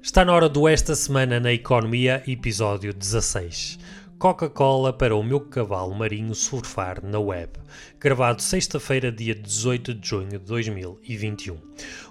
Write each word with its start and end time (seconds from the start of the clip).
Está 0.00 0.24
na 0.24 0.32
hora 0.32 0.48
do 0.48 0.68
Esta 0.68 0.94
Semana 0.94 1.40
na 1.40 1.52
Economia, 1.52 2.22
episódio 2.26 2.94
16. 2.94 3.78
Coca-Cola 4.16 4.92
para 4.92 5.14
o 5.14 5.22
meu 5.22 5.40
cavalo 5.40 5.94
marinho 5.94 6.34
surfar 6.34 7.04
na 7.04 7.18
web. 7.18 7.50
Gravado 7.98 8.40
sexta-feira, 8.40 9.10
dia 9.10 9.34
18 9.34 9.94
de 9.94 10.08
junho 10.08 10.28
de 10.30 10.38
2021. 10.38 11.58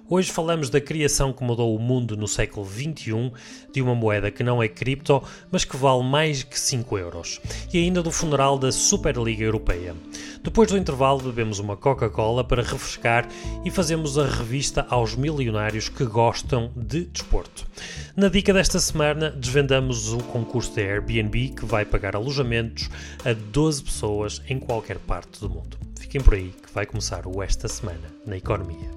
Hoje 0.09 0.31
falamos 0.31 0.69
da 0.69 0.79
criação 0.79 1.33
que 1.33 1.43
mudou 1.43 1.75
o 1.75 1.79
mundo 1.79 2.15
no 2.15 2.29
século 2.29 2.65
XXI, 2.65 3.29
de 3.73 3.81
uma 3.81 3.93
moeda 3.93 4.31
que 4.31 4.41
não 4.41 4.63
é 4.63 4.67
cripto, 4.69 5.21
mas 5.51 5.65
que 5.65 5.75
vale 5.75 6.01
mais 6.01 6.43
que 6.43 6.57
5 6.57 6.97
euros, 6.97 7.41
e 7.73 7.77
ainda 7.77 8.01
do 8.01 8.09
funeral 8.09 8.57
da 8.57 8.71
Superliga 8.71 9.43
Europeia. 9.43 9.93
Depois 10.41 10.71
do 10.71 10.77
intervalo, 10.77 11.19
bebemos 11.19 11.59
uma 11.59 11.75
Coca-Cola 11.75 12.41
para 12.41 12.63
refrescar 12.63 13.27
e 13.65 13.69
fazemos 13.69 14.17
a 14.17 14.25
revista 14.25 14.87
aos 14.89 15.13
milionários 15.13 15.89
que 15.89 16.05
gostam 16.05 16.71
de 16.73 17.03
desporto. 17.03 17.67
Na 18.15 18.29
dica 18.29 18.53
desta 18.53 18.79
semana, 18.79 19.29
desvendamos 19.29 20.13
o 20.13 20.19
concurso 20.19 20.73
da 20.73 20.83
Airbnb 20.83 21.49
que 21.49 21.65
vai 21.65 21.83
pagar 21.83 22.15
alojamentos 22.15 22.89
a 23.25 23.33
12 23.33 23.83
pessoas 23.83 24.41
em 24.47 24.57
qualquer 24.57 24.99
parte 24.99 25.41
do 25.41 25.49
mundo. 25.49 25.77
Fiquem 25.99 26.21
por 26.21 26.35
aí 26.35 26.53
que 26.65 26.73
vai 26.73 26.85
começar 26.85 27.27
o 27.27 27.43
Esta 27.43 27.67
Semana 27.67 28.07
na 28.25 28.37
Economia. 28.37 28.96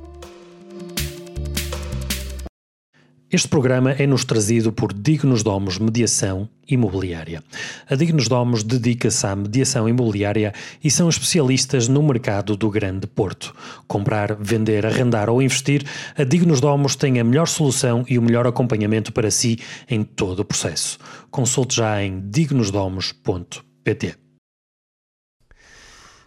Este 3.32 3.46
programa 3.46 3.92
é-nos 3.92 4.24
trazido 4.24 4.72
por 4.72 4.92
Dignos 4.92 5.44
Domos 5.44 5.78
Mediação 5.78 6.48
Imobiliária. 6.68 7.44
A 7.88 7.94
Dignos 7.94 8.26
Domos 8.26 8.64
dedica-se 8.64 9.24
à 9.24 9.36
mediação 9.36 9.88
imobiliária 9.88 10.52
e 10.82 10.90
são 10.90 11.08
especialistas 11.08 11.86
no 11.86 12.02
mercado 12.02 12.56
do 12.56 12.68
Grande 12.68 13.06
Porto. 13.06 13.54
Comprar, 13.86 14.34
vender, 14.34 14.84
arrendar 14.84 15.30
ou 15.30 15.40
investir, 15.40 15.86
a 16.18 16.24
Dignos 16.24 16.60
Domos 16.60 16.96
tem 16.96 17.20
a 17.20 17.24
melhor 17.24 17.46
solução 17.46 18.04
e 18.08 18.18
o 18.18 18.22
melhor 18.22 18.48
acompanhamento 18.48 19.12
para 19.12 19.30
si 19.30 19.60
em 19.88 20.02
todo 20.02 20.40
o 20.40 20.44
processo. 20.44 20.98
Consulte 21.30 21.76
já 21.76 22.02
em 22.02 22.28
dignosdomos.pt. 22.28 24.16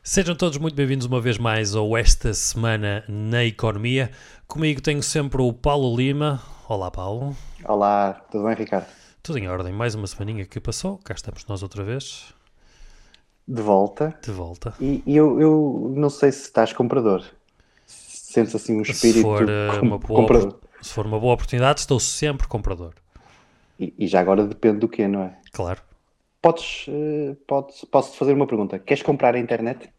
Sejam 0.02 0.36
todos 0.36 0.58
muito 0.58 0.76
bem-vindos 0.76 1.06
uma 1.06 1.20
vez 1.20 1.38
mais 1.38 1.76
ao 1.76 1.98
Esta 1.98 2.34
Semana 2.34 3.04
na 3.10 3.44
Economia. 3.44 4.10
Comigo 4.48 4.80
tenho 4.80 5.04
sempre 5.04 5.42
o 5.42 5.52
Paulo 5.52 5.98
Lima. 5.98 6.53
Olá, 6.74 6.90
Paulo. 6.90 7.36
Olá, 7.66 8.14
tudo 8.32 8.46
bem, 8.46 8.56
Ricardo? 8.56 8.88
Tudo 9.22 9.38
em 9.38 9.48
ordem. 9.48 9.72
Mais 9.72 9.94
uma 9.94 10.08
semaninha 10.08 10.44
que 10.44 10.60
passou. 10.60 10.98
Cá 10.98 11.14
estamos 11.14 11.46
nós 11.46 11.62
outra 11.62 11.84
vez. 11.84 12.34
De 13.48 13.62
volta. 13.62 14.18
De 14.24 14.32
volta. 14.32 14.74
E, 14.82 15.04
e 15.06 15.16
eu, 15.16 15.40
eu 15.40 15.94
não 15.96 16.10
sei 16.10 16.32
se 16.32 16.42
estás 16.42 16.74
comprador. 16.74 17.24
Sentes 17.86 18.56
assim 18.56 18.76
um 18.76 18.82
espírito 18.82 19.18
se 19.18 19.22
for, 19.22 19.44
uh, 19.44 19.80
com- 19.80 19.86
uma 19.86 20.00
boa, 20.00 20.22
comprador. 20.22 20.60
se 20.82 20.92
for 20.92 21.06
uma 21.06 21.20
boa 21.20 21.36
oportunidade, 21.36 21.82
estou 21.82 22.00
sempre 22.00 22.48
comprador. 22.48 22.96
E, 23.80 23.94
e 24.00 24.08
já 24.08 24.20
agora 24.20 24.44
depende 24.44 24.80
do 24.80 24.90
quê, 24.90 25.08
não 25.08 25.22
é? 25.22 25.38
Claro. 25.52 25.80
Podes, 26.42 26.88
eh, 26.90 27.36
podes, 27.48 27.86
posso-te 27.86 28.18
fazer 28.18 28.34
uma 28.34 28.48
pergunta? 28.48 28.80
Queres 28.80 29.04
comprar 29.04 29.36
a 29.36 29.40
internet? 29.40 29.92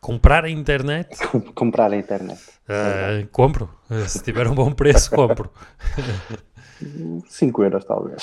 Comprar 0.00 0.44
a 0.44 0.50
internet, 0.50 1.08
comprar 1.54 1.92
a 1.92 1.96
internet. 1.96 2.40
uh, 2.68 3.28
compro. 3.30 3.68
Se 4.08 4.22
tiver 4.22 4.46
um 4.48 4.54
bom 4.54 4.72
preço, 4.72 5.10
compro. 5.10 5.50
5 7.28 7.62
euros, 7.64 7.84
talvez. 7.84 8.22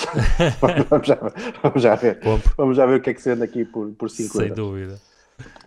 vamos, 0.89 1.07
já, 1.07 1.17
vamos 1.61 1.81
já 1.83 1.95
ver. 1.95 2.19
Compro, 2.19 2.53
Vamos 2.57 2.77
já 2.77 2.85
ver 2.85 2.99
o 2.99 3.01
que 3.01 3.11
é 3.11 3.13
que 3.13 3.21
se 3.21 3.29
vende 3.29 3.43
aqui 3.43 3.63
por, 3.65 3.91
por 3.91 4.09
5 4.09 4.31
sem 4.33 4.41
euros. 4.41 4.55
dúvida. 4.55 4.99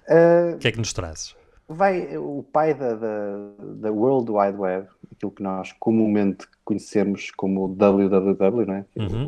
Eh, 0.09 0.55
O 0.57 0.59
que 0.59 0.69
é 0.69 0.73
que 0.73 0.79
nos 0.79 0.93
trazes? 0.93 1.37
vai 1.73 2.17
o 2.19 2.45
pai 2.53 2.75
da, 2.75 2.95
da, 2.97 3.37
da 3.77 3.93
World 3.93 4.29
Wide 4.33 4.59
Web, 4.59 4.89
aquilo 5.15 5.31
que 5.31 5.41
nós 5.45 5.71
comumente 5.79 6.45
conhecemos 6.65 7.31
como 7.31 7.69
www, 7.69 8.67
não 8.67 8.75
é? 8.75 8.85
Uhum. 8.97 9.27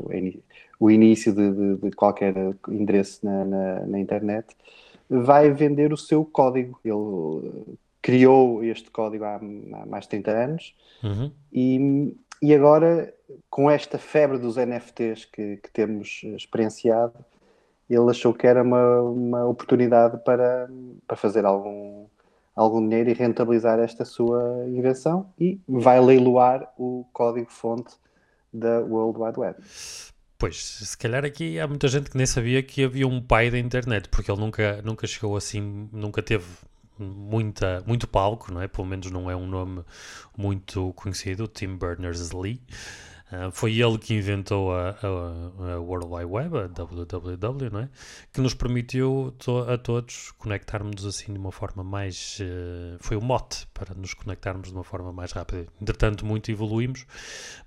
O, 0.80 0.86
o 0.86 0.90
início 0.90 1.32
de, 1.32 1.52
de- 1.52 1.76
de 1.76 1.90
qualquer 1.92 2.34
endereço 2.68 3.24
na, 3.24 3.44
na, 3.44 3.86
na 3.86 3.98
internet, 4.00 4.48
vai 5.20 5.50
vender 5.50 5.92
o 5.92 5.96
seu 5.96 6.24
código. 6.24 6.78
Ele 6.84 7.48
eh, 7.48 7.74
criou 8.00 8.64
este 8.64 8.90
código 8.90 9.24
há, 9.24 9.36
há 9.36 9.86
mais 9.86 10.04
de 10.04 10.10
30 10.10 10.30
anos 10.30 10.74
Uhum. 11.02 11.32
e, 11.52 12.16
e 12.40 12.54
agora, 12.54 13.12
com 13.50 13.70
esta 13.70 13.98
febre 13.98 14.38
dos 14.38 14.56
NFTs 14.56 15.24
que, 15.24 15.56
que 15.56 15.70
temos 15.72 16.22
experienciado, 16.36 17.14
ele 17.90 18.10
achou 18.10 18.32
que 18.32 18.46
era 18.46 18.62
uma, 18.62 19.02
uma 19.02 19.46
oportunidade 19.46 20.18
para, 20.24 20.70
para 21.06 21.16
fazer 21.16 21.44
algum, 21.44 22.06
algum 22.54 22.80
dinheiro 22.80 23.10
e 23.10 23.14
rentabilizar 23.14 23.78
esta 23.78 24.04
sua 24.04 24.64
invenção 24.68 25.26
e 25.38 25.60
vai 25.68 26.00
leiloar 26.00 26.72
o 26.78 27.04
código-fonte 27.12 27.94
da 28.52 28.80
World 28.80 29.20
Wide 29.20 29.40
Web. 29.40 29.56
Pois, 30.42 30.56
se 30.56 30.98
calhar 30.98 31.24
aqui 31.24 31.60
há 31.60 31.68
muita 31.68 31.86
gente 31.86 32.10
que 32.10 32.16
nem 32.16 32.26
sabia 32.26 32.60
que 32.64 32.82
havia 32.82 33.06
um 33.06 33.22
pai 33.22 33.48
da 33.48 33.60
internet, 33.60 34.08
porque 34.08 34.28
ele 34.28 34.40
nunca, 34.40 34.82
nunca 34.82 35.06
chegou 35.06 35.36
assim, 35.36 35.88
nunca 35.92 36.20
teve 36.20 36.44
muita, 36.98 37.80
muito 37.86 38.08
palco, 38.08 38.52
não 38.52 38.60
é? 38.60 38.66
Pelo 38.66 38.84
menos 38.84 39.08
não 39.08 39.30
é 39.30 39.36
um 39.36 39.46
nome 39.46 39.84
muito 40.36 40.92
conhecido, 40.94 41.46
Tim 41.46 41.76
Berners-Lee. 41.76 42.60
Ah, 43.34 43.50
foi 43.50 43.80
ele 43.80 43.96
que 43.96 44.12
inventou 44.12 44.74
a, 44.74 44.90
a- 44.90 45.72
a 45.74 45.80
World 45.80 46.06
Wide 46.06 46.26
Web, 46.30 46.58
a 46.58 46.66
www, 46.66 47.70
não 47.72 47.80
é? 47.80 47.88
Que 48.30 48.42
nos 48.42 48.52
permitiu 48.52 49.34
to- 49.38 49.60
a 49.70 49.78
todos 49.78 50.32
conectarmos 50.32 51.06
assim 51.06 51.32
de 51.32 51.38
uma 51.38 51.50
forma 51.50 51.82
mais. 51.82 52.38
eh, 52.42 52.96
foi 53.00 53.16
o 53.16 53.22
mote 53.22 53.66
para 53.72 53.94
nos 53.94 54.12
conectarmos 54.12 54.68
de 54.68 54.74
uma 54.74 54.84
forma 54.84 55.12
mais 55.14 55.32
rápida. 55.32 55.66
Entretanto, 55.80 56.26
muito 56.26 56.50
evoluímos, 56.50 57.06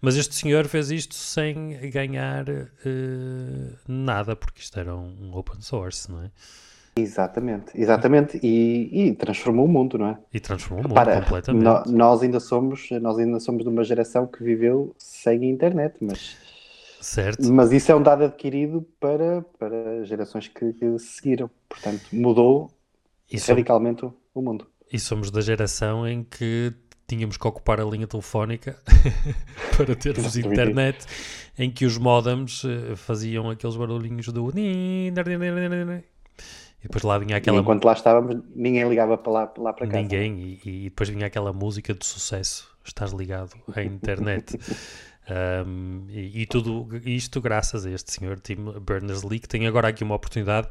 mas 0.02 0.16
este 0.16 0.36
senhor 0.36 0.68
fez 0.68 0.92
isto 0.92 1.16
sem 1.16 1.90
ganhar 1.90 2.46
eh, 2.48 3.74
nada, 3.88 4.36
porque 4.36 4.62
isto 4.62 4.80
era 4.80 4.96
um, 4.96 5.32
um 5.32 5.36
open 5.38 5.62
source, 5.62 6.12
não 6.12 6.22
é? 6.22 6.32
Exatamente, 6.98 7.72
exatamente, 7.76 8.40
e, 8.42 9.10
e 9.10 9.16
transformou 9.16 9.66
o 9.66 9.68
mundo, 9.68 9.98
não 9.98 10.08
é? 10.08 10.18
E 10.34 10.40
transformou 10.40 10.86
o 10.86 10.88
mundo 10.88 10.96
Para, 10.96 11.22
completamente. 11.22 11.62
nó- 11.64 11.84
nós 11.88 12.22
ainda 12.24 12.40
somos, 12.40 12.90
nós 13.02 13.18
ainda 13.20 13.38
somos 13.42 13.64
de 13.64 13.70
uma 13.70 13.84
geração 13.84 14.26
que 14.26 14.42
viveu 14.42 14.96
sem 14.98 15.44
internet, 15.50 15.96
mas 16.02 16.38
Certo? 17.02 17.52
Mas 17.54 17.72
isso 17.72 17.92
é 17.92 17.96
um 17.96 18.02
dado 18.02 18.24
adquirido 18.24 18.82
para, 19.00 19.44
para 19.60 20.04
gerações 20.06 20.48
que, 20.48 20.74
que 20.74 20.98
seguiram. 20.98 21.52
Portanto, 21.70 22.02
mudou 22.12 22.72
som- 23.38 23.52
radicalmente 23.52 24.06
o, 24.34 24.42
mundo. 24.42 24.66
e 24.92 24.98
somos 24.98 25.30
da 25.30 25.40
geração 25.42 26.08
em 26.08 26.24
que 26.24 26.74
tínhamos 27.08 27.38
que 27.38 27.48
ocupar 27.48 27.80
a 27.80 27.84
linha 27.86 28.08
telefónica 28.08 28.80
para 29.78 29.96
termos 29.96 30.36
internet, 30.36 31.06
em 31.60 31.70
que 31.70 31.86
os 31.86 31.98
modems 32.00 32.64
eh, 32.66 32.96
faziam 32.96 33.52
aqueles 33.52 33.76
barulhinhos 33.76 34.28
do. 34.30 34.52
E 36.86 36.88
depois 36.88 37.04
lá 37.04 37.18
vinha 37.18 37.36
E 37.36 37.38
aquela. 37.38 37.60
enquanto 37.60 37.84
lá 37.84 37.94
estávamos, 37.94 38.42
ninguém 38.56 38.88
ligava 38.88 39.18
para 39.18 39.32
lá, 39.32 39.54
lá 39.58 39.74
para 39.74 39.88
casa. 39.88 40.00
Ninguém, 40.02 40.60
e, 40.64 40.70
e 40.70 40.84
depois 40.86 41.10
vinha 41.10 41.26
aquela 41.26 41.52
música 41.52 41.94
de 41.94 42.06
sucesso. 42.06 42.70
Estás 42.86 43.12
ligado 43.12 43.52
à 43.76 43.84
internet. 43.84 44.58
Um, 45.28 46.06
e, 46.10 46.44
e 46.44 46.46
tudo 46.46 46.88
isto 47.04 47.42
graças 47.42 47.84
a 47.84 47.90
este 47.90 48.12
senhor 48.14 48.40
Tim 48.40 48.58
Berners-Lee, 48.80 49.40
que 49.40 49.48
tem 49.48 49.66
agora 49.66 49.88
aqui 49.88 50.04
uma 50.04 50.14
oportunidade 50.14 50.68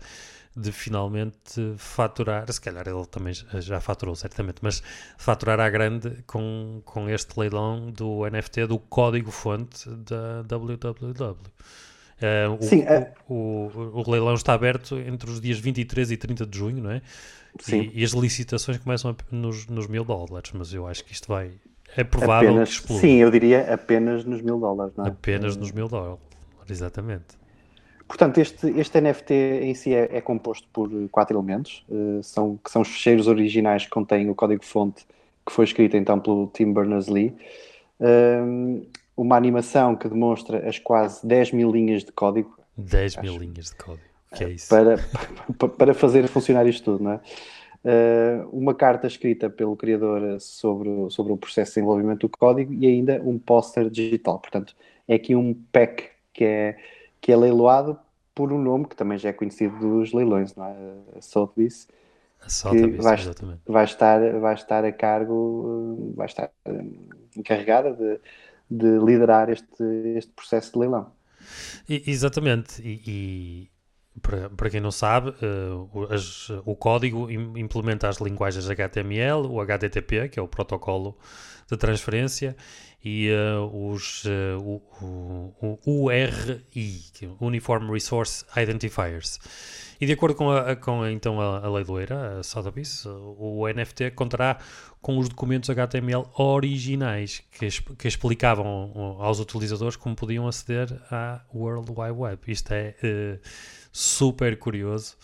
de 0.56 0.70
finalmente 0.70 1.74
faturar. 1.76 2.48
Se 2.52 2.60
calhar 2.60 2.86
ele 2.86 3.04
também 3.06 3.34
já- 3.34 3.60
já 3.60 3.80
faturou, 3.80 4.14
certamente, 4.14 4.58
mas 4.62 4.80
faturar 5.18 5.58
à 5.58 5.68
grande 5.68 6.22
com, 6.24 6.80
com 6.84 7.08
este 7.10 7.36
leilão 7.36 7.90
do 7.90 8.24
NFT 8.30 8.68
do 8.68 8.78
código-fonte 8.78 9.90
da 9.90 10.42
www. 10.42 11.36
Uh, 12.22 12.54
o, 12.58 12.62
Sim, 12.62 12.82
é- 12.82 13.12
o, 13.28 13.34
o- 13.74 14.02
o 14.06 14.10
leilão 14.10 14.34
está 14.34 14.54
aberto 14.54 14.96
entre 14.98 15.28
os 15.30 15.40
dias 15.40 15.58
23 15.58 16.10
e 16.12 16.16
30 16.16 16.46
de 16.46 16.56
junho, 16.58 16.82
não 16.82 16.90
é? 16.90 17.02
Sim. 17.60 17.90
E, 17.94 18.00
e 18.00 18.04
as 18.04 18.12
licitações 18.12 18.78
começam 18.78 19.10
a- 19.10 19.16
nos, 19.34 19.66
nos 19.66 19.86
mil 19.86 20.04
dólares, 20.04 20.50
mas 20.54 20.72
eu 20.72 20.86
acho 20.86 21.04
que 21.04 21.12
isto 21.12 21.28
vai. 21.28 21.50
É 21.96 22.02
provável 22.02 22.50
Apenas, 22.50 22.68
que 22.70 22.74
exploda. 22.76 23.00
sim, 23.00 23.16
eu 23.16 23.30
diria 23.30 23.72
apenas 23.72 24.24
nos 24.24 24.40
mil 24.42 24.58
dólares, 24.58 24.92
não 24.96 25.04
é? 25.06 25.08
Apenas 25.08 25.56
nos 25.56 25.70
mil 25.72 25.86
dólares. 25.88 26.18
Exatamente. 26.68 27.36
Portanto, 28.08 28.38
este, 28.38 28.68
este 28.78 29.00
NFT 29.00 29.32
em 29.62 29.74
si 29.74 29.94
é, 29.94 30.08
é 30.16 30.20
composto 30.20 30.66
por 30.72 30.90
quatro 31.10 31.36
elementos, 31.38 31.84
eh, 31.90 32.20
são, 32.22 32.58
que 32.62 32.70
são 32.70 32.82
os 32.82 32.88
ficheiros 32.88 33.26
originais 33.28 33.84
que 33.84 33.90
contêm 33.90 34.28
o 34.28 34.34
código-fonte 34.34 35.04
que 35.46 35.52
foi 35.52 35.64
escrito 35.64 35.96
então 35.96 36.18
pelo 36.20 36.46
Tim 36.48 36.72
Berners-Lee, 36.72 37.34
Um, 38.00 38.82
uma 39.16 39.36
animação 39.36 39.94
que 39.96 40.08
demonstra 40.08 40.68
as 40.68 40.78
quase 40.78 41.26
10 41.26 41.52
mil 41.52 41.70
linhas 41.70 42.04
de 42.04 42.12
código 42.12 42.58
10 42.76 43.16
mil 43.18 43.36
linhas 43.38 43.66
de 43.70 43.76
código. 43.76 44.04
Que 44.34 44.44
é 44.44 44.48
isso? 44.50 44.68
para, 44.68 44.96
pa- 45.56 45.68
para 45.68 45.94
fazer 45.94 46.26
funcionar 46.26 46.66
isto 46.66 46.84
tudo, 46.84 47.04
não 47.04 47.12
é? 47.12 47.20
Uh, 47.86 48.48
uma 48.50 48.74
carta 48.74 49.06
escrita 49.06 49.48
pelo 49.50 49.76
criador 49.76 50.40
sobre, 50.40 50.88
o- 50.88 51.10
sobre 51.10 51.32
o 51.32 51.36
processo 51.36 51.70
de 51.70 51.74
desenvolvimento 51.76 52.22
do 52.22 52.28
código 52.30 52.72
e 52.72 52.86
ainda 52.86 53.20
um 53.22 53.38
póster 53.38 53.88
digital. 53.90 54.38
Portanto, 54.40 54.74
é 55.06 55.14
aqui 55.14 55.36
um 55.36 55.54
pack 55.70 56.08
que 56.32 56.44
é, 56.44 56.76
que 57.20 57.30
é 57.30 57.36
leiloado 57.36 57.96
por 58.34 58.52
um 58.52 58.58
nome 58.58 58.86
que 58.86 58.96
também 58.96 59.18
já 59.18 59.28
é 59.28 59.32
conhecido 59.32 59.78
dos 59.78 60.12
leilões, 60.12 60.56
não 60.56 60.64
é? 60.64 60.74
A 61.16 61.20
Sotheby's, 61.20 61.86
A 62.40 62.48
vai- 63.02 63.14
exatamente. 63.20 63.60
vai 63.66 63.84
estar, 63.84 64.38
vai 64.40 64.54
estar 64.54 64.84
a 64.84 64.90
cargo, 64.90 65.32
uh, 65.34 66.14
vai 66.16 66.26
estar 66.26 66.50
uh, 66.66 66.92
encarregada 67.36 67.92
de, 67.92 68.18
de 68.76 68.98
liderar 68.98 69.50
este, 69.50 69.84
este 70.16 70.32
processo 70.32 70.72
de 70.72 70.78
leilão. 70.78 71.12
Exatamente, 71.88 72.82
e, 72.82 73.70
para, 74.22 74.48
para 74.50 74.70
quem 74.70 74.80
não 74.80 74.90
sabe, 74.90 75.30
uh, 75.30 76.12
as, 76.12 76.48
o 76.64 76.76
código 76.76 77.30
implementa 77.30 78.08
as 78.08 78.18
linguagens 78.18 78.68
HTML, 78.68 79.46
o 79.48 79.60
HTTP, 79.60 80.28
que 80.28 80.38
é 80.38 80.42
o 80.42 80.48
protocolo 80.48 81.16
de 81.70 81.76
transferência, 81.76 82.56
e 83.04 83.28
uh, 83.30 83.90
os, 83.90 84.24
uh, 84.24 84.58
o, 84.58 84.82
o, 85.60 85.78
o, 85.84 86.04
URI, 86.06 87.02
é 87.22 87.44
Uniform 87.44 87.90
Resource 87.92 88.44
Identifiers. 88.56 89.38
E 90.00 90.06
de 90.06 90.12
acordo 90.12 90.34
com, 90.34 90.50
a, 90.50 90.74
com 90.74 91.06
então 91.06 91.40
a, 91.40 91.58
a 91.58 91.70
lei 91.70 91.84
a 92.38 92.42
Sotheby's, 92.42 93.04
o 93.06 93.66
NFT 93.68 94.12
contará 94.12 94.58
com 95.02 95.18
os 95.18 95.28
documentos 95.28 95.68
HTML 95.68 96.24
originais 96.34 97.42
que, 97.52 97.68
que 97.96 98.08
explicavam 98.08 99.18
aos 99.20 99.38
utilizadores 99.38 99.96
como 99.96 100.16
podiam 100.16 100.48
aceder 100.48 100.98
à 101.10 101.42
World 101.54 101.90
Wide 101.90 102.12
Web. 102.12 102.40
Isto 102.48 102.72
é 102.72 102.94
super 103.96 104.58
curioso 104.58 105.16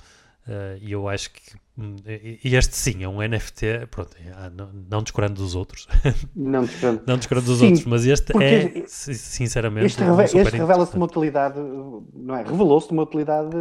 uh, 0.46 0.78
e 0.81 0.93
eu 0.93 1.08
acho 1.08 1.32
que 1.32 1.40
hum, 1.76 1.96
e 2.06 2.55
este 2.55 2.76
sim 2.76 3.02
é 3.02 3.08
um 3.08 3.20
NFT, 3.20 3.88
pronto, 3.90 4.17
é, 4.17 4.50
não, 4.50 4.70
não 4.88 5.02
descurando 5.02 5.34
dos 5.34 5.56
outros, 5.56 5.88
não 6.37 6.62
descurando, 6.62 7.02
não 7.05 7.17
descurando 7.17 7.46
dos 7.46 7.58
sim, 7.58 7.67
outros, 7.67 7.84
mas 7.84 8.06
este 8.06 8.32
é 8.40 8.84
sinceramente 8.87 9.87
este, 9.87 10.05
reve 10.05 10.22
este 10.22 10.56
revela-se 10.56 10.96
uma 10.96 11.06
utilidade, 11.06 11.58
não 11.58 12.37
é? 12.37 12.44
Revelou-se 12.44 12.87
de 12.87 12.93
uma 12.93 13.02
utilidade 13.02 13.56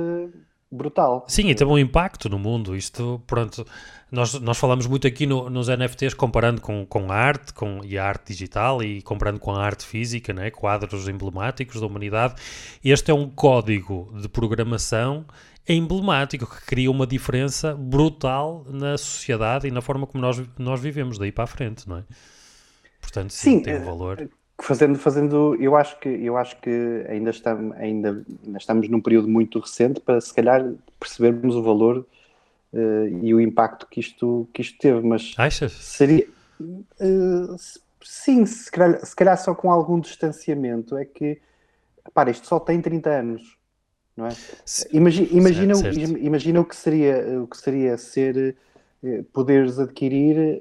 brutal. 0.71 1.25
Sim, 1.27 1.49
e 1.49 1.55
teve 1.55 1.69
um 1.69 1.77
impacto 1.77 2.29
no 2.29 2.37
mundo. 2.37 2.75
Isto, 2.75 3.21
pronto, 3.25 3.65
nós, 4.11 4.33
nós 4.35 4.57
falamos 4.57 4.87
muito 4.87 5.07
aqui 5.07 5.25
no, 5.25 5.49
nos 5.49 5.67
NFTs 5.67 6.13
comparando 6.13 6.61
com, 6.61 6.85
com 6.85 7.11
a 7.11 7.15
arte 7.15 7.53
com, 7.53 7.81
e 7.83 7.97
a 7.97 8.05
arte 8.05 8.33
digital 8.33 8.83
e 8.83 9.01
comparando 9.01 9.39
com 9.39 9.51
a 9.51 9.63
arte 9.63 9.85
física, 9.85 10.33
né? 10.33 10.49
quadros 10.51 11.07
emblemáticos 11.07 11.79
da 11.79 11.87
humanidade. 11.87 12.35
Este 12.83 13.11
é 13.11 13.13
um 13.13 13.29
código 13.29 14.13
de 14.19 14.27
programação 14.27 15.25
emblemático 15.67 16.47
que 16.47 16.65
cria 16.65 16.89
uma 16.89 17.05
diferença 17.05 17.75
brutal 17.75 18.65
na 18.69 18.97
sociedade 18.97 19.67
e 19.67 19.71
na 19.71 19.81
forma 19.81 20.07
como 20.07 20.21
nós, 20.21 20.41
nós 20.57 20.81
vivemos 20.81 21.19
daí 21.19 21.31
para 21.31 21.43
a 21.43 21.47
frente, 21.47 21.87
não 21.87 21.97
é? 21.97 22.03
Portanto, 22.99 23.31
sim, 23.31 23.57
sim 23.57 23.63
tem 23.63 23.75
um 23.75 23.81
eh, 23.81 23.85
valor 23.85 24.29
fazendo, 24.63 24.97
fazendo, 24.97 25.55
eu 25.59 25.75
acho 25.75 25.99
que 25.99 26.09
eu 26.09 26.37
acho 26.37 26.59
que 26.59 27.05
ainda 27.07 27.29
estamos, 27.29 27.75
ainda, 27.77 28.23
ainda 28.45 28.57
estamos 28.57 28.89
num 28.89 29.01
período 29.01 29.27
muito 29.27 29.59
recente 29.59 29.99
para 29.99 30.19
se 30.19 30.33
calhar 30.33 30.73
percebermos 30.99 31.55
o 31.55 31.63
valor 31.63 32.05
uh, 32.73 33.23
e 33.23 33.33
o 33.33 33.39
impacto 33.39 33.87
que 33.87 33.99
isto, 33.99 34.47
que 34.53 34.61
isto 34.61 34.77
teve, 34.77 35.01
mas 35.01 35.33
Achas? 35.37 35.71
seria 35.71 36.27
uh, 36.59 37.55
sim, 38.01 38.45
se 38.45 38.71
calhar, 38.71 39.05
se 39.05 39.15
calhar, 39.15 39.37
só 39.37 39.55
com 39.55 39.71
algum 39.71 39.99
distanciamento 39.99 40.97
é 40.97 41.05
que 41.05 41.39
para 42.13 42.31
isto 42.31 42.47
só 42.47 42.59
tem 42.59 42.81
30 42.81 43.09
anos, 43.09 43.57
não 44.15 44.27
é? 44.27 44.31
Imagina, 44.91 45.27
imagina, 45.31 45.75
certo, 45.75 45.99
certo. 45.99 46.17
imagina 46.17 46.59
o 46.59 46.65
que 46.65 46.75
seria 46.75 47.41
o 47.41 47.47
que 47.47 47.57
seria 47.57 47.97
ser 47.97 48.57
eh, 49.03 49.23
poderes 49.31 49.79
adquirir 49.79 50.59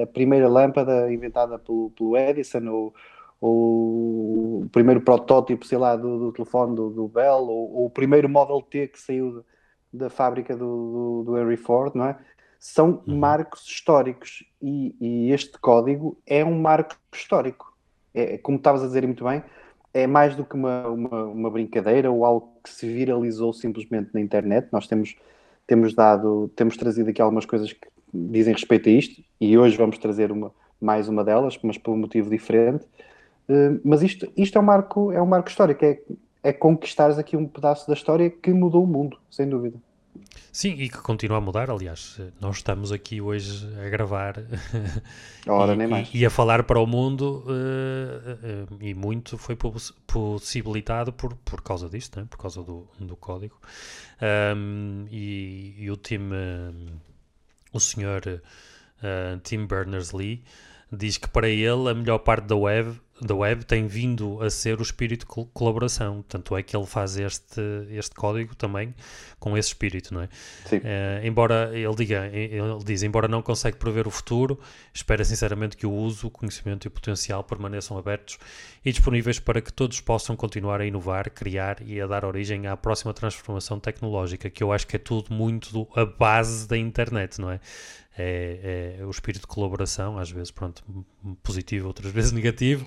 a 0.00 0.06
primeira 0.06 0.48
lâmpada 0.48 1.12
inventada 1.12 1.58
pelo, 1.58 1.90
pelo 1.90 2.16
Edison 2.16 2.66
ou, 2.68 2.94
ou 3.46 4.62
o 4.62 4.68
primeiro 4.70 5.02
protótipo, 5.02 5.66
sei 5.66 5.76
lá, 5.76 5.96
do, 5.96 6.18
do 6.18 6.32
telefone 6.32 6.74
do, 6.74 6.88
do 6.88 7.06
Bell, 7.06 7.42
ou, 7.46 7.74
ou, 7.74 7.86
o 7.86 7.90
primeiro 7.90 8.26
Model 8.26 8.62
T 8.62 8.88
que 8.88 8.98
saiu 8.98 9.44
da 9.92 10.08
fábrica 10.08 10.56
do, 10.56 10.64
do, 10.64 11.22
do, 11.24 11.38
Henry 11.38 11.58
Ford, 11.58 11.94
não 11.94 12.06
é? 12.06 12.18
São 12.58 13.02
uhum. 13.06 13.18
marcos 13.18 13.66
históricos 13.66 14.44
e, 14.62 14.96
e, 14.98 15.30
este 15.30 15.58
código 15.58 16.16
é 16.26 16.42
um 16.42 16.58
marco 16.58 16.96
histórico. 17.12 17.76
É, 18.14 18.38
como 18.38 18.56
estavas 18.56 18.82
a 18.82 18.86
dizer 18.86 19.04
muito 19.06 19.24
bem, 19.24 19.42
é 19.92 20.06
mais 20.06 20.34
do 20.34 20.44
que 20.44 20.54
uma, 20.54 20.88
uma, 20.88 21.24
uma, 21.24 21.50
brincadeira 21.50 22.10
ou 22.10 22.24
algo 22.24 22.50
que 22.62 22.70
se 22.70 22.88
viralizou 22.88 23.52
simplesmente 23.52 24.08
na 24.14 24.20
internet. 24.22 24.68
Nós 24.72 24.86
temos, 24.86 25.16
temos 25.66 25.94
dado, 25.94 26.50
temos 26.56 26.78
trazido 26.78 27.10
aqui 27.10 27.20
algumas 27.20 27.44
coisas 27.44 27.70
que 27.74 27.86
dizem 28.12 28.54
respeito 28.54 28.88
a 28.88 28.92
isto 28.92 29.22
e 29.38 29.58
hoje 29.58 29.76
vamos 29.76 29.98
trazer 29.98 30.32
uma, 30.32 30.50
mais 30.80 31.08
uma 31.08 31.22
delas, 31.22 31.58
mas 31.62 31.76
por 31.76 31.92
um 31.92 31.98
motivo 31.98 32.30
diferente. 32.30 32.86
Uh, 33.48 33.80
mas 33.84 34.02
isto, 34.02 34.30
isto 34.36 34.56
é, 34.56 34.60
um 34.60 34.64
marco, 34.64 35.12
é 35.12 35.20
um 35.20 35.26
marco 35.26 35.48
histórico, 35.48 35.84
é, 35.84 35.98
é 36.42 36.52
conquistares 36.52 37.18
aqui 37.18 37.36
um 37.36 37.46
pedaço 37.46 37.86
da 37.86 37.94
história 37.94 38.30
que 38.30 38.52
mudou 38.52 38.84
o 38.84 38.86
mundo, 38.86 39.18
sem 39.30 39.48
dúvida. 39.48 39.78
Sim, 40.52 40.70
e 40.74 40.88
que 40.88 40.98
continua 40.98 41.38
a 41.38 41.40
mudar. 41.40 41.68
Aliás, 41.68 42.20
nós 42.40 42.56
estamos 42.56 42.92
aqui 42.92 43.20
hoje 43.20 43.68
a 43.84 43.88
gravar 43.88 44.36
Ora, 45.46 45.74
e, 46.12 46.20
e, 46.20 46.26
a 46.26 46.30
falar 46.30 46.62
para 46.62 46.78
o 46.78 46.86
mundo, 46.86 47.44
uh, 47.46 48.72
uh, 48.72 48.78
e 48.80 48.94
muito 48.94 49.36
foi 49.36 49.56
possibilitado 50.06 51.12
por, 51.12 51.34
por 51.36 51.60
causa 51.60 51.88
disto, 51.88 52.20
né? 52.20 52.26
por 52.30 52.38
causa 52.38 52.62
do, 52.62 52.86
do 53.00 53.16
código. 53.16 53.58
Um, 54.56 55.06
e, 55.10 55.74
e, 55.76 55.90
o 55.90 55.96
time, 55.96 56.36
o 57.72 57.80
senhor 57.80 58.22
Tim 59.42 59.66
Berners-Lee, 59.66 60.44
diz 60.90 61.18
que 61.18 61.28
para 61.28 61.48
ele 61.48 61.90
a 61.90 61.94
melhor 61.94 62.18
parte 62.18 62.46
da 62.46 62.56
web 62.56 62.98
da 63.20 63.34
web 63.34 63.64
tem 63.64 63.86
vindo 63.86 64.42
a 64.42 64.50
ser 64.50 64.80
o 64.80 64.82
espírito 64.82 65.20
de 65.26 65.46
colaboração. 65.52 66.24
Tanto 66.28 66.56
é 66.56 66.62
que 66.62 66.76
ele 66.76 66.86
faz 66.86 67.16
este, 67.16 67.60
este 67.90 68.14
código 68.14 68.54
também 68.56 68.94
com 69.38 69.56
esse 69.56 69.68
espírito, 69.68 70.12
não 70.12 70.22
é? 70.22 70.28
Sim. 70.66 70.78
Uh, 70.78 71.24
embora 71.24 71.70
ele 71.72 71.94
diga, 71.94 72.26
ele 72.32 72.84
diz, 72.84 73.02
embora 73.02 73.28
não 73.28 73.42
consegue 73.42 73.76
prever 73.76 74.06
o 74.06 74.10
futuro, 74.10 74.58
espera 74.92 75.24
sinceramente 75.24 75.76
que 75.76 75.86
o 75.86 75.92
uso, 75.92 76.26
o 76.26 76.30
conhecimento 76.30 76.86
e 76.86 76.88
o 76.88 76.90
potencial 76.90 77.44
permaneçam 77.44 77.96
abertos 77.96 78.38
e 78.84 78.90
disponíveis 78.90 79.38
para 79.38 79.60
que 79.60 79.72
todos 79.72 80.00
possam 80.00 80.34
continuar 80.34 80.80
a 80.80 80.86
inovar, 80.86 81.30
criar 81.30 81.78
e 81.86 82.00
a 82.00 82.06
dar 82.06 82.24
origem 82.24 82.66
à 82.66 82.76
próxima 82.76 83.14
transformação 83.14 83.78
tecnológica, 83.78 84.50
que 84.50 84.62
eu 84.62 84.72
acho 84.72 84.86
que 84.86 84.96
é 84.96 84.98
tudo 84.98 85.32
muito 85.32 85.72
do, 85.72 85.88
a 85.94 86.04
base 86.04 86.66
da 86.66 86.76
internet, 86.76 87.40
não 87.40 87.50
é? 87.50 87.60
é, 88.16 88.96
é, 89.00 89.04
o 89.04 89.10
espírito 89.10 89.42
de 89.42 89.48
colaboração, 89.48 90.18
às 90.18 90.30
vezes 90.30 90.50
pronto, 90.50 90.84
positivo, 91.42 91.88
outras 91.88 92.12
vezes 92.12 92.30
negativo, 92.32 92.86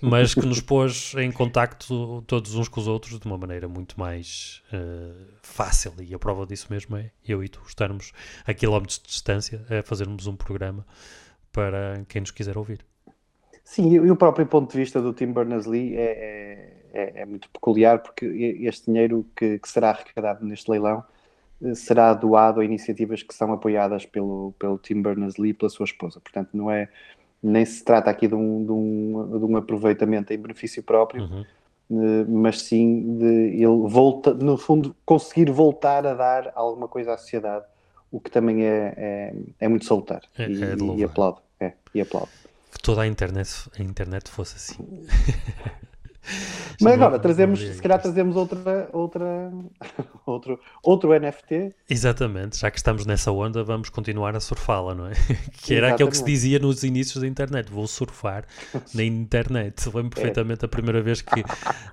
mas 0.00 0.34
que 0.34 0.44
nos 0.44 0.60
pôs 0.60 1.14
em 1.16 1.30
contacto 1.32 2.22
todos 2.26 2.54
uns 2.54 2.68
com 2.68 2.80
os 2.80 2.86
outros 2.86 3.18
de 3.18 3.26
uma 3.26 3.38
maneira 3.38 3.68
muito 3.68 3.98
mais 3.98 4.62
uh, 4.72 5.26
fácil. 5.42 5.92
E 6.00 6.14
a 6.14 6.18
prova 6.18 6.46
disso 6.46 6.66
mesmo 6.70 6.96
é 6.96 7.10
eu 7.26 7.42
e 7.42 7.48
tu 7.48 7.62
estarmos 7.66 8.12
a 8.46 8.52
quilómetros 8.52 8.98
de 8.98 9.08
distância 9.08 9.64
a 9.70 9.82
fazermos 9.82 10.26
um 10.26 10.36
programa 10.36 10.86
para 11.52 12.04
quem 12.08 12.20
nos 12.20 12.30
quiser 12.30 12.58
ouvir. 12.58 12.84
Sim, 13.62 13.94
e 13.94 14.10
o 14.10 14.16
próprio 14.16 14.46
ponto 14.46 14.70
de 14.70 14.76
vista 14.76 15.00
do 15.00 15.14
Tim 15.14 15.32
Berners-Lee 15.32 15.96
é, 15.96 16.02
é, 16.02 16.82
é, 16.92 17.22
é, 17.22 17.24
muito 17.24 17.48
peculiar, 17.48 18.00
porque 18.00 18.26
este 18.60 18.86
dinheiro 18.86 19.26
que, 19.34 19.58
que 19.58 19.68
será 19.68 19.90
arrecadado 19.90 20.44
neste 20.44 20.70
leilão 20.70 21.02
será 21.74 22.12
doado 22.12 22.60
a 22.60 22.64
iniciativas 22.64 23.22
que 23.22 23.34
são 23.34 23.52
apoiadas 23.52 24.04
pelo, 24.04 24.52
pelo 24.58 24.76
Tim 24.78 25.00
Berners-Lee 25.00 25.52
e 25.52 25.54
pela 25.54 25.70
sua 25.70 25.84
esposa. 25.84 26.20
Portanto, 26.20 26.50
não 26.52 26.70
é, 26.70 26.90
nem 27.44 27.64
se 27.64 27.84
trata 27.84 28.10
aqui 28.10 28.26
de 28.26 28.34
um, 28.34 28.64
de 28.64 28.72
um, 28.72 29.38
de 29.38 29.44
um 29.44 29.56
aproveitamento 29.56 30.32
em 30.32 30.38
benefício 30.38 30.82
próprio, 30.82 31.24
uhum. 31.24 31.44
Eh, 31.90 32.24
mas 32.26 32.62
sim 32.62 33.18
de 33.18 33.62
ele 33.62 33.86
volta, 33.86 34.32
no 34.32 34.56
fundo, 34.56 34.96
conseguir 35.04 35.50
voltar 35.50 36.06
a 36.06 36.14
dar 36.14 36.50
alguma 36.54 36.88
coisa 36.88 37.12
à 37.12 37.18
sociedade, 37.18 37.66
o 38.10 38.18
que 38.18 38.30
também 38.30 38.64
é, 38.64 38.94
é, 38.96 39.34
é 39.60 39.68
muito 39.68 39.84
salutar. 39.84 40.22
É, 40.38 40.48
e, 40.48 40.64
é 40.64 40.76
e 40.96 41.04
aplaudo. 41.04 41.40
É, 41.60 41.72
e 41.94 42.00
aplaudo. 42.00 42.30
Que 42.72 42.80
toda 42.82 43.02
a 43.02 43.06
internet, 43.06 43.68
a 43.78 43.82
internet 43.82 44.30
fosse 44.30 44.56
assim. 44.56 45.06
Mas 46.80 46.94
agora 46.94 47.18
trazemos, 47.18 47.60
se 47.60 47.80
calhar 47.80 48.00
trazemos 48.00 48.36
outra, 48.36 48.88
outra, 48.92 49.52
outro, 50.26 50.60
outro 50.82 51.10
NFT. 51.18 51.74
Exatamente, 51.88 52.58
já 52.58 52.70
que 52.70 52.76
estamos 52.76 53.06
nessa 53.06 53.30
onda, 53.30 53.62
vamos 53.62 53.88
continuar 53.88 54.34
a 54.34 54.40
surfá-la, 54.40 54.94
não 54.94 55.06
é? 55.06 55.12
Que 55.52 55.74
era 55.74 55.88
Exatamente. 55.88 55.92
aquilo 55.94 56.10
que 56.10 56.16
se 56.16 56.24
dizia 56.24 56.58
nos 56.58 56.82
inícios 56.82 57.20
da 57.20 57.26
internet: 57.26 57.70
vou 57.70 57.86
surfar 57.86 58.44
na 58.94 59.02
internet. 59.04 59.86
Lembro 59.86 60.06
é. 60.06 60.10
perfeitamente 60.10 60.64
a 60.64 60.68
primeira 60.68 61.00
vez 61.02 61.20
que 61.20 61.44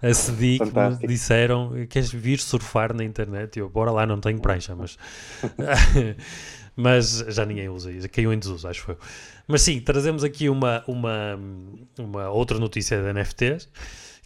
acedi, 0.01 0.59
que 0.59 1.01
me 1.01 1.07
disseram: 1.07 1.71
queres 1.89 2.11
vir 2.11 2.39
surfar 2.39 2.93
na 2.93 3.03
internet? 3.03 3.59
Eu, 3.59 3.69
bora 3.69 3.91
lá, 3.91 4.05
não 4.05 4.19
tenho 4.19 4.39
prancha, 4.39 4.75
mas. 4.75 4.97
mas 6.73 7.25
já 7.27 7.45
ninguém 7.45 7.67
usa 7.67 7.91
isso, 7.91 8.09
caiu 8.09 8.33
em 8.33 8.39
desuso, 8.39 8.67
acho 8.67 8.81
foi. 8.81 8.97
Mas 9.47 9.61
sim, 9.61 9.79
trazemos 9.81 10.23
aqui 10.23 10.49
uma, 10.49 10.83
uma, 10.87 11.37
uma 11.99 12.29
outra 12.29 12.57
notícia 12.57 12.97
de 13.01 13.13
NFTs 13.13 13.67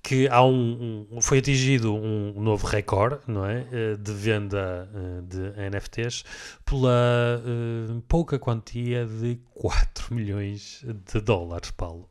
que 0.05 0.27
há 0.29 0.43
um, 0.43 1.07
um, 1.11 1.19
foi 1.19 1.39
atingido 1.39 1.93
um 1.95 2.39
novo 2.39 2.67
recorde 2.67 3.21
não 3.27 3.43
é? 3.43 3.65
Eh, 3.71 3.95
de 3.97 4.11
venda 4.13 4.87
eh, 4.93 5.21
de 5.23 5.69
NFTs 5.71 6.23
pela 6.63 7.41
uh, 7.41 8.01
pouca 8.07 8.37
quantia 8.37 9.05
de 9.05 9.39
4 9.55 10.13
milhões 10.13 10.85
de 11.11 11.19
dólares 11.19 11.71
Paulo. 11.71 12.07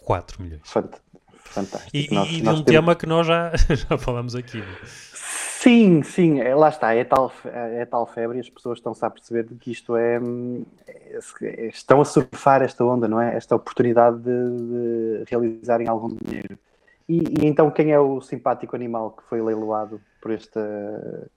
4 0.00 0.42
milhões. 0.42 0.62
Fantástico. 1.44 1.90
E, 1.94 2.08
nós, 2.12 2.28
e 2.28 2.42
nós 2.42 2.60
um 2.60 2.64
temos... 2.64 2.64
tema 2.64 2.96
que 2.96 3.06
nós 3.06 3.26
já, 3.26 3.52
já 3.88 3.96
falamos 3.96 4.34
aqui 4.34 4.62
Sim, 5.60 6.02
sim, 6.02 6.40
é, 6.40 6.54
lá 6.54 6.68
está, 6.68 6.94
é 6.94 7.02
tal, 7.04 7.32
é 7.44 7.84
tal 7.84 8.06
febre 8.06 8.38
e 8.38 8.40
as 8.40 8.48
pessoas 8.48 8.78
estão-se 8.78 9.04
a 9.04 9.10
perceber 9.10 9.44
de 9.44 9.56
que 9.56 9.72
isto 9.72 9.96
é, 9.96 10.20
é, 11.42 11.66
Estão 11.66 12.00
a 12.00 12.04
surfar 12.04 12.62
esta 12.62 12.84
onda, 12.84 13.08
não 13.08 13.20
é? 13.20 13.36
Esta 13.36 13.56
oportunidade 13.56 14.18
de, 14.18 14.30
de 14.30 15.24
realizarem 15.28 15.88
algum 15.88 16.08
dinheiro. 16.08 16.56
E, 17.08 17.16
e, 17.16 17.46
então 17.46 17.70
quem 17.70 17.90
é 17.90 17.98
o 17.98 18.20
simpático 18.20 18.76
animal 18.76 19.12
que 19.12 19.22
foi 19.24 19.40
leiloado 19.40 19.98
por 20.20 20.30
esta 20.30 20.60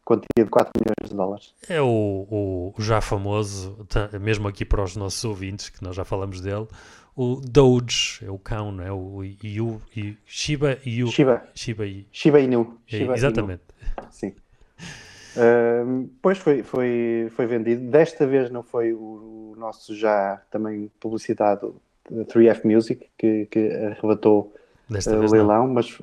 quantia 0.04 0.44
de 0.44 0.50
4 0.50 0.72
milhões 0.78 1.10
de 1.10 1.16
dólares? 1.16 1.54
É 1.70 1.82
o, 1.82 2.28
o, 2.30 2.74
já 2.80 3.00
famoso, 3.00 3.78
mesmo 4.20 4.48
aqui 4.48 4.66
para 4.66 4.84
os 4.84 4.98
nossos 4.98 5.24
ouvintes, 5.24 5.70
que 5.70 5.82
nós 5.82 5.96
já 5.96 6.04
falamos 6.04 6.42
dele, 6.42 6.68
o 7.16 7.36
Doge, 7.36 8.26
é 8.26 8.30
o 8.30 8.38
cão, 8.38 8.72
não 8.72 8.84
é? 8.84 8.92
O 8.92 9.24
Yu, 9.24 9.82
Yu, 9.96 10.18
Shiba 10.26 10.78
Yu. 10.86 11.08
Shiba. 11.08 11.44
Shiba, 11.54 11.84
Shiba 12.12 12.40
Inu. 12.40 12.78
É, 12.88 12.98
Shiba 12.98 13.14
exatamente. 13.14 13.64
Inu. 13.82 14.08
Sim. 14.12 14.36
Uh, 15.38 16.10
pois 16.22 16.38
foi, 16.38 16.64
foi, 16.64 17.32
foi 17.36 17.46
vendido. 17.46 17.90
Desta 17.90 18.28
vez 18.28 18.50
não 18.50 18.64
foi 18.64 18.94
o, 18.94 19.54
o 19.54 19.56
nosso 19.58 19.96
já 19.96 20.42
também 20.50 20.92
publicitado 21.00 21.76
3F 22.12 22.66
Music 22.66 23.08
que, 23.18 23.46
que 23.46 23.72
arrebatou 23.72 24.54
Desta 24.92 25.18
uh, 25.18 25.32
leilão, 25.32 25.70
mas, 25.70 25.98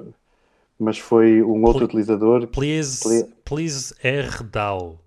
mas 0.79 0.99
foi 0.99 1.43
um 1.43 1.63
outro 1.65 1.85
utilizador. 1.85 2.47
Please, 2.47 3.03
Ple 3.03 3.25
please 3.45 3.95
RDAO. 4.03 4.99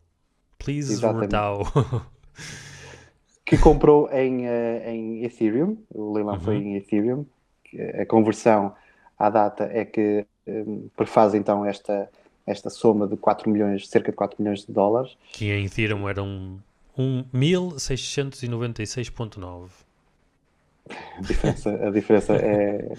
Please 0.59 1.03
RDAO. 1.03 1.63
que 3.43 3.57
comprou 3.57 4.07
em, 4.11 4.45
uh, 4.45 4.87
em 4.87 5.25
Ethereum, 5.25 5.75
o 5.89 6.13
leilão 6.13 6.35
uhum. 6.35 6.39
foi 6.39 6.57
em 6.57 6.75
Ethereum, 6.75 7.25
a 7.99 8.05
conversão 8.05 8.75
à 9.17 9.27
data 9.29 9.67
é 9.71 9.85
que 9.85 10.25
um, 10.47 10.87
prefaz 10.95 11.33
então 11.33 11.65
esta, 11.65 12.07
esta 12.45 12.69
soma 12.69 13.07
de 13.07 13.17
4 13.17 13.49
milhões, 13.49 13.87
cerca 13.87 14.11
de 14.11 14.15
4 14.15 14.39
milhões 14.41 14.63
de 14.65 14.71
dólares. 14.71 15.17
Que 15.31 15.51
em 15.51 15.65
Ethereum 15.65 16.07
eram 16.07 16.61
um, 16.97 17.23
1696.9. 17.33 19.69
A 20.89 21.21
diferença, 21.21 21.87
a 21.87 21.91
diferença 21.91 22.33
é, 22.35 22.93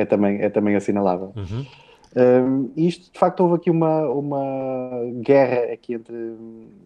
é, 0.00 0.04
também, 0.04 0.40
é 0.40 0.48
também 0.48 0.76
assinalável. 0.76 1.32
Uhum. 1.36 1.66
Um, 2.16 2.72
isto, 2.76 3.12
de 3.12 3.18
facto, 3.18 3.40
houve 3.40 3.56
aqui 3.56 3.70
uma, 3.70 4.08
uma 4.08 4.90
guerra 5.20 5.72
aqui 5.72 5.94
entre, 5.94 6.14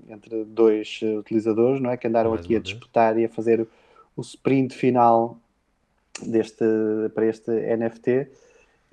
entre 0.09 0.45
dois 0.45 1.01
utilizadores, 1.19 1.81
não 1.81 1.91
é? 1.91 1.97
Que 1.97 2.09
andaram 2.09 2.31
Mais 2.31 2.43
aqui 2.43 2.57
a 2.57 2.59
disputar 2.59 3.19
e 3.19 3.25
a 3.25 3.29
fazer 3.29 3.67
o 4.17 4.21
sprint 4.21 4.75
final 4.75 5.37
deste, 6.23 6.65
para 7.15 7.27
este 7.27 7.51
NFT 7.51 8.29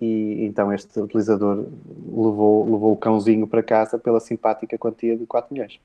e 0.01 0.45
então 0.45 0.71
este 0.71 0.99
utilizador 0.99 1.65
levou, 2.07 2.63
levou 2.63 2.93
o 2.93 2.97
cãozinho 2.97 3.45
para 3.47 3.61
casa 3.61 3.97
pela 3.97 4.19
simpática 4.19 4.77
quantia 4.77 5.17
de 5.17 5.25
4 5.25 5.53
milhões. 5.53 5.79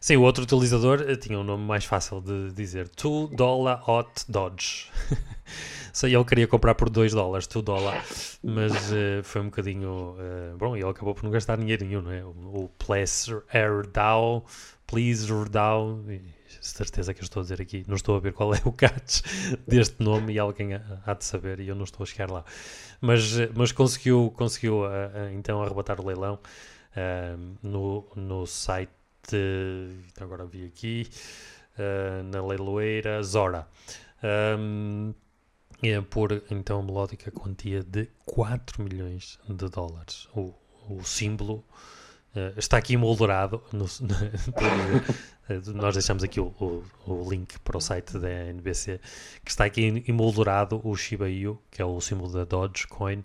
Sim, 0.00 0.16
o 0.16 0.22
outro 0.22 0.42
utilizador 0.42 1.04
eh, 1.08 1.16
tinha 1.16 1.38
um 1.38 1.44
nome 1.44 1.64
mais 1.64 1.84
fácil 1.84 2.20
de 2.20 2.52
dizer: 2.52 2.90
2 3.00 3.30
Dollar 3.30 3.88
Hot 3.88 4.10
Dodge. 4.28 4.90
Sei, 5.96 6.14
ele 6.14 6.24
queria 6.26 6.46
comprar 6.46 6.74
por 6.74 6.90
2 6.90 7.12
dólares, 7.14 7.46
2 7.46 7.64
dólares, 7.64 8.38
mas 8.44 8.92
uh, 8.92 9.22
foi 9.22 9.40
um 9.40 9.46
bocadinho. 9.46 10.10
Uh, 10.10 10.54
bom, 10.58 10.76
ele 10.76 10.84
acabou 10.84 11.14
por 11.14 11.24
não 11.24 11.30
gastar 11.30 11.56
dinheiro 11.56 11.86
nenhum, 11.86 12.02
não 12.02 12.12
é? 12.12 12.22
O, 12.22 12.64
o 12.64 12.68
Pleasure 12.68 13.42
Dow, 13.94 14.44
Please 14.86 15.26
Dow, 15.26 16.04
certeza 16.60 17.14
que 17.14 17.22
eu 17.22 17.24
estou 17.24 17.40
a 17.40 17.44
dizer 17.44 17.62
aqui, 17.62 17.82
não 17.88 17.96
estou 17.96 18.14
a 18.14 18.20
ver 18.20 18.34
qual 18.34 18.54
é 18.54 18.60
o 18.66 18.72
catch 18.72 19.22
deste 19.66 20.02
nome 20.02 20.34
e 20.34 20.38
alguém 20.38 20.74
há 20.74 21.14
de 21.14 21.24
saber 21.24 21.60
e 21.60 21.68
eu 21.68 21.74
não 21.74 21.84
estou 21.84 22.04
a 22.04 22.06
chegar 22.06 22.30
lá. 22.30 22.44
Mas, 23.00 23.32
mas 23.54 23.72
conseguiu, 23.72 24.30
conseguiu 24.36 24.82
uh, 24.82 25.30
então 25.32 25.62
arrebatar 25.62 25.98
o 25.98 26.06
leilão 26.06 26.38
no, 27.62 28.06
no 28.14 28.44
site, 28.44 28.90
agora 30.20 30.44
vi 30.44 30.66
aqui, 30.66 31.08
na 32.30 32.46
leiloeira 32.46 33.22
Zora. 33.22 33.66
Um, 34.58 35.14
é 35.82 36.00
por 36.00 36.42
então 36.50 36.82
melódica 36.82 37.30
quantia 37.30 37.82
de 37.82 38.08
4 38.24 38.82
milhões 38.82 39.38
de 39.48 39.68
dólares. 39.68 40.28
O, 40.34 40.54
o 40.88 41.04
símbolo 41.04 41.64
uh, 42.34 42.58
está 42.58 42.78
aqui 42.78 42.94
emoldurado. 42.94 43.62
No, 43.72 43.86
no, 45.64 45.74
nós 45.74 45.94
deixamos 45.94 46.24
aqui 46.24 46.40
o, 46.40 46.46
o, 46.58 46.84
o, 47.06 47.30
link 47.30 47.58
para 47.60 47.76
o 47.76 47.80
site 47.80 48.18
da 48.18 48.28
NBC, 48.28 49.00
que 49.44 49.50
está 49.50 49.64
aqui 49.64 50.04
emoldurado 50.08 50.80
o 50.82 50.96
Shiba 50.96 51.28
Inu, 51.28 51.60
que 51.70 51.82
é 51.82 51.84
o 51.84 52.00
símbolo 52.00 52.32
da 52.32 52.44
Dogecoin, 52.44 53.22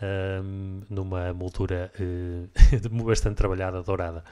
um, 0.00 0.82
numa 0.88 1.32
moldura 1.34 1.92
uh, 1.98 2.48
bastante 3.04 3.36
trabalhada, 3.36 3.82
dourada 3.82 4.24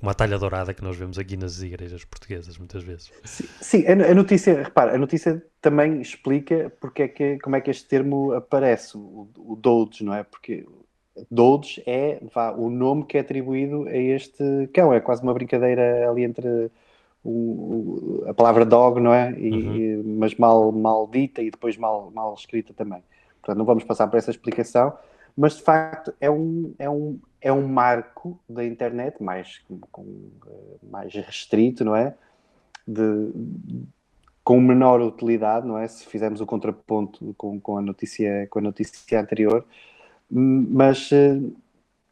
uma 0.00 0.14
talha 0.14 0.38
dourada 0.38 0.74
que 0.74 0.82
nós 0.82 0.96
vemos 0.96 1.18
aqui 1.18 1.36
nas 1.36 1.62
igrejas 1.62 2.04
portuguesas 2.04 2.58
muitas 2.58 2.82
vezes. 2.82 3.10
Sim, 3.24 3.48
sim 3.60 3.86
a, 3.86 4.14
notícia, 4.14 4.62
repara, 4.62 4.94
a 4.94 4.98
notícia 4.98 5.42
também 5.60 6.00
explica 6.00 6.70
porque 6.80 7.02
é 7.02 7.08
que, 7.08 7.38
como 7.38 7.56
é 7.56 7.60
que 7.60 7.70
este 7.70 7.86
termo 7.86 8.32
aparece, 8.32 8.96
o, 8.96 9.28
o 9.36 9.56
Doge, 9.56 10.04
não 10.04 10.14
é? 10.14 10.22
Porque 10.22 10.66
Doge 11.30 11.82
é 11.86 12.20
vá, 12.34 12.52
o 12.52 12.68
nome 12.68 13.06
que 13.06 13.16
é 13.16 13.20
atribuído 13.20 13.88
a 13.88 13.96
este 13.96 14.68
cão, 14.72 14.92
é 14.92 15.00
quase 15.00 15.22
uma 15.22 15.32
brincadeira 15.32 16.10
ali 16.10 16.24
entre 16.24 16.70
o, 17.24 18.24
a 18.28 18.34
palavra 18.34 18.64
dog, 18.64 19.00
não 19.00 19.12
é? 19.12 19.32
E, 19.32 19.96
uhum. 19.96 20.16
mas 20.18 20.34
mal, 20.36 20.70
mal 20.70 21.08
dita 21.08 21.42
e 21.42 21.50
depois 21.50 21.76
mal, 21.76 22.10
mal 22.14 22.34
escrita 22.34 22.72
também. 22.72 23.02
Portanto, 23.40 23.58
não 23.58 23.64
vamos 23.64 23.84
passar 23.84 24.06
por 24.06 24.16
essa 24.16 24.30
explicação, 24.30 24.92
mas 25.36 25.56
de 25.56 25.62
facto 25.62 26.14
é 26.20 26.30
um, 26.30 26.74
é 26.78 26.88
um, 26.88 27.18
é 27.40 27.52
um 27.52 27.68
marco 27.68 28.40
da 28.48 28.64
internet 28.64 29.22
mais, 29.22 29.60
com, 29.92 30.30
mais 30.82 31.12
restrito, 31.14 31.84
não 31.84 31.94
é? 31.94 32.14
De, 32.86 33.32
com 34.42 34.60
menor 34.60 35.00
utilidade, 35.00 35.66
não 35.66 35.76
é? 35.76 35.86
Se 35.86 36.06
fizermos 36.06 36.40
o 36.40 36.46
contraponto 36.46 37.34
com, 37.36 37.60
com, 37.60 37.76
a, 37.76 37.82
notícia, 37.82 38.46
com 38.48 38.60
a 38.60 38.62
notícia 38.62 39.20
anterior, 39.20 39.64
mas 40.30 41.10
uh, 41.10 41.54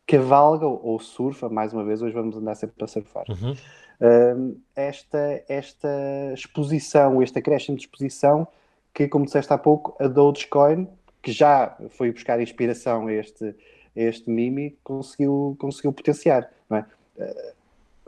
cavalga 0.07 0.67
ou 0.67 0.99
surfa, 0.99 1.49
mais 1.49 1.73
uma 1.73 1.85
vez, 1.85 2.03
hoje 2.03 2.15
vamos 2.15 2.37
andar 2.37 2.55
sempre 2.57 2.77
para 2.77 2.87
surfar. 2.87 3.25
Uhum. 3.29 3.53
Uh, 3.53 4.61
esta, 4.75 5.45
esta 5.49 5.89
exposição, 6.35 7.23
este 7.23 7.39
acréscimo 7.39 7.77
de 7.77 7.85
exposição 7.85 8.47
que, 8.93 9.09
como 9.09 9.25
disseste 9.25 9.53
há 9.53 9.59
pouco, 9.59 9.97
a 9.99 10.09
Dogecoin 10.09 10.89
que 11.25 11.33
já 11.33 11.75
foi 11.89 12.13
buscar 12.13 12.39
inspiração 12.39 13.07
a 13.07 13.13
este, 13.13 13.47
a 13.47 13.55
este 14.01 14.31
Mimi, 14.31 14.79
conseguiu, 14.85 15.57
conseguiu 15.59 15.91
potenciar. 15.91 16.51
É? 16.71 16.85
Eh, 17.17 17.55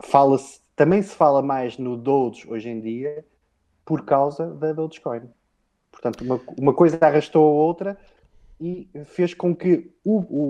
fala 0.00 0.37
-se, 0.37 0.61
também 0.76 1.00
se 1.00 1.16
fala 1.16 1.40
mais 1.40 1.78
no 1.78 1.96
Doge 1.96 2.46
hoje 2.46 2.68
em 2.68 2.78
dia 2.78 3.25
por 3.87 4.04
causa 4.04 4.46
da 4.54 4.75
Dogecoin. 4.75 5.23
Portanto, 5.90 6.23
uma, 6.23 6.40
uma 6.58 6.75
coisa 6.75 6.99
arrastou 7.00 7.42
a 7.42 7.50
outra 7.50 7.99
e 8.61 8.87
fez 9.06 9.32
com 9.32 9.56
que 9.56 9.90
o, 10.04 10.18
o, 10.18 10.42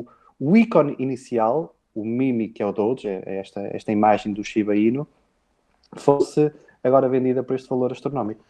o, 0.00 0.06
o 0.40 0.56
ícone 0.56 0.96
inicial, 0.98 1.76
o 1.94 2.06
Mimi, 2.06 2.48
que 2.48 2.62
é 2.62 2.66
o 2.66 2.72
Doge, 2.72 3.06
é, 3.06 3.22
é 3.26 3.36
esta, 3.36 3.60
esta 3.60 3.92
imagem 3.92 4.32
do 4.32 4.42
Shiba 4.42 4.74
Inu, 4.74 5.06
fosse 5.92 6.50
agora 6.82 7.06
vendida 7.06 7.42
por 7.42 7.54
este 7.54 7.68
valor 7.68 7.92
astronómico. 7.92 8.42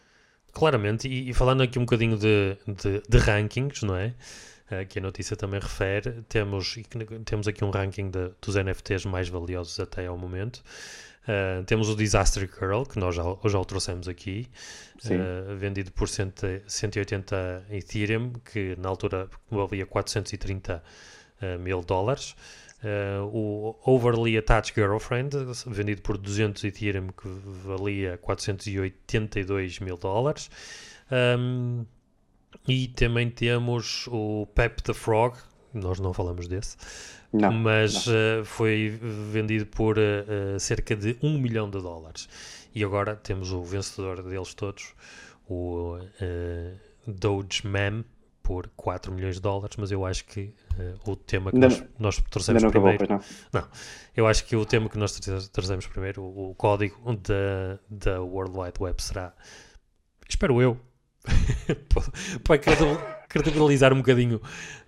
Claramente, 0.55 1.09
e, 1.09 1.31
e, 1.31 1.35
falando 1.35 1.63
aqui 1.63 1.79
um 1.79 1.83
bocadinho 1.83 2.17
de, 2.17 2.57
de, 2.67 3.03
de 3.09 3.19
rankings, 3.19 3.85
não 3.85 3.97
é? 3.97 4.15
Uh, 4.71 4.87
que 4.89 4.99
a 4.99 5.03
notícia 5.03 5.37
também 5.37 5.61
refere, 5.61 6.23
temos, 6.29 6.79
temos 7.25 7.49
aqui 7.49 7.65
um 7.65 7.71
ranking 7.71 8.09
de, 8.09 8.31
dos 8.41 8.55
NFTs 8.55 9.05
mais 9.05 9.29
valiosos 9.29 9.79
até 9.81 10.07
ao 10.07 10.17
momento. 10.17 10.63
Uh, 11.25 11.65
temos 11.65 11.89
o 11.89 11.97
Disaster 11.97 12.49
Girl, 12.49 12.85
que 12.85 12.99
nós 12.99 13.15
já, 13.15 13.23
já 13.47 13.59
o 13.59 13.65
trouxemos 13.65 14.07
aqui, 14.07 14.49
uh, 15.07 15.57
vendido 15.57 15.91
por 15.91 16.09
180 16.09 17.67
Ethereum, 17.71 18.33
que 18.45 18.77
na 18.79 18.89
altura 18.89 19.29
valia 19.51 19.85
430 19.85 20.83
mil 21.61 21.83
dólares. 21.83 22.35
Uh, 22.85 23.25
o 23.33 23.77
Overly 23.87 24.37
Attached 24.37 24.75
Girlfriend, 24.75 25.31
vendido 25.67 26.03
por 26.03 26.19
200 26.19 26.63
Ethereum, 26.65 27.09
que 27.09 27.27
valia 27.65 28.19
482 28.19 29.81
mil 29.81 29.97
dólares. 29.97 30.51
Um, 31.11 31.87
e 32.69 32.89
também 32.89 33.31
temos 33.31 34.07
o 34.09 34.47
Pep 34.55 34.83
the 34.83 34.93
Frog, 34.93 35.39
nós 35.73 35.99
não 35.99 36.13
falamos 36.13 36.47
desse, 36.47 36.77
não, 37.33 37.51
mas 37.51 38.07
não. 38.07 38.15
Uh, 38.15 38.45
foi 38.45 38.99
vendido 39.33 39.65
por 39.65 39.97
uh, 39.97 40.61
cerca 40.61 40.95
de 40.95 41.17
1 41.23 41.39
milhão 41.39 41.71
de 41.71 41.81
dólares. 41.81 42.29
E 42.75 42.85
agora 42.85 43.17
temos 43.17 43.51
o 43.51 43.63
vencedor 43.63 44.23
deles 44.23 44.53
todos, 44.53 44.93
o 45.49 45.97
Doge 47.07 47.67
Mem, 47.67 48.05
por 48.45 48.69
4 48.77 49.11
milhões 49.11 49.37
de 49.37 49.41
dólares, 49.41 49.77
mas 49.79 49.91
eu 49.91 50.05
acho 50.05 50.25
que 50.27 50.55
uh, 50.79 51.11
o 51.11 51.17
tema 51.17 51.51
que 51.51 51.59
não, 51.59 51.69
nós, 51.69 51.85
nós 51.99 52.23
trouxemos 52.31 52.63
não 52.63 52.71
primeiro. 52.71 53.03
Acabou, 53.03 53.25
não. 53.53 53.61
não. 53.61 53.69
eu 54.15 54.27
acho 54.27 54.45
que 54.45 54.55
o 54.55 54.65
tema 54.67 54.89
que 54.89 54.99
nós 54.99 55.19
trazemos 55.51 55.87
primeiro, 55.87 56.23
o, 56.23 56.51
o 56.51 56.55
código 56.55 56.97
da, 57.17 57.79
da 57.89 58.21
World 58.21 58.57
Wide 58.57 58.75
Web 58.79 59.03
será, 59.03 59.33
espero 60.29 60.61
eu, 60.61 60.79
para 62.45 62.59
cada, 62.59 62.85
descredibilizar 63.35 63.93
um 63.93 63.97
bocadinho 63.97 64.41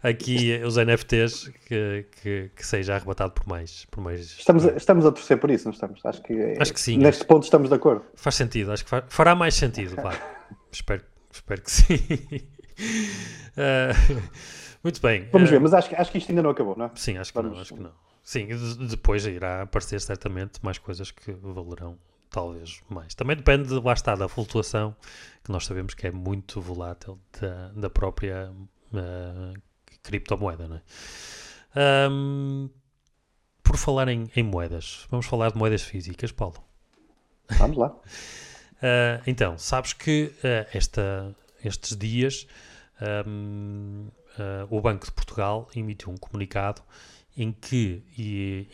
aqui 0.02 0.60
os 0.64 0.76
NFTs 0.76 1.50
que, 1.66 2.06
que, 2.22 2.50
que, 2.54 2.66
seja 2.66 2.94
arrebatado 2.94 3.32
por 3.32 3.46
mais. 3.48 3.86
Por 3.86 4.00
mais 4.00 4.20
estamos, 4.20 4.66
a, 4.66 4.72
estamos 4.72 5.06
a 5.06 5.12
torcer 5.12 5.38
por 5.38 5.50
isso, 5.50 5.64
não 5.64 5.72
estamos? 5.72 6.04
Acho 6.04 6.22
que, 6.22 6.56
acho 6.60 6.72
que 6.72 6.80
sim. 6.80 6.98
Neste 6.98 7.24
ponto 7.24 7.44
estamos 7.44 7.68
de 7.68 7.74
acordo. 7.74 8.04
Faz 8.14 8.34
sentido, 8.34 8.72
acho 8.72 8.84
que 8.84 8.90
fará 9.08 9.34
mais 9.34 9.54
sentido. 9.54 9.96
espero, 10.70 11.02
espero 11.32 11.62
que 11.62 11.70
sim. 11.70 11.98
Uh, 12.78 14.22
muito 14.82 15.00
bem. 15.00 15.28
Vamos 15.32 15.48
uh, 15.48 15.52
ver, 15.52 15.60
mas 15.60 15.74
acho, 15.74 15.94
acho 15.94 16.10
que 16.10 16.18
isto 16.18 16.30
ainda 16.30 16.42
não 16.42 16.50
acabou, 16.50 16.76
não 16.76 16.86
é? 16.86 16.90
Sim, 16.94 17.18
acho 17.18 17.32
que 17.32 17.38
Vamos... 17.38 17.52
não, 17.54 17.60
acho 17.60 17.74
que 17.74 17.80
não. 17.80 17.92
Sim, 18.22 18.48
depois 18.88 19.24
irá 19.24 19.62
aparecer 19.62 20.00
certamente 20.00 20.58
mais 20.60 20.78
coisas 20.78 21.12
que 21.12 21.32
valerão 21.32 21.96
talvez 22.28 22.82
mais. 22.88 23.14
Também 23.14 23.36
depende, 23.36 23.72
lá 23.74 23.92
está, 23.92 24.14
da 24.14 24.28
flutuação, 24.28 24.94
que 25.44 25.50
nós 25.50 25.64
sabemos 25.64 25.94
que 25.94 26.06
é 26.06 26.10
muito 26.10 26.60
volátil 26.60 27.18
da, 27.40 27.68
da 27.68 27.88
própria 27.88 28.50
uh, 28.50 29.62
criptomoeda, 30.02 30.68
não 30.68 30.76
é? 30.76 32.10
Um, 32.10 32.68
por 33.62 33.76
falar 33.76 34.08
em, 34.08 34.30
em, 34.34 34.42
moedas, 34.42 35.06
vamos 35.10 35.26
falar 35.26 35.50
de 35.50 35.58
moedas 35.58 35.82
físicas, 35.82 36.32
Paulo. 36.32 36.56
Vamos 37.58 37.76
lá. 37.76 37.88
uh, 37.88 39.22
então, 39.26 39.56
sabes 39.56 39.92
que 39.92 40.32
uh, 40.38 40.68
esta, 40.72 41.34
estes 41.66 41.96
dias 41.96 42.46
um, 43.00 44.08
o 44.70 44.80
Banco 44.80 45.06
de 45.06 45.12
Portugal 45.12 45.68
emitiu 45.74 46.10
um 46.10 46.16
comunicado 46.16 46.82
em 47.36 47.52
que 47.52 48.02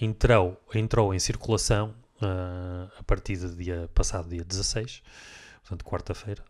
entrou, 0.00 0.60
entrou 0.74 1.12
em 1.12 1.18
circulação 1.18 1.94
uh, 2.22 2.90
a 2.98 3.02
partir 3.02 3.36
do 3.36 3.56
dia 3.56 3.90
passado, 3.92 4.28
dia 4.28 4.44
16, 4.44 5.02
portanto, 5.62 5.84
quarta-feira, 5.84 6.44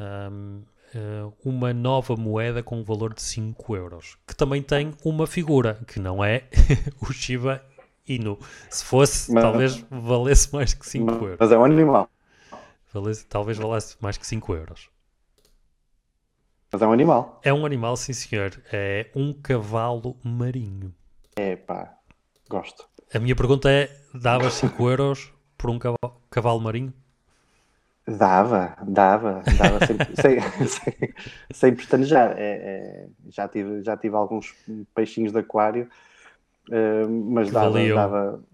um, 0.00 0.62
uh, 0.94 1.34
uma 1.44 1.74
nova 1.74 2.16
moeda 2.16 2.62
com 2.62 2.78
um 2.80 2.82
valor 2.82 3.12
de 3.12 3.22
5 3.22 3.76
euros, 3.76 4.16
que 4.26 4.34
também 4.34 4.62
tem 4.62 4.94
uma 5.04 5.26
figura, 5.26 5.78
que 5.86 6.00
não 6.00 6.24
é 6.24 6.44
o 7.00 7.12
Shiba 7.12 7.62
Inu. 8.08 8.38
Se 8.70 8.84
fosse, 8.84 9.32
mas, 9.32 9.42
talvez 9.42 9.84
valesse 9.90 10.52
mais 10.54 10.72
que 10.72 10.86
5 10.86 11.12
euros. 11.12 11.36
Mas 11.38 11.52
é 11.52 11.58
um 11.58 11.64
animal. 11.64 12.08
Valesse, 12.92 13.26
talvez 13.26 13.58
valesse 13.58 13.96
mais 14.00 14.16
que 14.16 14.26
5 14.26 14.54
euros. 14.54 14.88
Mas 16.76 16.82
é 16.82 16.86
um 16.86 16.92
animal. 16.92 17.40
É 17.42 17.54
um 17.54 17.64
animal, 17.64 17.96
sim 17.96 18.12
senhor. 18.12 18.52
É 18.70 19.06
um 19.16 19.32
cavalo 19.32 20.14
marinho. 20.22 20.92
É 21.34 21.56
pá, 21.56 21.94
gosto. 22.50 22.86
A 23.14 23.18
minha 23.18 23.34
pergunta 23.34 23.70
é: 23.70 23.88
dava 24.12 24.50
5 24.50 24.90
euros 24.90 25.32
por 25.56 25.70
um 25.70 25.78
cavalo, 25.78 26.20
cavalo 26.28 26.60
marinho? 26.60 26.92
Dava, 28.06 28.76
dava, 28.86 29.42
dava 29.56 29.86
sem, 29.86 29.96
sem, 30.20 30.68
sem, 30.68 31.14
sem 31.50 31.74
pestanejar. 31.74 32.34
É, 32.36 32.44
é, 32.44 33.06
já, 33.30 33.48
tive, 33.48 33.82
já 33.82 33.96
tive 33.96 34.14
alguns 34.14 34.54
peixinhos 34.94 35.32
de 35.32 35.38
aquário, 35.38 35.88
uh, 36.68 37.08
mas 37.08 37.50
dava, 37.50 37.88
dava. 37.88 38.44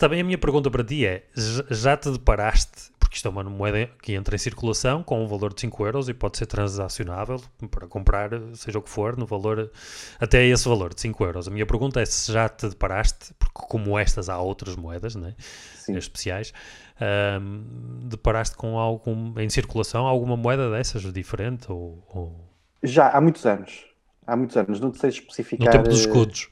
Também 0.00 0.20
a 0.20 0.24
minha 0.24 0.36
pergunta 0.36 0.68
para 0.68 0.82
ti 0.82 1.06
é: 1.06 1.28
já 1.70 1.96
te 1.96 2.10
deparaste 2.10 2.92
porque 3.14 3.18
isto 3.18 3.28
é 3.28 3.30
uma 3.30 3.44
moeda 3.44 3.88
que 4.02 4.12
entra 4.14 4.34
em 4.34 4.38
circulação 4.38 5.02
com 5.02 5.22
um 5.22 5.28
valor 5.28 5.54
de 5.54 5.60
5 5.60 5.86
euros 5.86 6.08
e 6.08 6.14
pode 6.14 6.36
ser 6.36 6.46
transacionável 6.46 7.40
para 7.70 7.86
comprar, 7.86 8.30
seja 8.54 8.78
o 8.78 8.82
que 8.82 8.90
for, 8.90 9.16
no 9.16 9.24
valor, 9.24 9.70
até 10.18 10.44
esse 10.44 10.68
valor 10.68 10.92
de 10.92 11.00
5 11.00 11.24
euros. 11.24 11.46
A 11.46 11.50
minha 11.50 11.64
pergunta 11.64 12.00
é 12.00 12.04
se 12.04 12.32
já 12.32 12.48
te 12.48 12.68
deparaste, 12.68 13.32
porque 13.38 13.68
como 13.68 13.96
estas 13.96 14.28
há 14.28 14.38
outras 14.38 14.74
moedas 14.74 15.14
né, 15.14 15.34
especiais, 15.90 16.52
um, 17.40 18.08
deparaste 18.08 18.56
com 18.56 18.78
algum 18.78 19.38
em 19.38 19.48
circulação 19.48 20.06
alguma 20.06 20.36
moeda 20.36 20.68
dessas 20.70 21.02
diferente? 21.12 21.70
Ou, 21.70 22.04
ou... 22.08 22.50
Já, 22.82 23.10
há 23.10 23.20
muitos 23.20 23.46
anos. 23.46 23.84
Há 24.26 24.36
muitos 24.36 24.56
anos, 24.56 24.80
não 24.80 24.92
sei 24.92 25.10
especificar. 25.10 25.66
No 25.66 25.70
tempo 25.70 25.88
dos 25.88 26.00
escudos. 26.00 26.48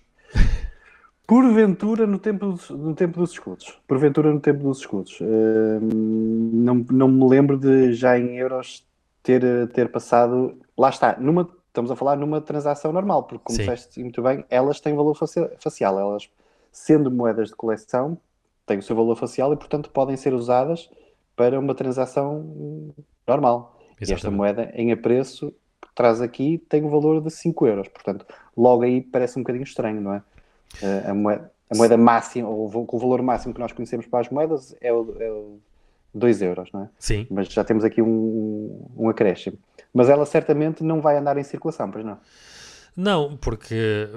Porventura 1.32 2.06
no 2.06 2.18
tempo, 2.18 2.52
dos, 2.52 2.68
no 2.68 2.94
tempo 2.94 3.18
dos 3.18 3.30
escudos. 3.30 3.80
Porventura 3.88 4.30
no 4.30 4.38
tempo 4.38 4.64
dos 4.64 4.80
escudos. 4.80 5.18
Uh, 5.18 5.80
não, 5.80 6.84
não 6.90 7.08
me 7.08 7.26
lembro 7.26 7.56
de 7.56 7.94
já 7.94 8.18
em 8.18 8.36
euros 8.36 8.86
ter, 9.22 9.42
ter 9.68 9.90
passado. 9.90 10.60
Lá 10.76 10.90
está, 10.90 11.16
numa, 11.18 11.48
estamos 11.68 11.90
a 11.90 11.96
falar 11.96 12.16
numa 12.16 12.38
transação 12.42 12.92
normal, 12.92 13.22
porque 13.22 13.44
como 13.44 13.56
Sim. 13.56 13.62
disseste 13.62 13.98
muito 14.02 14.20
bem, 14.20 14.44
elas 14.50 14.78
têm 14.78 14.94
valor 14.94 15.14
facial. 15.14 15.98
Elas, 15.98 16.28
sendo 16.70 17.10
moedas 17.10 17.48
de 17.48 17.54
coleção, 17.54 18.18
têm 18.66 18.76
o 18.76 18.82
seu 18.82 18.94
valor 18.94 19.16
facial 19.16 19.54
e, 19.54 19.56
portanto, 19.56 19.88
podem 19.88 20.18
ser 20.18 20.34
usadas 20.34 20.90
para 21.34 21.58
uma 21.58 21.74
transação 21.74 22.94
normal. 23.26 23.80
Exatamente. 23.98 24.10
E 24.10 24.12
esta 24.12 24.30
moeda, 24.30 24.70
em 24.74 24.92
apreço, 24.92 25.50
que 25.80 25.88
traz 25.94 26.20
aqui, 26.20 26.58
tem 26.68 26.82
o 26.82 26.88
um 26.88 26.90
valor 26.90 27.22
de 27.22 27.30
5 27.30 27.66
euros. 27.66 27.88
Portanto, 27.88 28.26
logo 28.54 28.82
aí 28.82 29.00
parece 29.00 29.38
um 29.38 29.42
bocadinho 29.42 29.64
estranho, 29.64 29.98
não 29.98 30.12
é? 30.12 30.22
A, 31.06 31.14
moeda, 31.14 31.52
a, 31.70 31.76
moeda, 31.76 31.96
máxima, 31.96 32.48
ou 32.48 32.70
o 32.88 32.98
valor 32.98 33.22
máximo 33.22 33.52
que 33.52 33.60
nós 33.60 33.72
conhecemos 33.72 34.06
para 34.06 34.20
as 34.20 34.28
moedas 34.28 34.74
é 34.80 34.92
o, 34.92 35.16
é 35.20 35.30
o 35.30 35.58
2 36.14 36.42
euros, 36.42 36.70
não 36.72 36.84
é? 36.84 36.88
Sim. 36.98 37.26
Mas 37.30 37.48
já 37.48 37.64
temos 37.64 37.84
aqui 37.84 38.02
um, 38.02 38.88
um 38.96 39.08
acréscimo. 39.08 39.58
Mas 39.92 40.08
ela 40.08 40.24
certamente 40.24 40.82
não 40.82 41.00
vai 41.00 41.16
andar 41.16 41.36
em 41.36 41.44
circulação, 41.44 41.90
pois 41.90 42.04
não? 42.04 42.18
Não, 42.96 43.36
porque 43.36 44.08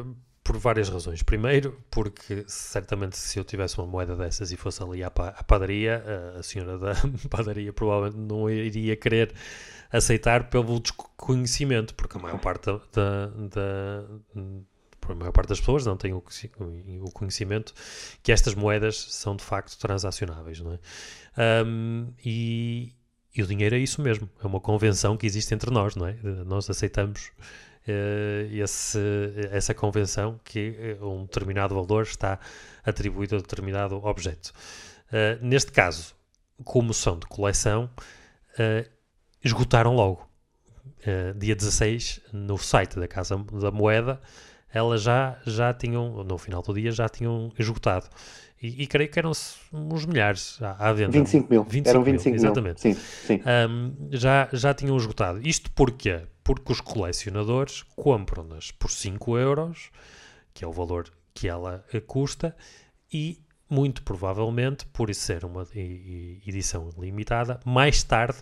por 0.45 0.57
várias 0.57 0.89
razões. 0.89 1.23
Primeiro, 1.23 1.81
porque 1.89 2.45
certamente 2.47 3.17
se 3.17 3.39
eu 3.39 3.43
tivesse 3.43 3.79
uma 3.79 3.87
moeda 3.87 4.15
dessas 4.15 4.51
e 4.51 4.55
fosse 4.55 4.81
ali 4.83 5.03
à, 5.03 5.07
à 5.07 5.43
padaria, 5.43 6.03
a 6.37 6.43
senhora 6.43 6.77
da 6.77 6.93
padaria 7.29 7.73
provavelmente 7.73 8.17
não 8.17 8.47
iria 8.47 8.95
querer 8.95 9.33
aceitar 9.91 10.49
pelo 10.49 10.79
desconhecimento, 10.79 11.95
porque 11.95 12.17
a 12.17 12.21
maior 12.21 12.39
parte 12.39 12.65
da, 12.93 13.27
da, 13.27 14.03
a 15.11 15.15
maior 15.15 15.31
parte 15.31 15.49
das 15.49 15.59
pessoas 15.59 15.85
não 15.85 15.97
tem 15.97 16.13
o, 16.13 16.23
o 17.01 17.11
conhecimento 17.11 17.73
que 18.23 18.31
estas 18.31 18.55
moedas 18.55 18.97
são 18.97 19.35
de 19.35 19.43
facto 19.43 19.77
transacionáveis, 19.77 20.59
não 20.59 20.73
é? 20.73 20.79
Um, 21.65 22.13
e, 22.23 22.93
e, 23.35 23.43
o 23.43 23.47
dinheiro 23.47 23.75
é 23.75 23.79
isso 23.79 24.01
mesmo, 24.01 24.29
é 24.41 24.47
uma 24.47 24.59
convenção 24.59 25.17
que 25.17 25.25
existe 25.25 25.53
entre 25.53 25.69
nós, 25.69 25.95
não 25.95 26.07
é? 26.07 26.13
Nós 26.45 26.69
aceitamos 26.69 27.31
uh, 27.87 28.53
esse, 28.53 28.99
essa 29.51 29.73
convenção 29.73 30.39
que 30.43 30.97
uh, 30.99 31.07
um 31.07 31.23
determinado 31.23 31.75
valor 31.75 32.03
está 32.03 32.39
atribuído 32.83 33.35
a 33.35 33.39
determinado 33.39 33.95
objeto. 34.03 34.53
Uh, 35.09 35.43
neste 35.43 35.71
caso, 35.71 36.15
como 36.63 36.93
são 36.93 37.19
de 37.19 37.25
coleção, 37.27 37.89
esgotaram 39.43 39.93
logo. 39.93 40.25
dia 41.35 41.53
16, 41.53 42.21
no 42.31 42.57
site 42.57 42.97
da 42.97 43.09
Casa 43.09 43.35
da 43.35 43.71
Moeda, 43.71 44.21
elas 44.75 45.03
já, 45.03 45.37
já 45.45 45.73
tinham, 45.73 46.21
no 46.25 46.37
final 46.37 46.61
do 46.61 46.73
dia, 46.73 46.91
já 46.91 47.07
tinham 47.07 47.49
esgotado. 47.57 48.07
E, 48.61 48.83
e 48.83 48.87
creio 48.87 49.09
que 49.09 49.17
eram 49.17 49.31
uns 49.71 50.05
milhares 50.05 50.61
à, 50.61 50.89
à 50.89 50.93
venda. 50.93 51.13
25 51.13 51.49
mil. 51.49 51.63
25 51.63 51.89
eram 51.89 52.03
25 52.03 52.29
mil, 52.29 52.35
exatamente. 52.35 52.81
Sim, 52.81 52.93
sim. 52.93 53.41
Um, 53.69 53.93
já, 54.11 54.49
já 54.51 54.73
tinham 54.73 54.97
esgotado. 54.97 55.39
Isto 55.47 55.71
porquê? 55.71 56.23
Porque 56.43 56.73
os 56.73 56.81
colecionadores 56.81 57.83
compram-nas 57.95 58.69
por 58.71 58.91
5 58.91 59.37
euros, 59.37 59.91
que 60.53 60.65
é 60.65 60.67
o 60.67 60.73
valor 60.73 61.09
que 61.33 61.47
ela 61.47 61.85
custa, 62.05 62.53
e 63.11 63.39
muito 63.69 64.03
provavelmente, 64.03 64.85
por 64.87 65.09
isso 65.09 65.21
ser 65.21 65.45
uma 65.45 65.65
edição 65.73 66.89
limitada, 66.97 67.61
mais 67.63 68.03
tarde 68.03 68.39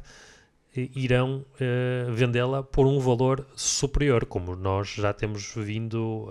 irão 0.76 1.46
uh, 1.56 2.12
vendê-la 2.12 2.64
por 2.64 2.86
um 2.86 3.00
valor 3.00 3.46
superior, 3.56 4.26
como 4.26 4.56
nós 4.56 4.90
já 4.90 5.14
temos 5.14 5.54
vindo 5.56 6.28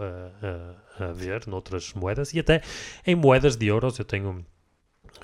a, 0.98 1.04
a 1.04 1.12
ver 1.12 1.46
noutras 1.46 1.92
moedas 1.94 2.32
e 2.34 2.40
até 2.40 2.62
em 3.06 3.14
moedas 3.14 3.56
de 3.56 3.66
euros. 3.66 3.98
Eu 3.98 4.04
tenho 4.04 4.44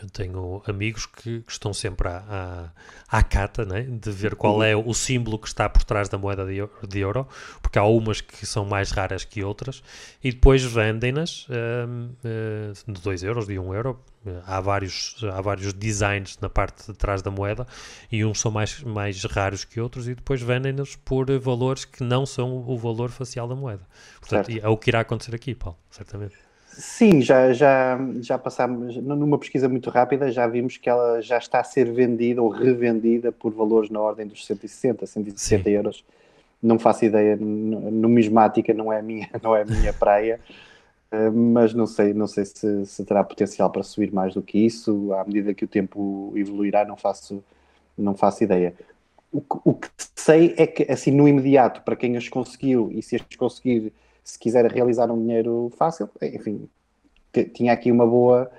eu 0.05 0.11
tenho 0.11 0.63
amigos 0.67 1.07
que, 1.07 1.41
que 1.41 1.53
estão 1.53 1.73
sempre 1.73 2.09
à, 2.09 2.73
à, 3.09 3.19
à 3.19 3.23
cata 3.23 3.65
né, 3.65 3.83
de 3.83 4.11
ver 4.11 4.35
qual 4.35 4.63
é 4.63 4.77
o 4.77 4.93
símbolo 4.95 5.39
que 5.39 5.49
está 5.49 5.69
por 5.69 5.85
trás 5.85 6.09
da 6.09 6.19
moeda 6.19 6.45
de, 6.45 6.59
de 6.87 6.99
euro, 6.99 7.27
porque 7.61 7.79
há 7.79 7.85
umas 7.85 8.21
que 8.21 8.47
são 8.47 8.65
mais 8.65 8.91
raras 8.91 9.25
que 9.25 9.43
outras, 9.43 9.83
e 10.23 10.31
depois 10.31 10.63
vendem-nas 10.63 11.47
um, 11.49 12.11
uh, 12.25 12.93
de 12.93 13.01
2 13.01 13.23
euros, 13.23 13.47
de 13.47 13.59
1 13.59 13.63
um 13.67 13.75
euro. 13.75 13.99
Há 14.45 14.61
vários, 14.61 15.17
há 15.33 15.41
vários 15.41 15.73
designs 15.73 16.39
na 16.39 16.51
parte 16.51 16.93
de 16.93 16.99
trás 16.99 17.23
da 17.23 17.31
moeda 17.31 17.67
e 18.13 18.25
uns 18.25 18.41
são 18.41 18.51
mais, 18.51 18.83
mais 18.83 19.25
raros 19.25 19.65
que 19.65 19.81
outros, 19.81 20.07
e 20.07 20.15
depois 20.15 20.43
vendem-nas 20.43 20.97
por 20.97 21.31
valores 21.39 21.87
que 21.87 22.05
não 22.05 22.27
são 22.27 22.59
o 22.69 22.77
valor 22.77 23.11
facial 23.11 23.49
da 23.49 23.55
moeda. 23.55 23.87
Portanto, 24.21 24.47
certo. 24.47 24.65
é 24.65 24.69
o 24.69 24.77
que 24.77 24.91
irá 24.91 25.01
acontecer 25.01 25.35
aqui, 25.35 25.55
Paulo, 25.55 25.79
certamente. 25.91 26.48
Sim, 26.79 27.21
já, 27.21 27.53
já, 27.53 27.99
já 28.21 28.39
passámos, 28.39 28.97
numa 28.99 29.37
pesquisa 29.37 29.69
muito 29.69 29.91
rápida, 29.91 30.31
já 30.31 30.47
vimos 30.47 30.77
que 30.77 30.89
ela 30.89 31.21
já 31.21 31.37
está 31.37 31.59
a 31.59 31.65
ser 31.65 31.91
vendida 31.91 32.41
ou 32.41 32.51
revendida 32.51 33.33
por 33.33 33.53
valores 33.53 33.91
na 33.91 34.01
ordem 34.01 34.29
dos 34.29 34.47
160, 34.47 35.05
160 35.05 35.65
Sim. 35.65 35.71
euros. 35.71 36.05
Não 36.63 36.79
faço 36.79 37.05
ideia, 37.05 37.37
numismática 37.37 38.73
não 38.73 38.93
é 38.93 39.01
a 39.01 39.03
minha, 39.03 39.29
não 39.43 39.57
é 39.57 39.65
minha 39.65 39.93
praia, 39.93 40.39
eh, 41.11 41.31
mas 41.31 41.75
não 41.75 41.85
sei, 41.85 42.15
não 42.15 42.29
sei 42.29 42.45
se, 42.45 42.87
se 42.87 43.05
terá 43.05 43.25
potencial 43.25 43.71
para 43.71 43.83
subir 43.83 44.13
mais 44.13 44.35
do 44.35 44.43
que 44.43 44.65
isso. 44.65 45.13
À 45.15 45.25
medida 45.25 45.53
que 45.53 45.65
o 45.65 45.69
tempo 45.69 46.33
evoluirá, 46.37 46.85
não 46.85 46.97
faço, 46.97 47.43
não 47.97 48.15
faço 48.15 48.45
ideia. 48.45 48.73
o, 49.33 49.43
o, 49.65 49.75
que 49.75 49.89
sei 50.15 50.55
é 50.57 50.65
que, 50.65 50.85
assim, 50.91 51.11
no 51.11 51.27
imediato, 51.27 51.83
para 51.83 51.97
quem 51.97 52.17
as 52.17 52.29
conseguiu 52.29 52.89
e 52.93 53.03
se 53.03 53.17
as 53.17 53.23
conseguir, 53.37 53.93
se 54.29 54.39
quiser 54.39 54.71
realizar 54.71 55.11
um 55.11 55.19
dinheiro 55.19 55.73
fácil, 55.79 56.07
enfim, 56.21 56.69
tinha 57.55 57.73
aqui 57.73 57.91
uma 57.91 58.07
boa, 58.07 58.51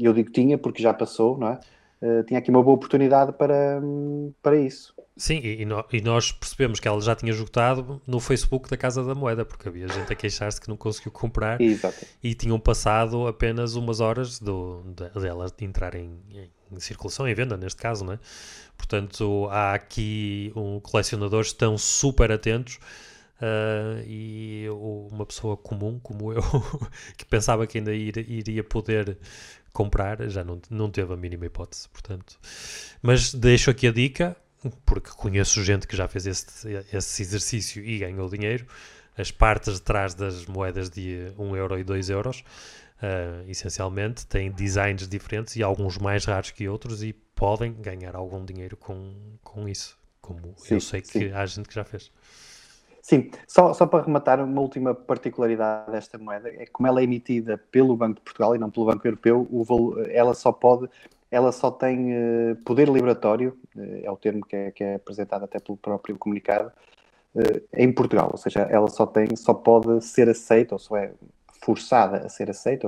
eu 0.00 0.10
digo 0.14 0.30
tinha 0.32 0.56
porque 0.56 0.82
já 0.82 0.94
passou, 0.94 1.36
não 1.36 1.48
é? 1.48 1.60
Uh, 2.00 2.24
tinha 2.24 2.38
aqui 2.38 2.50
uma 2.50 2.62
boa 2.62 2.74
oportunidade 2.74 3.30
para, 3.32 3.80
para 4.42 4.56
isso. 4.56 4.94
Sim, 5.14 5.38
e, 5.44 5.66
e, 5.92 6.00
nós 6.00 6.32
percebemos 6.32 6.80
que 6.80 6.88
ela 6.88 7.00
já 7.02 7.14
tinha 7.14 7.30
esgotado 7.30 8.00
no 8.06 8.18
Facebook 8.20 8.70
da 8.70 8.76
Casa 8.78 9.04
da 9.04 9.14
Moeda, 9.14 9.44
porque 9.44 9.68
havia 9.68 9.86
gente 9.86 10.10
a 10.10 10.16
queixar-se 10.16 10.58
que 10.58 10.68
não 10.68 10.78
conseguiu 10.78 11.12
comprar 11.12 11.60
Exato. 11.60 12.06
e 12.22 12.34
tinham 12.34 12.58
passado 12.58 13.26
apenas 13.26 13.76
umas 13.76 14.00
horas 14.00 14.40
do, 14.40 14.82
de, 14.96 15.20
dela 15.20 15.46
de 15.54 15.64
entrar 15.64 15.94
em, 15.94 16.18
em, 16.72 16.80
circulação, 16.80 17.28
em 17.28 17.34
venda, 17.34 17.58
neste 17.58 17.80
caso, 17.80 18.02
não 18.02 18.14
é? 18.14 18.18
Portanto, 18.78 19.46
há 19.50 19.74
aqui 19.74 20.50
um, 20.56 20.80
colecionadores 20.80 21.48
que 21.48 21.56
estão 21.56 21.76
super 21.76 22.32
atentos 22.32 22.78
uh, 23.42 24.02
e 24.06 24.66
uma 24.70 25.26
pessoa 25.26 25.56
comum, 25.56 25.98
como 26.00 26.32
eu, 26.32 26.42
que 27.18 27.24
pensava 27.24 27.66
que 27.66 27.78
ainda 27.78 27.92
ir, 27.92 28.16
iria 28.30 28.62
poder 28.62 29.18
comprar, 29.72 30.28
já 30.28 30.44
não, 30.44 30.60
não 30.70 30.90
teve 30.90 31.12
a 31.12 31.16
mínima 31.16 31.46
hipótese, 31.46 31.88
portanto. 31.88 32.38
Mas 33.02 33.34
deixo 33.34 33.70
aqui 33.70 33.88
a 33.88 33.92
dica, 33.92 34.36
porque 34.86 35.10
conheço 35.10 35.62
gente 35.62 35.86
que 35.86 35.96
já 35.96 36.06
fez 36.06 36.26
esse, 36.26 36.68
esse 36.92 37.22
exercício 37.22 37.84
e 37.84 37.98
ganhou 37.98 38.28
dinheiro, 38.28 38.66
as 39.16 39.30
partes 39.30 39.74
de 39.74 39.82
trás 39.82 40.14
das 40.14 40.46
moedas 40.46 40.88
de 40.88 41.32
1 41.36 41.56
euro 41.56 41.78
e 41.78 41.84
2 41.84 42.10
euros, 42.10 42.40
uh, 43.02 43.48
essencialmente, 43.48 44.26
têm 44.26 44.50
designs 44.50 45.08
diferentes 45.08 45.56
e 45.56 45.62
alguns 45.62 45.98
mais 45.98 46.24
raros 46.24 46.50
que 46.50 46.68
outros 46.68 47.02
e 47.02 47.12
podem 47.34 47.72
ganhar 47.74 48.14
algum 48.14 48.44
dinheiro 48.44 48.76
com, 48.76 49.14
com 49.42 49.68
isso, 49.68 49.98
como 50.20 50.54
sim, 50.56 50.74
eu 50.74 50.80
sei 50.80 51.00
que 51.00 51.08
sim. 51.08 51.32
há 51.32 51.44
gente 51.44 51.68
que 51.68 51.74
já 51.74 51.84
fez. 51.84 52.10
Sim, 53.02 53.32
só, 53.48 53.74
só 53.74 53.84
para 53.84 54.04
rematar, 54.04 54.42
uma 54.42 54.60
última 54.60 54.94
particularidade 54.94 55.90
desta 55.90 56.16
moeda 56.16 56.48
é 56.48 56.64
que 56.64 56.70
como 56.70 56.86
ela 56.86 57.00
é 57.00 57.04
emitida 57.04 57.58
pelo 57.58 57.96
Banco 57.96 58.14
de 58.14 58.20
Portugal 58.20 58.54
e 58.54 58.58
não 58.58 58.70
pelo 58.70 58.86
Banco 58.86 59.04
Europeu, 59.04 59.46
o, 59.50 59.94
ela 60.08 60.32
só 60.32 60.52
pode 60.52 60.88
ela 61.32 61.50
só 61.50 61.70
tem 61.70 62.12
uh, 62.12 62.56
poder 62.62 62.88
liberatório, 62.90 63.58
uh, 63.74 64.00
é 64.04 64.10
o 64.10 64.16
termo 64.16 64.44
que 64.44 64.54
é, 64.54 64.70
que 64.70 64.84
é, 64.84 64.94
apresentado 64.96 65.44
até 65.44 65.58
pelo 65.58 65.78
próprio 65.78 66.16
comunicado, 66.18 66.70
uh, 67.34 67.62
em 67.72 67.90
Portugal, 67.90 68.28
ou 68.30 68.36
seja, 68.36 68.60
ela 68.70 68.88
só 68.88 69.06
tem, 69.06 69.34
só 69.34 69.54
pode 69.54 70.04
ser 70.04 70.28
aceita, 70.28 70.74
ou 70.74 70.78
só 70.78 70.94
é 70.98 71.10
forçada 71.64 72.18
a 72.18 72.28
ser 72.28 72.50
aceita, 72.50 72.86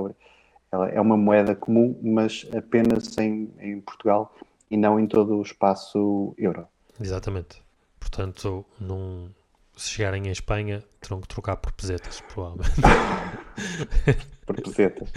ela 0.71 0.89
é 0.89 1.01
uma 1.01 1.17
moeda 1.17 1.55
comum, 1.55 1.99
mas 2.03 2.47
apenas 2.55 3.17
em, 3.17 3.51
em 3.59 3.81
Portugal 3.81 4.31
e 4.69 4.77
não 4.77 4.99
em 4.99 5.07
todo 5.07 5.37
o 5.37 5.41
espaço 5.41 6.35
euro. 6.37 6.67
Exatamente. 7.01 7.63
Portanto, 7.99 8.63
num, 8.79 9.29
se 9.75 9.89
chegarem 9.89 10.27
em 10.27 10.31
Espanha, 10.31 10.83
terão 11.01 11.21
que 11.21 11.27
trocar 11.27 11.57
por 11.57 11.71
pesetas, 11.73 12.21
provavelmente. 12.33 12.71
por 14.45 14.61
pesetas. 14.61 15.11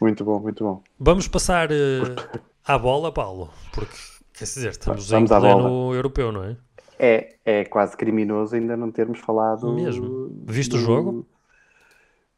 Muito 0.00 0.24
bom, 0.24 0.40
muito 0.40 0.64
bom. 0.64 0.82
Vamos 0.98 1.28
passar 1.28 1.70
uh, 1.70 2.40
à 2.64 2.78
bola, 2.78 3.12
Paulo, 3.12 3.50
porque, 3.72 3.96
quer 4.32 4.44
dizer, 4.44 4.70
estamos 4.70 5.08
Vamos 5.10 5.30
em 5.30 5.38
pleno 5.38 5.94
europeu, 5.94 6.30
não 6.32 6.44
é? 6.44 6.56
É, 6.98 7.36
é 7.44 7.64
quase 7.64 7.96
criminoso 7.96 8.54
ainda 8.54 8.76
não 8.76 8.90
termos 8.90 9.18
falado. 9.18 9.72
Mesmo. 9.72 10.30
Viste 10.46 10.70
do... 10.70 10.76
o 10.76 10.80
jogo? 10.80 11.26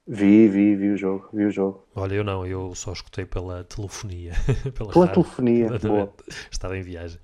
Vi, 0.08 0.46
vi, 0.46 0.76
vi 0.76 0.90
o 0.90 0.96
jogo, 0.96 1.28
vi 1.32 1.44
o 1.44 1.50
jogo. 1.50 1.84
Olha, 1.94 2.14
eu 2.14 2.22
não, 2.22 2.46
eu 2.46 2.74
só 2.76 2.92
escutei 2.92 3.24
pela 3.26 3.64
telefonia. 3.64 4.32
pela, 4.72 4.92
pela 4.92 5.08
telefonia, 5.08 5.78
boa. 5.82 6.14
Estava 6.50 6.78
em 6.78 6.82
viagem. 6.82 7.18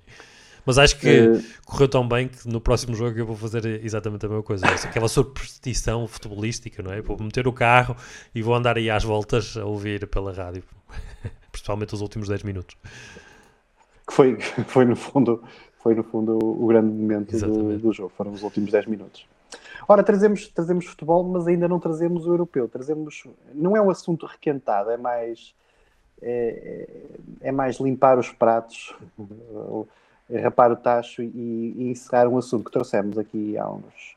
Mas 0.65 0.77
acho 0.77 0.97
que 0.97 1.27
uh, 1.27 1.43
correu 1.65 1.89
tão 1.89 2.07
bem 2.07 2.27
que 2.29 2.47
no 2.47 2.61
próximo 2.61 2.95
jogo 2.95 3.17
eu 3.17 3.25
vou 3.25 3.35
fazer 3.35 3.65
exatamente 3.83 4.25
a 4.25 4.29
mesma 4.29 4.43
coisa. 4.43 4.65
Aquela 4.65 5.09
superstição 5.09 6.07
futebolística, 6.07 6.81
não 6.81 6.91
é? 6.91 7.01
Vou 7.01 7.17
meter 7.19 7.47
o 7.47 7.53
carro 7.53 7.95
e 8.33 8.41
vou 8.41 8.55
andar 8.55 8.77
aí 8.77 8.89
às 8.89 9.03
voltas 9.03 9.57
a 9.57 9.65
ouvir 9.65 10.07
pela 10.07 10.31
rádio. 10.31 10.63
Principalmente 11.51 11.93
os 11.93 12.01
últimos 12.01 12.29
10 12.29 12.43
minutos. 12.43 12.77
Que 14.07 14.13
foi, 14.13 14.39
foi, 14.67 14.85
no, 14.85 14.95
fundo, 14.95 15.43
foi 15.81 15.95
no 15.95 16.03
fundo 16.03 16.39
o 16.41 16.65
grande 16.67 16.93
momento 16.93 17.37
do, 17.37 17.77
do, 17.77 17.93
jogo. 17.93 18.11
Foram 18.15 18.31
os 18.31 18.41
últimos 18.41 18.71
10 18.71 18.85
minutos. 18.85 19.25
Ora, 19.85 20.01
trazemos, 20.01 20.47
trazemos 20.47 20.85
futebol, 20.85 21.25
mas 21.25 21.45
ainda 21.45 21.67
não 21.67 21.77
trazemos 21.77 22.25
o 22.25 22.31
europeu. 22.31 22.69
Trazemos, 22.69 23.23
não 23.53 23.75
é 23.75 23.81
um 23.81 23.89
assunto 23.89 24.25
requentado, 24.25 24.89
é 24.89 24.95
mais, 24.95 25.53
é, 26.21 26.87
é, 27.41 27.49
é 27.49 27.51
mais 27.51 27.81
limpar 27.81 28.17
os 28.17 28.29
pratos 28.29 28.95
rapar 30.41 30.71
o 30.71 30.75
tacho 30.75 31.21
e, 31.21 31.73
e, 31.77 31.91
encerrar 31.91 32.27
um 32.27 32.37
assunto 32.37 32.65
que 32.65 32.71
trouxemos 32.71 33.17
aqui 33.17 33.57
há 33.57 33.69
uns, 33.69 34.15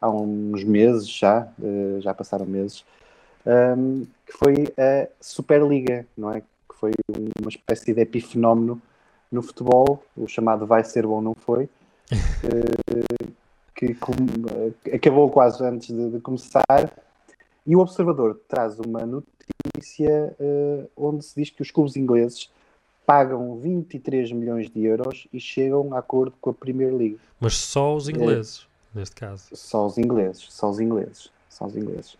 há 0.00 0.10
uns 0.10 0.64
meses 0.64 1.08
já, 1.08 1.48
uh, 1.58 2.00
já 2.00 2.12
passaram 2.12 2.46
meses, 2.46 2.84
um, 3.46 4.06
que 4.26 4.32
foi 4.32 4.72
a 4.78 5.08
Superliga, 5.20 6.06
não 6.16 6.32
é? 6.32 6.40
Que 6.40 6.76
foi 6.78 6.92
uma 7.40 7.48
espécie 7.48 7.92
de 7.92 8.00
epifenómeno 8.00 8.80
no 9.30 9.42
futebol, 9.42 10.02
o 10.16 10.26
chamado 10.26 10.66
vai 10.66 10.84
ser 10.84 11.06
bom, 11.06 11.20
não 11.20 11.34
foi? 11.34 11.64
Uh, 11.64 13.32
que 13.74 13.94
com, 13.94 14.12
uh, 14.12 14.74
acabou 14.94 15.30
quase 15.30 15.64
antes 15.64 15.88
de, 15.88 16.10
de, 16.10 16.20
começar. 16.20 16.92
E 17.66 17.76
o 17.76 17.80
Observador 17.80 18.40
traz 18.48 18.78
uma 18.80 19.06
notícia 19.06 20.36
onde 20.96 21.24
se 21.24 21.36
diz 21.36 21.50
que 21.50 21.62
os 21.62 21.70
clubes 21.70 21.94
ingleses 21.94 22.50
pagam 23.06 23.56
23 23.56 24.32
milhões 24.32 24.70
de 24.70 24.84
euros 24.84 25.26
e 25.32 25.40
chegam 25.40 25.94
a 25.94 25.98
acordo 25.98 26.34
com 26.40 26.50
a 26.50 26.54
Premier 26.54 26.94
League. 26.94 27.18
Mas 27.40 27.56
só 27.56 27.94
os 27.94 28.08
ingleses, 28.08 28.66
é, 28.94 28.98
neste 28.98 29.16
caso. 29.16 29.44
Só 29.52 29.86
os 29.86 29.98
ingleses, 29.98 30.46
só 30.50 30.70
os 30.70 30.80
ingleses, 30.80 31.30
só 31.48 31.66
os 31.66 31.76
ingleses. 31.76 32.16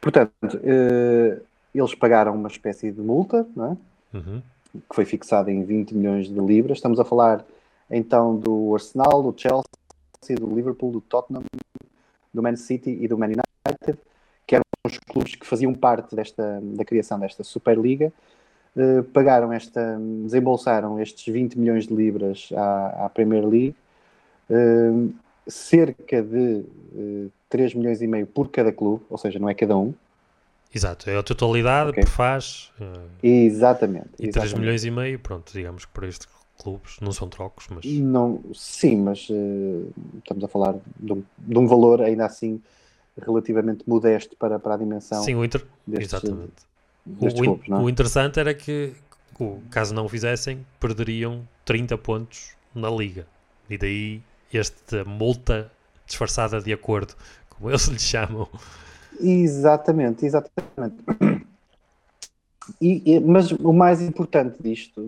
Portanto, 0.00 0.60
eh, 0.64 1.40
eles 1.74 1.94
pagaram 1.94 2.34
uma 2.34 2.48
espécie 2.48 2.90
de 2.90 3.00
multa, 3.00 3.46
é? 3.56 4.16
Uhum. 4.16 4.42
que 4.74 4.94
foi 4.94 5.04
fixada 5.04 5.50
em 5.50 5.64
20 5.64 5.94
milhões 5.94 6.28
de 6.28 6.40
libras. 6.40 6.78
Estamos 6.78 6.98
a 6.98 7.04
falar 7.04 7.44
então 7.90 8.36
do 8.36 8.74
Arsenal, 8.74 9.22
do 9.22 9.34
Chelsea, 9.38 10.36
do 10.38 10.54
Liverpool, 10.54 10.92
do 10.92 11.00
Tottenham, 11.00 11.44
do 12.32 12.42
Man 12.42 12.56
City 12.56 12.98
e 13.00 13.06
do 13.06 13.16
Man 13.16 13.26
United, 13.26 13.98
que 14.46 14.54
eram 14.54 14.64
os 14.86 14.98
clubes 14.98 15.34
que 15.34 15.46
faziam 15.46 15.72
parte 15.72 16.16
desta, 16.16 16.60
da 16.62 16.84
criação 16.84 17.18
desta 17.18 17.44
Superliga 17.44 18.12
eh, 18.74 19.02
pagaram 19.12 19.52
esta, 19.52 19.98
desembolsaram 20.24 20.98
estes 20.98 21.30
20 21.30 21.58
milhões 21.58 21.86
de 21.86 21.94
libras 21.94 22.48
à, 22.56 23.04
à 23.04 23.08
Premier 23.10 23.46
League, 23.46 23.76
uh, 24.48 25.12
cerca 25.46 26.22
de 26.22 26.64
uh, 26.94 27.26
eh, 27.26 27.30
3 27.50 27.74
milhões 27.74 28.00
e 28.00 28.06
meio 28.06 28.26
por 28.26 28.48
cada 28.48 28.72
clube, 28.72 29.04
ou 29.10 29.18
seja, 29.18 29.38
não 29.38 29.46
é 29.50 29.54
cada 29.54 29.76
um. 29.76 29.92
Exato, 30.74 31.10
é 31.10 31.18
a 31.18 31.22
totalidade 31.22 31.90
okay. 31.90 32.04
que 32.04 32.08
faz. 32.08 32.72
exatamente. 33.22 34.08
E 34.18 34.28
exatamente. 34.28 34.32
3 34.32 34.54
milhões 34.54 34.84
e 34.86 34.90
meio, 34.90 35.18
pronto, 35.18 35.52
digamos 35.52 35.84
que 35.84 35.92
para 35.92 36.08
estes 36.08 36.26
clubes 36.56 36.96
não 36.98 37.12
são 37.12 37.28
trocos, 37.28 37.66
mas. 37.68 37.84
Não, 37.84 38.40
sim, 38.54 38.96
mas 38.96 39.28
estamos 40.18 40.44
a 40.44 40.48
falar 40.48 40.76
de 40.98 41.12
um, 41.12 41.22
de 41.36 41.58
um, 41.58 41.66
valor 41.66 42.00
ainda 42.00 42.24
assim 42.24 42.58
relativamente 43.20 43.86
modesto 43.86 44.34
para, 44.38 44.58
para 44.58 44.76
a 44.76 44.78
dimensão. 44.78 45.22
Sim, 45.22 45.34
o 45.34 45.44
Inter. 45.44 45.62
Destes, 45.86 46.14
Exatamente 46.14 46.71
o, 47.06 47.34
clubes, 47.34 47.68
é? 47.68 47.74
o, 47.74 47.88
interessante 47.88 48.38
era 48.38 48.54
que, 48.54 48.94
caso 49.70 49.94
não 49.94 50.06
o 50.06 50.08
fizessem, 50.08 50.64
perderiam 50.78 51.46
30 51.64 51.98
pontos 51.98 52.54
na 52.74 52.90
liga. 52.90 53.26
E 53.68 53.76
daí 53.76 54.22
esta 54.52 55.04
multa 55.04 55.70
disfarçada 56.06 56.60
de 56.60 56.72
acordo, 56.72 57.14
como 57.48 57.70
eles 57.70 57.86
lhe 57.86 57.98
chamam. 57.98 58.48
Exatamente, 59.20 60.26
exatamente. 60.26 60.96
E, 62.80 63.14
e, 63.14 63.20
mas 63.20 63.50
o 63.50 63.72
mais 63.72 64.00
importante 64.00 64.62
disto, 64.62 65.00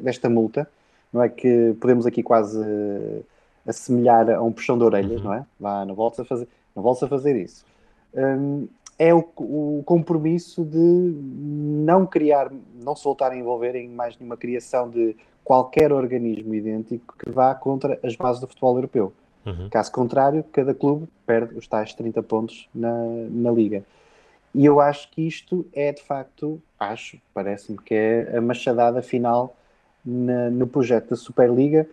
desta 0.00 0.28
multa, 0.28 0.68
não 1.12 1.22
é 1.22 1.28
que 1.28 1.74
podemos 1.80 2.06
aqui 2.06 2.22
quase 2.22 2.60
assemelhar 3.66 4.30
a 4.30 4.42
um 4.42 4.52
puxão 4.52 4.78
de 4.78 4.84
orelhas, 4.84 5.18
uhum. 5.18 5.24
não 5.24 5.34
é? 5.34 5.46
Vá, 5.58 5.84
não 5.84 5.94
voltes 5.94 6.20
a 6.20 6.24
fazer, 6.24 6.48
não 6.74 6.82
voltes 6.82 7.02
a 7.02 7.08
fazer 7.08 7.36
isso. 7.36 7.64
Um, 8.14 8.68
é 9.00 9.14
o, 9.14 9.26
o, 9.38 9.82
compromisso 9.86 10.62
de 10.62 10.76
não 10.76 12.04
criar, 12.04 12.52
não 12.84 12.94
se 12.94 13.02
voltar 13.02 13.32
a 13.32 13.36
envolver 13.36 13.74
em 13.74 13.88
mais 13.88 14.14
nenhuma 14.18 14.36
criação 14.36 14.90
de 14.90 15.16
qualquer 15.42 15.90
organismo 15.90 16.54
idêntico 16.54 17.14
que 17.18 17.30
vá 17.30 17.54
contra 17.54 17.98
as 18.04 18.14
bases 18.14 18.42
do 18.42 18.46
futebol 18.46 18.76
europeu. 18.76 19.10
Uhum. 19.46 19.70
Caso 19.70 19.90
contrário, 19.90 20.44
cada 20.52 20.74
clube 20.74 21.08
perde 21.26 21.56
os 21.56 21.66
tais 21.66 21.94
30 21.94 22.22
pontos 22.22 22.68
na, 22.74 22.92
na 23.30 23.50
liga. 23.50 23.82
E 24.54 24.66
eu 24.66 24.80
acho 24.80 25.10
que 25.10 25.26
isto 25.26 25.64
é 25.72 25.92
de 25.92 26.02
facto, 26.02 26.60
acho, 26.78 27.18
parece-me 27.32 27.78
que 27.78 27.94
é 27.94 28.36
a 28.36 28.40
machadada 28.42 29.00
final 29.00 29.56
na, 30.04 30.50
no 30.50 30.66
projeto 30.66 31.08
da 31.08 31.16
Superliga 31.16 31.88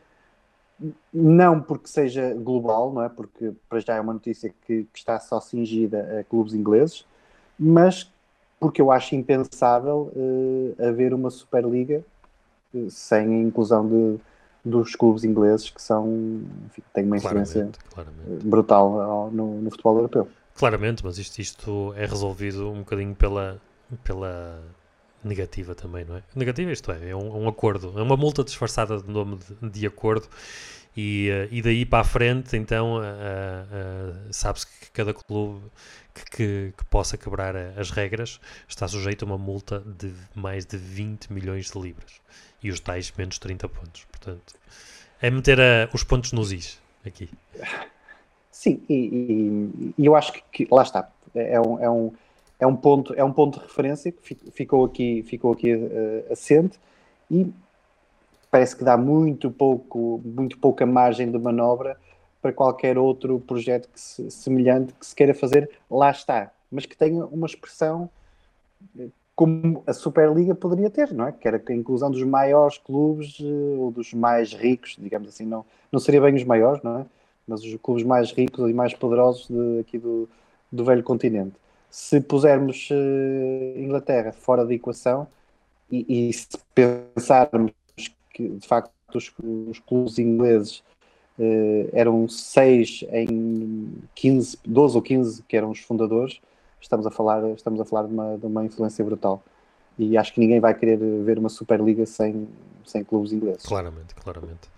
não 1.14 1.62
porque 1.62 1.88
seja 1.88 2.34
global, 2.36 2.92
não 2.94 3.04
é? 3.04 3.10
Porque 3.10 3.52
para 3.68 3.80
já 3.80 3.96
é 3.96 4.02
uma 4.02 4.14
notícia 4.14 4.54
que, 4.66 4.84
que, 4.84 5.00
está 5.00 5.20
só 5.20 5.40
cingida 5.40 6.20
a 6.20 6.24
clubes 6.24 6.54
ingleses, 6.54 7.06
mas 7.58 8.12
porque 8.60 8.82
eu 8.82 8.92
acho 8.92 9.16
impensável 9.16 10.12
uh, 10.16 10.76
haver 10.88 11.14
uma 11.14 11.30
Superliga 11.30 12.04
uh, 12.74 12.90
sem 12.90 13.20
a 13.20 13.40
inclusão 13.42 13.88
de, 13.88 14.20
dos 14.64 14.96
clubes 14.96 15.24
ingleses 15.24 15.70
que 15.70 15.82
são, 15.82 16.08
enfim, 16.68 16.84
têm 16.94 17.06
uma 17.06 17.18
influência 17.18 17.70
claramente, 17.90 18.16
claramente. 18.24 18.46
brutal 18.46 19.32
no, 19.32 19.62
no, 19.62 19.72
futebol 19.72 19.98
europeu. 19.98 20.28
Claramente, 20.56 21.04
mas 21.04 21.18
isto, 21.18 21.40
isto 21.40 21.94
é 21.96 22.06
resolvido 22.06 22.70
um 22.70 22.80
bocadinho 22.80 23.16
pela, 23.16 23.62
pela 24.04 24.60
negativa 25.28 25.76
também, 25.76 26.06
não 26.06 26.18
é? 26.18 26.24
Negativa 26.36 26.72
isto 26.72 26.92
é, 26.92 27.10
é 27.10 27.16
um, 27.16 27.44
um 27.44 27.48
acordo, 27.48 27.94
é 27.98 28.02
uma 28.02 28.18
multa 28.18 28.44
disfarçada 28.44 29.02
de 29.02 29.10
nome 29.10 29.38
de, 29.62 29.70
de 29.70 29.86
acordo 29.86 30.28
e, 30.98 31.30
uh, 31.30 31.48
e 31.54 31.62
daí 31.62 31.86
para 31.86 32.00
a 32.00 32.04
frente, 32.04 32.58
então, 32.58 32.98
uh, 32.98 33.02
uh, 33.02 34.34
sabe-se 34.34 34.66
que 34.66 34.90
cada 34.92 35.14
clube 35.14 35.62
que, 36.32 36.74
que, 36.76 36.86
possa 36.90 37.16
quebrar 37.16 37.56
as 37.56 37.92
regras 37.92 38.40
está 38.68 38.88
sujeito 38.88 39.24
a 39.24 39.28
uma 39.28 39.38
multa 39.38 39.80
de 39.86 40.12
mais 40.34 40.66
de 40.66 40.76
20 40.76 41.32
milhões 41.32 41.70
de 41.70 41.80
libras 41.80 42.20
e 42.64 42.72
os 42.72 42.80
tais 42.80 43.14
menos 43.16 43.38
30 43.38 43.70
pontos. 43.70 44.06
Portanto, 44.06 44.56
é 45.22 45.30
meter 45.30 45.60
os 45.94 46.04
pontos 46.04 46.32
nos 46.32 46.52
is 46.52 46.80
aqui. 47.06 47.30
Sim, 48.52 48.82
e, 48.90 48.94
e, 48.96 49.94
e 50.00 50.06
eu 50.08 50.16
acho 50.16 50.34
que, 50.34 50.42
que, 50.52 50.68
lá 50.72 50.82
está. 50.82 51.08
É 51.36 51.62
um, 51.62 51.80
é, 51.80 51.88
um, 51.88 52.12
é, 52.60 52.66
um 52.66 52.76
ponto, 52.76 53.14
é 53.16 53.24
um 53.24 53.32
ponto 53.32 53.60
de 53.60 53.66
referência 53.66 54.12
que 54.12 54.36
ficou 54.52 54.86
aqui, 54.86 55.24
ficou 55.24 55.52
aqui 55.52 55.72
assente 56.32 56.80
e 57.30 57.52
parece 58.50 58.76
que 58.76 58.84
dá 58.84 58.98
muito 58.98 59.52
pouco, 59.52 60.22
muito 60.24 60.58
pouca 60.58 60.86
margem 60.86 61.32
de 61.32 61.38
manobra 61.38 61.98
para 62.42 62.54
qualquer 62.54 62.98
outro 62.98 63.40
projeto 63.40 63.90
que 63.90 64.00
se, 64.00 64.30
semelhante 64.32 64.94
que 64.94 65.06
se 65.06 65.16
queira 65.16 65.34
fazer, 65.34 65.70
lá 65.90 66.12
está, 66.12 66.52
mas 66.72 66.86
que 66.86 66.96
tenha 66.96 67.26
uma 67.26 67.46
expressão 67.46 68.10
eh, 68.98 69.08
como 69.36 69.84
a 69.86 69.94
Superliga 69.94 70.56
poderia 70.56 70.90
ter, 70.90 71.14
não 71.14 71.28
é? 71.28 71.32
Que 71.32 71.48
era 71.48 71.62
a 71.64 71.74
inclusão 71.74 72.10
dos 72.10 72.24
maiores 72.24 72.78
clubes 72.78 73.38
eh, 73.42 73.78
ou 73.78 73.92
dos 73.92 74.14
mais 74.14 74.54
ricos, 74.54 74.96
digamos 75.00 75.30
assim, 75.30 75.46
não, 75.46 75.66
não 75.92 76.00
seria 76.00 76.22
bem 76.22 76.36
os 76.36 76.44
maiores, 76.44 76.82
não 76.84 77.00
é? 77.00 77.06
Mas 77.48 77.64
os 77.64 77.76
clubes 77.82 78.04
mais 78.04 78.32
ricos 78.32 78.70
e 78.70 78.74
mais 78.74 78.94
poderosos 78.94 79.48
de, 79.48 79.80
aqui 79.80 79.98
do, 79.98 80.30
do 80.72 80.86
velho 80.86 81.04
continente. 81.04 81.56
Se 81.90 82.22
pusermos 82.22 82.90
uh, 82.92 83.80
Inglaterra 83.80 84.32
fora 84.32 84.66
da 84.66 84.74
equação 84.74 85.28
e, 85.92 86.30
e 86.30 86.34
se 86.34 86.48
pensarmos 86.76 87.72
que 88.34 88.50
de 88.50 88.68
facto 88.68 88.92
os, 89.16 89.32
os 89.70 89.80
clubes 89.80 90.20
ingleses 90.20 90.84
uh, 91.40 91.90
eram 91.94 92.28
seis 92.28 93.04
em 93.12 93.94
15, 94.16 94.60
12 94.66 94.96
ou 94.96 95.02
15 95.02 95.44
que 95.44 95.58
eram 95.58 95.72
os 95.72 95.80
fundadores, 95.80 96.40
estamos 96.82 97.08
a 97.08 97.12
falar, 97.12 97.44
estamos 97.52 97.80
a 97.80 97.86
falar 97.86 98.08
de, 98.08 98.14
uma, 98.14 98.38
de 98.38 98.46
uma 98.46 98.66
influência 98.66 99.04
brutal. 99.04 99.44
E 99.98 100.16
acho 100.16 100.34
que 100.34 100.40
ninguém 100.40 100.60
vai 100.60 100.76
querer 100.76 100.98
ver 100.98 101.40
uma 101.40 101.50
Superliga 101.50 102.06
sem, 102.06 102.48
sem 102.86 103.04
clubes 103.04 103.32
ingleses. 103.32 103.64
Claramente, 103.64 104.14
claramente. 104.14 104.70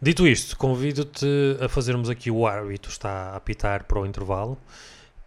Dito 0.00 0.26
isto, 0.26 0.58
convido-te 0.58 1.26
a 1.60 1.68
fazermos 1.68 2.10
aqui 2.10 2.30
o 2.30 2.46
árbitro 2.46 2.90
está 2.90 3.30
a 3.30 3.36
apitar 3.36 3.84
para 3.84 4.00
o 4.00 4.04
intervalo, 4.04 4.58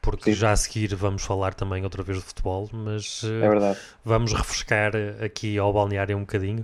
porque 0.06 0.36
Sim. 0.36 0.39
já 0.39 0.52
a 0.52 0.56
seguir 0.56 0.94
vamos 0.94 1.24
falar 1.24 1.56
também 1.56 1.84
outra 1.84 2.04
vez 2.04 2.20
de 2.20 2.24
futebol, 2.24 2.70
mas 2.72 3.24
é 3.24 3.76
vamos 4.06 4.34
refrescar 4.34 4.91
aqui 5.20 5.58
ao 5.58 5.74
balneário 5.74 6.15
um 6.15 6.20
bocadinho 6.20 6.63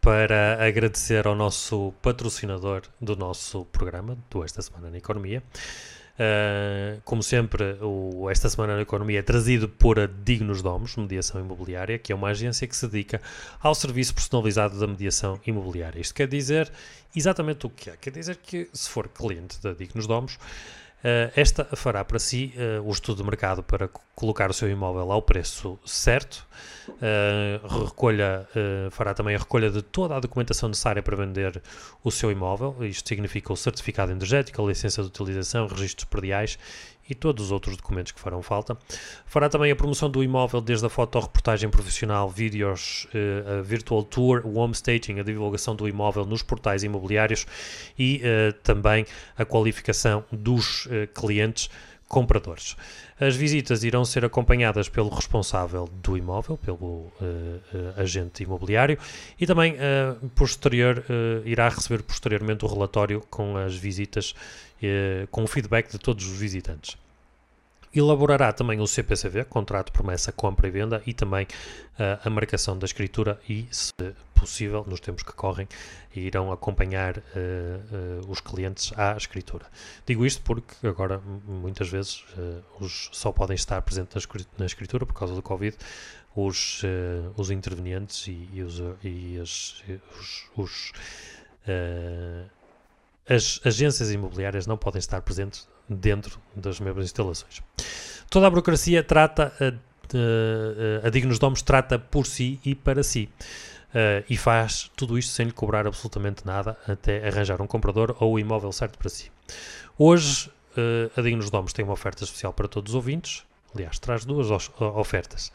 para 0.00 0.66
agradecer 0.66 1.26
ao 1.26 1.36
nosso 1.36 1.92
patrocinador 2.00 2.80
do 2.98 3.14
nosso 3.14 3.66
programa, 3.66 4.16
do 4.30 4.42
Esta 4.42 4.62
Semana 4.62 4.88
na 4.88 4.96
Economia. 4.96 5.42
Uh, 6.14 7.00
como 7.04 7.22
sempre, 7.22 7.76
o 7.82 8.30
Esta 8.30 8.48
Semana 8.48 8.76
na 8.76 8.82
Economia 8.82 9.18
é 9.18 9.22
trazido 9.22 9.68
por 9.68 10.00
a 10.00 10.06
Dignos 10.06 10.62
Domos, 10.62 10.96
Mediação 10.96 11.38
Imobiliária, 11.38 11.98
que 11.98 12.12
é 12.12 12.14
uma 12.14 12.28
agência 12.28 12.66
que 12.66 12.74
se 12.74 12.88
dedica 12.88 13.20
ao 13.60 13.74
serviço 13.74 14.14
personalizado 14.14 14.80
da 14.80 14.86
mediação 14.86 15.38
imobiliária. 15.46 16.00
Isto 16.00 16.14
quer 16.14 16.28
dizer 16.28 16.72
exatamente 17.14 17.66
o 17.66 17.70
que 17.70 17.90
é. 17.90 17.96
Quer 18.00 18.10
dizer 18.10 18.36
que, 18.36 18.70
se 18.72 18.88
for 18.88 19.06
cliente 19.06 19.60
da 19.62 19.74
Dignos 19.74 20.06
Domos, 20.06 20.38
esta 21.34 21.64
fará 21.76 22.04
para 22.04 22.18
si 22.18 22.52
uh, 22.56 22.86
o 22.86 22.90
estudo 22.90 23.22
de 23.22 23.24
mercado 23.24 23.62
para 23.62 23.88
colocar 24.14 24.50
o 24.50 24.52
seu 24.52 24.70
imóvel 24.70 25.10
ao 25.10 25.22
preço 25.22 25.78
certo, 25.84 26.46
uh, 26.88 27.84
recolha, 27.86 28.46
fará 28.90 29.14
também 29.14 29.34
a 29.34 29.38
recolha 29.38 29.70
de 29.70 29.80
toda 29.80 30.16
a 30.16 30.20
documentação 30.20 30.68
necessária 30.68 31.02
para 31.02 31.16
vender 31.16 31.62
o 32.04 32.10
seu 32.10 32.30
imóvel, 32.30 32.76
isto 32.80 33.08
significa 33.08 33.50
o 33.52 33.56
certificado 33.56 34.12
energético, 34.12 34.62
a 34.62 34.68
licença 34.68 35.00
de 35.02 35.08
utilização, 35.08 35.66
registros 35.66 36.04
prediais 36.04 36.58
e 37.10 37.14
todos 37.14 37.46
os 37.46 37.52
outros 37.52 37.76
documentos 37.76 38.12
que 38.12 38.20
farão 38.20 38.40
falta. 38.40 38.78
Fará 39.26 39.48
também 39.48 39.72
a 39.72 39.76
promoção 39.76 40.08
do 40.08 40.22
imóvel 40.22 40.60
desde 40.60 40.86
a 40.86 40.88
fotoreportagem 40.88 41.68
profissional, 41.68 42.30
vídeos, 42.30 43.06
uh, 43.12 43.58
a 43.58 43.62
virtual 43.62 44.04
tour, 44.04 44.46
o 44.46 44.54
home 44.54 44.72
staging, 44.72 45.18
a 45.18 45.24
divulgação 45.24 45.74
do 45.74 45.88
imóvel 45.88 46.24
nos 46.24 46.42
portais 46.42 46.84
imobiliários 46.84 47.46
e 47.98 48.22
uh, 48.22 48.52
também 48.62 49.04
a 49.36 49.44
qualificação 49.44 50.24
dos 50.30 50.86
uh, 50.86 51.08
clientes 51.12 51.68
compradores. 52.10 52.76
As 53.20 53.36
visitas 53.36 53.84
irão 53.84 54.04
ser 54.04 54.24
acompanhadas 54.24 54.88
pelo 54.88 55.10
responsável 55.10 55.88
do 56.02 56.16
imóvel, 56.16 56.58
pelo 56.58 56.76
uh, 56.76 57.12
uh, 57.20 58.00
agente 58.00 58.42
imobiliário, 58.42 58.98
e 59.38 59.46
também 59.46 59.74
uh, 59.74 60.28
posterior 60.30 61.04
irá 61.44 61.68
receber 61.68 62.02
posteriormente 62.02 62.64
o 62.64 62.68
relatório 62.68 63.22
com 63.30 63.56
as 63.56 63.76
visitas, 63.76 64.34
com 65.30 65.44
o 65.44 65.46
feedback 65.46 65.90
de 65.90 65.98
todos 65.98 66.26
os 66.26 66.38
visitantes. 66.38 66.96
Elaborará 67.92 68.52
também 68.52 68.80
o 68.80 68.86
CPCV, 68.86 69.44
contrato, 69.46 69.90
promessa, 69.90 70.30
compra 70.30 70.68
e 70.68 70.70
venda, 70.70 71.02
e 71.04 71.12
também 71.12 71.44
uh, 71.44 72.20
a 72.24 72.30
marcação 72.30 72.78
da 72.78 72.84
escritura 72.84 73.40
e, 73.48 73.66
se 73.68 73.92
possível, 74.32 74.84
nos 74.86 75.00
tempos 75.00 75.24
que 75.24 75.32
correm, 75.32 75.68
irão 76.14 76.52
acompanhar 76.52 77.18
uh, 77.18 77.20
uh, 77.20 78.30
os 78.30 78.40
clientes 78.40 78.92
à 78.96 79.16
escritura. 79.16 79.66
Digo 80.06 80.24
isto 80.24 80.40
porque 80.42 80.86
agora, 80.86 81.20
muitas 81.44 81.88
vezes, 81.88 82.24
os, 82.78 83.10
só 83.12 83.32
podem 83.32 83.56
estar 83.56 83.82
presentes 83.82 84.26
na 84.56 84.66
escritura 84.66 85.04
por 85.04 85.14
causa 85.14 85.34
do 85.34 85.42
Covid 85.42 85.76
os, 86.34 86.82
os 87.36 87.50
intervenientes 87.50 88.28
e, 88.28 88.48
e, 88.52 88.62
os, 88.62 88.80
e 89.02 89.38
os, 89.38 89.84
os 90.56 90.92
as 93.28 93.60
agências 93.64 94.10
imobiliárias 94.10 94.66
não 94.66 94.76
podem 94.76 94.98
estar 94.98 95.20
presentes 95.22 95.68
dentro 95.88 96.40
das 96.54 96.80
mesmas 96.80 97.04
instalações. 97.04 97.62
Toda 98.28 98.46
a 98.46 98.50
burocracia 98.50 99.02
trata, 99.02 99.52
a, 99.60 101.04
a, 101.04 101.06
a 101.06 101.10
Dignos 101.10 101.38
Domos 101.38 101.62
trata 101.62 101.98
por 101.98 102.26
si 102.26 102.60
e 102.64 102.74
para 102.74 103.02
si. 103.02 103.28
Uh, 103.90 104.22
e 104.30 104.36
faz 104.36 104.88
tudo 104.94 105.18
isto 105.18 105.32
sem 105.32 105.46
lhe 105.46 105.52
cobrar 105.52 105.84
absolutamente 105.84 106.46
nada 106.46 106.78
até 106.86 107.26
arranjar 107.26 107.60
um 107.60 107.66
comprador 107.66 108.16
ou 108.20 108.34
o 108.34 108.38
imóvel 108.38 108.70
certo 108.70 108.96
para 108.96 109.08
si. 109.08 109.32
Hoje, 109.98 110.48
uh, 110.76 111.10
a 111.18 111.20
Dignos 111.20 111.50
Domos 111.50 111.72
tem 111.72 111.84
uma 111.84 111.94
oferta 111.94 112.22
especial 112.22 112.52
para 112.52 112.68
todos 112.68 112.92
os 112.92 112.94
ouvintes. 112.94 113.42
Aliás, 113.74 113.98
traz 113.98 114.24
duas 114.24 114.48
ofertas 114.78 115.52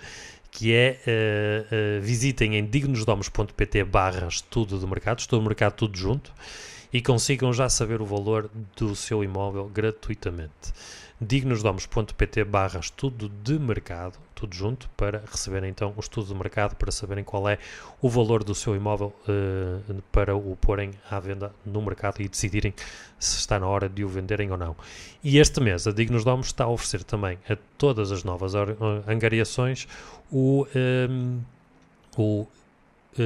que 0.52 0.74
é 0.74 1.00
uh, 1.02 2.02
visitem 2.02 2.56
em 2.56 2.66
dignosdomos.pt 2.66 3.84
barra 3.84 4.28
estudo 4.28 4.80
de 4.80 4.88
mercado, 4.88 5.20
estudo 5.20 5.42
de 5.42 5.48
mercado 5.48 5.74
tudo 5.74 5.98
junto, 5.98 6.34
e 6.96 7.02
consigam 7.02 7.52
já 7.52 7.68
saber 7.68 8.02
o 8.02 8.06
valor 8.06 8.50
do 8.74 8.96
seu 8.96 9.22
imóvel 9.22 9.68
gratuitamente. 9.68 10.72
dignosdomos.pt 11.20 12.46
barra 12.46 12.80
estudo 12.80 13.28
de 13.28 13.60
mercado, 13.60 14.18
tudo 14.34 14.56
junto, 14.56 14.90
para 14.96 15.22
receberem 15.30 15.70
então 15.70 15.94
o 15.98 16.00
estudo 16.00 16.28
de 16.28 16.36
mercado, 16.36 16.74
para 16.78 16.90
saberem 16.94 17.26
qual 17.26 17.50
é 17.50 17.58
o 18.02 18.08
valor 18.08 18.46
do 18.46 18.56
seu 18.56 18.78
imóvel 18.78 19.14
uh, 19.28 20.02
para 20.10 20.38
o 20.38 20.56
porem 20.56 20.92
à 21.12 21.20
venda 21.20 21.54
no 21.66 21.82
mercado 21.82 22.22
e 22.22 22.30
decidirem 22.30 22.74
se 23.20 23.40
está 23.40 23.60
na 23.60 23.68
hora 23.68 23.90
de 23.90 24.06
o 24.06 24.08
venderem 24.08 24.50
ou 24.50 24.58
não. 24.58 24.74
E 25.22 25.38
este 25.38 25.60
mês 25.60 25.86
a 25.88 25.92
Dignos 25.92 26.24
Domos 26.24 26.48
está 26.48 26.64
a 26.64 26.70
oferecer 26.70 27.04
também 27.04 27.38
a 27.50 27.58
todas 27.78 28.10
as 28.10 28.24
novas 28.24 28.54
angariações 29.06 29.86
o, 30.32 30.66
um, 30.74 31.42
eh, 31.44 32.18
o 32.18 32.48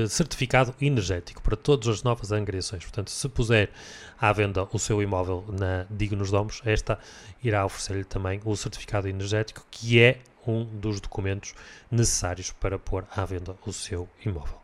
certificado 0.07 0.73
energético 0.79 1.41
para 1.41 1.55
todas 1.55 1.87
as 1.87 2.03
novas 2.03 2.31
angariações. 2.31 2.83
Portanto, 2.83 3.09
se 3.09 3.27
puser 3.29 3.69
à 4.19 4.31
venda 4.31 4.67
o 4.71 4.79
seu 4.79 5.01
imóvel 5.01 5.43
na 5.47 5.85
Dignos 5.89 6.29
Domos, 6.29 6.61
esta 6.65 6.99
irá 7.43 7.65
oferecer-lhe 7.65 8.03
também 8.03 8.39
o 8.45 8.55
certificado 8.55 9.07
energético, 9.07 9.65
que 9.71 9.99
é 9.99 10.19
um 10.45 10.63
dos 10.63 10.99
documentos 10.99 11.53
necessários 11.91 12.51
para 12.51 12.77
pôr 12.77 13.05
à 13.15 13.25
venda 13.25 13.55
o 13.65 13.73
seu 13.73 14.07
imóvel. 14.25 14.59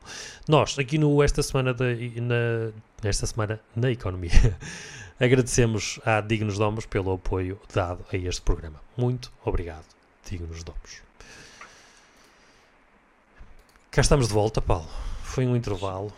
Nós, 0.48 0.78
aqui 0.78 0.98
no 0.98 1.22
esta 1.22 1.42
semana, 1.44 1.74
na, 1.74 2.72
nesta 3.04 3.26
semana 3.26 3.60
na 3.76 3.92
economia, 3.92 4.58
agradecemos 5.20 6.00
à 6.06 6.22
Dignos 6.22 6.58
Domos 6.58 6.86
pelo 6.86 7.14
apoio 7.14 7.60
dado 7.74 8.06
a 8.12 8.18
este 8.18 8.42
programa. 8.42 8.80
Muito 8.96 9.32
obrigado, 9.44 9.86
Dignos 10.30 10.64
Domos. 10.64 11.04
Cá 13.92 14.02
estamos 14.02 14.28
de 14.28 14.34
volta, 14.34 14.62
Paulo 14.62 14.90
foi 15.36 15.46
um 15.46 15.54
intervalo. 15.54 16.14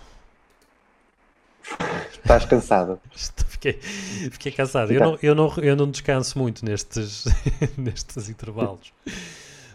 Estás 2.11 2.45
cansado? 2.45 2.99
fiquei, 3.49 3.73
fiquei 3.73 4.51
cansado. 4.51 4.93
Eu 4.93 4.99
não, 4.99 5.19
eu, 5.23 5.33
não, 5.33 5.53
eu 5.57 5.75
não 5.75 5.89
descanso 5.89 6.37
muito 6.37 6.63
nestes, 6.63 7.25
nestes 7.75 8.29
intervalos. 8.29 8.93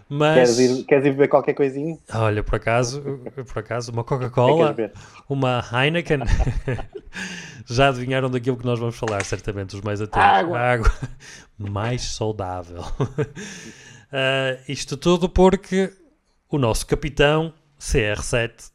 Mas, 0.09 0.57
queres, 0.57 0.59
ir, 0.59 0.85
queres 0.85 1.07
ir 1.07 1.11
beber 1.11 1.29
qualquer 1.29 1.55
coisinha? 1.55 1.99
Olha, 2.15 2.45
por 2.45 2.55
acaso, 2.55 3.03
por 3.53 3.59
acaso 3.59 3.91
uma 3.91 4.05
Coca-Cola, 4.05 4.77
uma 5.29 5.65
Heineken, 5.73 6.21
já 7.67 7.89
adivinharam 7.89 8.31
daquilo 8.31 8.57
que 8.57 8.65
nós 8.65 8.79
vamos 8.79 8.97
falar, 8.97 9.25
certamente, 9.25 9.75
os 9.75 9.81
mais 9.81 10.01
atentos. 10.01 10.21
Água. 10.21 10.59
Água 10.59 10.93
mais 11.59 12.03
saudável. 12.03 12.83
Uh, 13.01 14.61
isto 14.69 14.97
tudo 14.97 15.29
porque 15.29 15.93
o 16.49 16.59
nosso 16.59 16.87
capitão 16.87 17.53
CR7 17.81 18.71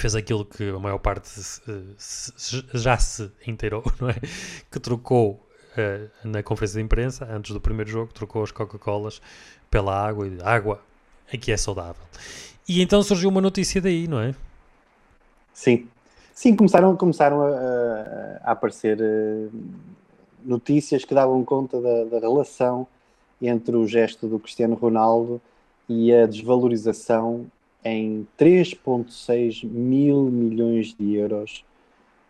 fez 0.00 0.14
aquilo 0.14 0.44
que 0.44 0.70
a 0.70 0.78
maior 0.78 0.98
parte 0.98 1.28
já 2.74 2.98
se 2.98 3.30
inteirou, 3.46 3.82
não 4.00 4.10
é? 4.10 4.16
Que 4.70 4.78
trocou 4.78 5.40
uh, 5.76 6.28
na 6.28 6.42
conferência 6.42 6.78
de 6.78 6.84
imprensa, 6.84 7.26
antes 7.30 7.52
do 7.52 7.60
primeiro 7.60 7.90
jogo, 7.90 8.12
trocou 8.12 8.42
as 8.42 8.50
Coca-Colas 8.50 9.20
pela 9.70 9.94
água 9.94 10.26
e 10.26 10.38
água 10.42 10.80
aqui 11.32 11.52
é 11.52 11.56
saudável. 11.56 12.02
E 12.68 12.82
então 12.82 13.02
surgiu 13.02 13.28
uma 13.28 13.40
notícia 13.40 13.80
daí, 13.80 14.06
não 14.08 14.20
é? 14.20 14.34
Sim. 15.52 15.88
Sim, 16.34 16.54
começaram, 16.54 16.94
começaram 16.96 17.42
a, 17.42 18.40
a, 18.44 18.52
aparecer 18.52 18.98
uh, 19.00 19.50
notícias 20.44 21.04
que 21.04 21.14
davam 21.14 21.42
conta 21.44 21.80
da, 21.80 22.04
da 22.04 22.18
relação 22.18 22.86
entre 23.40 23.74
o 23.74 23.86
gesto 23.86 24.28
do 24.28 24.38
Cristiano 24.38 24.74
Ronaldo 24.74 25.40
e 25.88 26.12
a 26.12 26.26
desvalorização 26.26 27.46
em 27.86 28.26
3,6 28.36 29.64
mil 29.64 30.24
milhões 30.24 30.92
de 30.94 31.14
euros 31.14 31.64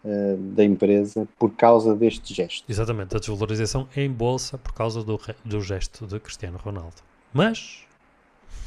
uh, 0.04 0.36
da 0.36 0.62
empresa 0.62 1.26
por 1.38 1.50
causa 1.54 1.96
deste 1.96 2.34
gesto. 2.34 2.70
Exatamente, 2.70 3.16
a 3.16 3.18
desvalorização 3.18 3.88
em 3.96 4.10
bolsa 4.10 4.58
por 4.58 4.74
causa 4.74 5.02
do, 5.02 5.18
do 5.44 5.60
gesto 5.62 6.06
de 6.06 6.20
Cristiano 6.20 6.58
Ronaldo. 6.58 6.96
Mas. 7.32 7.84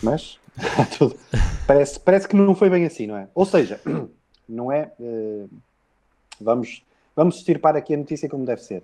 Mas. 0.02 0.39
parece, 1.67 1.99
parece 1.99 2.28
que 2.28 2.36
não 2.36 2.56
foi 2.56 2.69
bem 2.69 2.86
assim, 2.86 3.06
não 3.06 3.17
é? 3.17 3.28
Ou 3.36 3.45
seja, 3.45 3.80
não 4.49 4.71
é. 4.71 4.91
Uh, 4.99 5.47
vamos, 6.41 6.84
vamos 7.15 7.38
estirpar 7.38 7.75
aqui 7.75 7.93
a 7.93 7.97
notícia 7.97 8.28
como 8.28 8.45
deve 8.45 8.63
ser. 8.63 8.84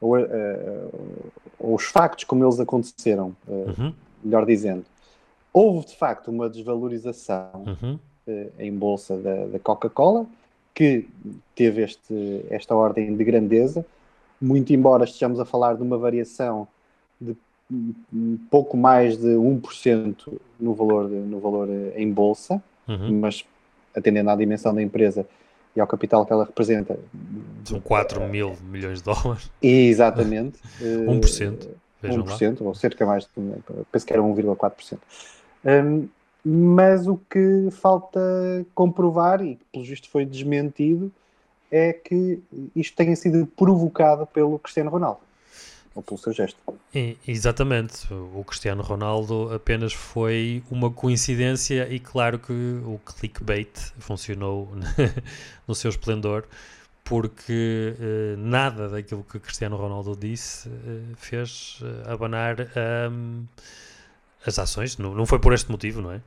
Ou, 0.00 0.18
uh, 0.18 1.32
os 1.60 1.84
factos 1.84 2.24
como 2.24 2.44
eles 2.44 2.58
aconteceram, 2.58 3.36
uhum. 3.46 3.94
melhor 4.24 4.46
dizendo 4.46 4.84
houve 5.52 5.86
de 5.86 5.96
facto 5.96 6.30
uma 6.30 6.48
desvalorização 6.48 7.64
uhum. 7.66 7.98
uh, 8.26 8.50
em 8.58 8.72
bolsa 8.72 9.16
da, 9.16 9.46
da 9.46 9.58
Coca-Cola, 9.58 10.26
que 10.74 11.08
teve 11.54 11.82
este, 11.82 12.44
esta 12.48 12.74
ordem 12.74 13.14
de 13.14 13.24
grandeza, 13.24 13.84
muito 14.40 14.72
embora 14.72 15.04
estejamos 15.04 15.38
a 15.38 15.44
falar 15.44 15.76
de 15.76 15.82
uma 15.82 15.98
variação 15.98 16.66
de 17.20 17.36
pouco 18.50 18.76
mais 18.76 19.16
de 19.16 19.28
1% 19.28 20.38
no 20.58 20.74
valor, 20.74 21.08
no 21.08 21.38
valor 21.40 21.68
eh, 21.70 21.92
em 21.96 22.10
bolsa, 22.10 22.62
uhum. 22.88 23.20
mas 23.20 23.44
atendendo 23.94 24.30
à 24.30 24.36
dimensão 24.36 24.74
da 24.74 24.82
empresa 24.82 25.26
e 25.74 25.80
ao 25.80 25.86
capital 25.86 26.26
que 26.26 26.32
ela 26.32 26.44
representa. 26.44 26.98
São 27.64 27.80
4 27.80 28.28
mil 28.28 28.56
milhões 28.70 28.98
de 28.98 29.04
dólares. 29.04 29.50
Exatamente. 29.62 30.58
1%. 30.80 31.68
1%, 32.02 32.60
lá. 32.60 32.66
ou 32.66 32.74
cerca 32.74 33.06
mais, 33.06 33.28
penso 33.90 34.06
que 34.06 34.12
era 34.12 34.20
1,4%. 34.20 34.98
Um, 35.64 36.08
mas 36.44 37.06
o 37.06 37.16
que 37.16 37.68
falta 37.70 38.20
comprovar, 38.74 39.42
e 39.44 39.56
que 39.56 39.64
pelo 39.72 39.84
visto 39.84 40.08
foi 40.08 40.24
desmentido, 40.24 41.12
é 41.70 41.92
que 41.92 42.40
isto 42.74 42.96
tenha 42.96 43.14
sido 43.14 43.46
provocado 43.46 44.26
pelo 44.26 44.58
Cristiano 44.58 44.90
Ronaldo. 44.90 45.20
Ou 45.94 46.02
pelo 46.02 46.18
seu 46.18 46.32
gesto. 46.32 46.58
E, 46.94 47.16
exatamente. 47.28 48.12
O 48.12 48.42
Cristiano 48.44 48.82
Ronaldo 48.82 49.54
apenas 49.54 49.92
foi 49.92 50.62
uma 50.70 50.90
coincidência 50.90 51.86
e 51.92 52.00
claro 52.00 52.38
que 52.38 52.52
o 52.52 52.98
clickbait 53.04 53.92
funcionou 53.98 54.70
no 55.68 55.74
seu 55.74 55.90
esplendor 55.90 56.46
porque 57.04 57.94
eh, 58.00 58.36
nada 58.38 58.88
daquilo 58.88 59.24
que 59.24 59.38
Cristiano 59.38 59.76
Ronaldo 59.76 60.16
disse 60.16 60.68
eh, 60.68 61.14
fez 61.16 61.80
eh, 61.82 62.10
abanar 62.12 62.56
um, 63.10 63.44
as 64.46 64.58
ações. 64.58 64.98
Não, 64.98 65.14
não 65.14 65.26
foi 65.26 65.38
por 65.38 65.52
este 65.52 65.70
motivo, 65.70 66.00
não 66.00 66.12
é? 66.12 66.20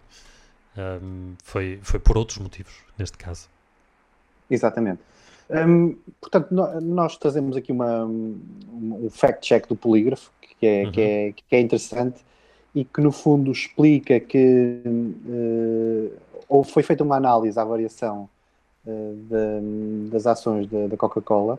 Um, 0.78 1.34
foi, 1.44 1.80
foi 1.82 2.00
por 2.00 2.18
outros 2.18 2.38
motivos, 2.38 2.74
neste 2.98 3.18
caso. 3.18 3.48
Exatamente. 4.50 5.02
Um, 5.50 5.96
portanto, 6.20 6.52
no, 6.52 6.82
nós 6.82 7.18
trazemos 7.18 7.56
aqui 7.56 7.72
uma, 7.72 8.04
um 8.06 9.08
fact-check 9.10 9.68
do 9.68 9.76
polígrafo, 9.76 10.32
que 10.60 10.66
é, 10.66 10.84
uhum. 10.84 10.92
que, 10.92 11.02
é, 11.02 11.34
que 11.34 11.56
é 11.56 11.60
interessante 11.60 12.20
e 12.74 12.84
que, 12.84 13.00
no 13.00 13.12
fundo, 13.12 13.52
explica 13.52 14.20
que 14.20 14.82
uh, 14.86 16.12
ou 16.48 16.64
foi 16.64 16.84
feita 16.84 17.04
uma 17.04 17.16
análise 17.16 17.58
à 17.60 17.64
variação 17.64 18.30
uh, 18.86 19.16
de, 19.30 20.10
das 20.10 20.28
ações 20.28 20.68
da 20.68 20.98
Coca-Cola 20.98 21.58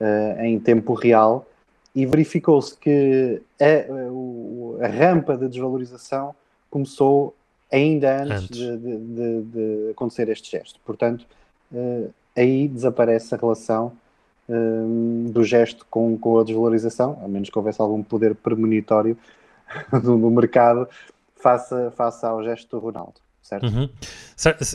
uh, 0.00 0.40
em 0.42 0.58
tempo 0.58 0.94
real 0.94 1.46
e 1.94 2.04
verificou-se 2.06 2.76
que 2.76 3.40
a, 3.60 4.84
a, 4.84 4.88
rampa 4.88 5.36
de 5.36 5.48
desvalorização 5.48 6.34
começou 6.70 7.34
ainda 7.72 8.22
antes, 8.22 8.42
antes. 8.42 8.58
De, 8.58 8.76
de, 8.76 9.42
de, 9.42 9.90
acontecer 9.92 10.28
este 10.28 10.50
gesto. 10.50 10.80
Portanto, 10.84 11.24
uh, 11.72 12.10
aí 12.36 12.66
desaparece 12.66 13.34
a 13.34 13.38
relação 13.38 13.92
uh, 14.48 15.30
do 15.30 15.44
gesto 15.44 15.86
com, 15.88 16.18
com 16.18 16.38
a 16.38 16.44
desvalorização, 16.44 17.20
a 17.24 17.28
menos 17.28 17.48
que 17.48 17.56
houvesse 17.56 17.80
algum 17.80 18.02
poder 18.02 18.34
premonitório 18.34 19.16
no 20.02 20.30
mercado 20.30 20.88
face, 21.36 21.90
face 21.92 22.26
ao 22.26 22.42
gesto 22.42 22.76
do 22.76 22.84
Ronaldo 22.84 23.24
certo? 23.44 23.66
Uhum. 23.66 23.88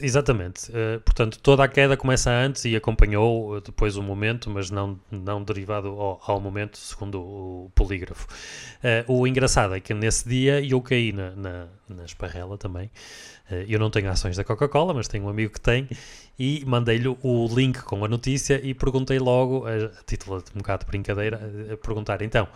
Exatamente. 0.01 0.71
Uh, 0.71 0.99
portanto, 1.01 1.37
toda 1.39 1.63
a 1.63 1.67
queda 1.67 1.97
começa 1.97 2.31
antes 2.31 2.63
e 2.65 2.75
acompanhou 2.75 3.57
eh, 3.57 3.61
depois 3.61 3.97
o 3.97 4.01
momento, 4.01 4.49
mas 4.49 4.71
não, 4.71 4.99
não 5.11 5.43
derivado 5.43 5.89
ao, 5.89 6.21
ao 6.25 6.39
momento, 6.39 6.77
segundo 6.77 7.19
o 7.19 7.71
polígrafo. 7.75 8.27
Uh, 9.07 9.13
o 9.13 9.27
engraçado 9.27 9.75
é 9.75 9.79
que 9.79 9.93
nesse 9.93 10.27
dia 10.27 10.61
eu 10.61 10.81
caí 10.81 11.11
na, 11.11 11.31
na, 11.31 11.67
na 11.89 12.05
esparrela 12.05 12.57
também. 12.57 12.89
Uh, 13.51 13.65
eu 13.67 13.79
não 13.79 13.89
tenho 13.89 14.09
ações 14.09 14.37
da 14.37 14.43
Coca-Cola, 14.43 14.93
mas 14.93 15.07
tenho 15.07 15.25
um 15.25 15.29
amigo 15.29 15.51
que 15.53 15.61
tem 15.61 15.89
e 16.39 16.63
mandei-lhe 16.65 17.09
o 17.09 17.47
link 17.53 17.81
com 17.83 18.05
a 18.05 18.07
notícia 18.07 18.59
e 18.63 18.73
perguntei 18.73 19.19
logo, 19.19 19.65
a, 19.67 19.89
título 20.05 20.41
de 20.41 20.51
um 20.55 20.59
bocado 20.59 20.85
de 20.85 20.89
brincadeira, 20.89 21.77
perguntar 21.83 22.21
então. 22.21 22.47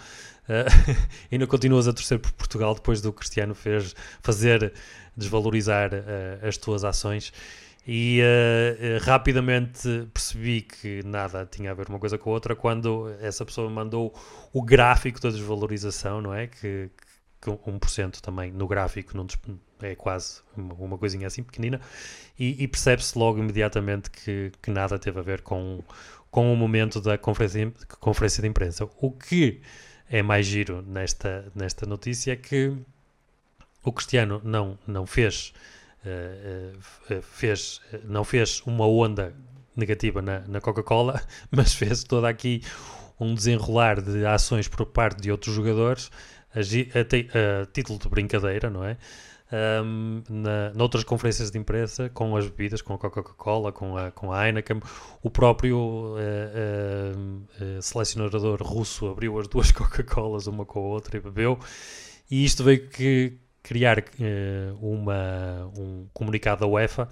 Uh, 0.44 0.98
ainda 1.32 1.46
continuas 1.48 1.88
a 1.88 1.94
torcer 1.94 2.20
por 2.20 2.32
Portugal 2.34 2.74
depois 2.74 3.02
do 3.02 3.14
Cristiano 3.14 3.54
fez 3.54 3.96
fazer 4.22 4.74
desvalorizar 5.16 5.94
uh, 5.94 6.48
as 6.48 6.58
tuas 6.58 6.84
ações 6.84 7.32
e 7.88 8.22
uh, 8.22 9.04
rapidamente 9.04 10.08
percebi 10.14 10.62
que 10.62 11.02
nada 11.06 11.46
tinha 11.46 11.72
a 11.72 11.74
ver 11.74 11.88
uma 11.90 12.00
coisa 12.00 12.18
com 12.18 12.30
a 12.30 12.34
outra 12.34 12.56
quando 12.56 13.14
essa 13.22 13.46
pessoa 13.46 13.70
mandou 13.70 14.14
o 14.52 14.62
gráfico 14.62 15.20
da 15.20 15.30
desvalorização, 15.30 16.22
não 16.22 16.34
é? 16.34 16.48
Que 16.48 16.90
1% 17.52 18.22
também 18.22 18.52
no 18.52 18.68
gráfico 18.68 19.16
não 19.16 19.28
é 19.82 19.96
quase 19.96 20.42
uma, 20.56 20.74
uma 20.76 20.98
coisinha 20.98 21.28
assim 21.28 21.44
pequenina 21.44 21.80
e, 22.38 22.64
e 22.64 22.68
percebe-se 22.68 23.18
logo 23.18 23.40
imediatamente 23.40 24.10
que, 24.10 24.52
que 24.62 24.72
nada 24.72 24.98
teve 24.98 25.20
a 25.20 25.24
ver 25.24 25.42
com, 25.42 25.84
com 26.32 26.52
o 26.52 26.56
momento 26.56 27.00
da 27.00 27.18
conferência, 27.18 27.72
conferência 28.00 28.42
de 28.42 28.48
imprensa. 28.48 28.90
O 29.00 29.12
que 29.12 29.62
é 30.10 30.22
mais 30.22 30.46
giro 30.46 30.82
nesta, 30.82 31.52
nesta 31.56 31.86
notícia 31.86 32.34
é 32.34 32.36
que 32.36 32.76
o 33.84 33.92
Cristiano 33.92 34.42
não, 34.44 34.78
não 34.88 35.06
fez, 35.06 35.54
uh, 36.06 37.14
uh, 37.14 37.22
fez, 37.22 37.82
não 38.04 38.24
fez 38.24 38.62
uma 38.66 38.88
onda 38.88 39.34
negativa 39.76 40.22
na, 40.22 40.40
na 40.42 40.62
Coca-Cola, 40.62 41.22
mas 41.52 41.74
fez 41.74 42.04
toda 42.04 42.30
aqui 42.30 42.62
um 43.20 43.34
desenrolar 43.36 44.02
de 44.02 44.26
ações 44.26 44.68
por 44.68 44.86
parte 44.86 45.22
de 45.22 45.32
outros 45.32 45.54
jogadores 45.54 46.10
a, 46.56 46.60
a, 46.60 47.62
a 47.62 47.66
título 47.68 48.00
de 48.00 48.10
brincadeira, 48.10 48.70
não 48.70 48.84
é? 48.84 48.98
Um, 49.54 50.24
na, 50.28 50.72
noutras 50.74 51.04
conferências 51.04 51.52
de 51.52 51.60
imprensa 51.60 52.10
com 52.10 52.36
as 52.36 52.48
bebidas, 52.48 52.82
com 52.82 52.96
a 52.96 52.98
Coca-Cola, 52.98 53.72
com 53.72 53.96
a, 53.96 54.10
com 54.10 54.32
a 54.32 54.48
Heineken. 54.48 54.80
O 55.22 55.30
próprio 55.30 55.78
uh, 55.78 56.18
uh, 56.18 57.78
uh, 57.78 57.82
selecionador 57.82 58.64
russo 58.64 59.08
abriu 59.08 59.38
as 59.40 59.48
duas 59.48 59.70
Coca-Colas, 59.72 60.48
uma 60.48 60.66
com 60.66 60.80
a 60.80 60.84
outra, 60.84 61.18
e 61.18 61.20
bebeu. 61.20 61.60
E 62.32 62.44
isto 62.44 62.64
veio 62.64 62.90
que 62.90 63.38
criar 63.62 64.04
uma, 64.82 65.72
um 65.78 66.08
comunicado 66.14 66.62
da 66.62 66.68
UEFA 66.68 67.08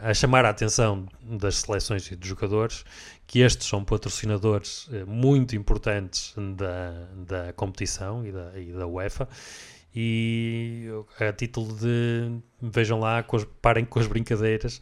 a 0.00 0.14
chamar 0.14 0.44
a 0.44 0.50
atenção 0.50 1.06
das 1.20 1.56
seleções 1.56 2.08
e 2.12 2.14
dos 2.14 2.28
jogadores 2.28 2.84
que 3.32 3.38
estes 3.38 3.66
são 3.66 3.82
patrocinadores 3.82 4.88
uh, 4.88 5.06
muito 5.06 5.56
importantes 5.56 6.34
da, 6.54 6.90
da 7.16 7.52
competição 7.54 8.26
e 8.26 8.30
da, 8.30 8.60
e 8.60 8.72
da 8.72 8.86
UEFA 8.86 9.26
e 9.94 10.86
a 11.18 11.32
título 11.32 11.74
de 11.74 12.38
vejam 12.60 13.00
lá, 13.00 13.22
com 13.22 13.36
as, 13.36 13.44
parem 13.62 13.86
com 13.86 13.98
as 13.98 14.06
brincadeiras 14.06 14.80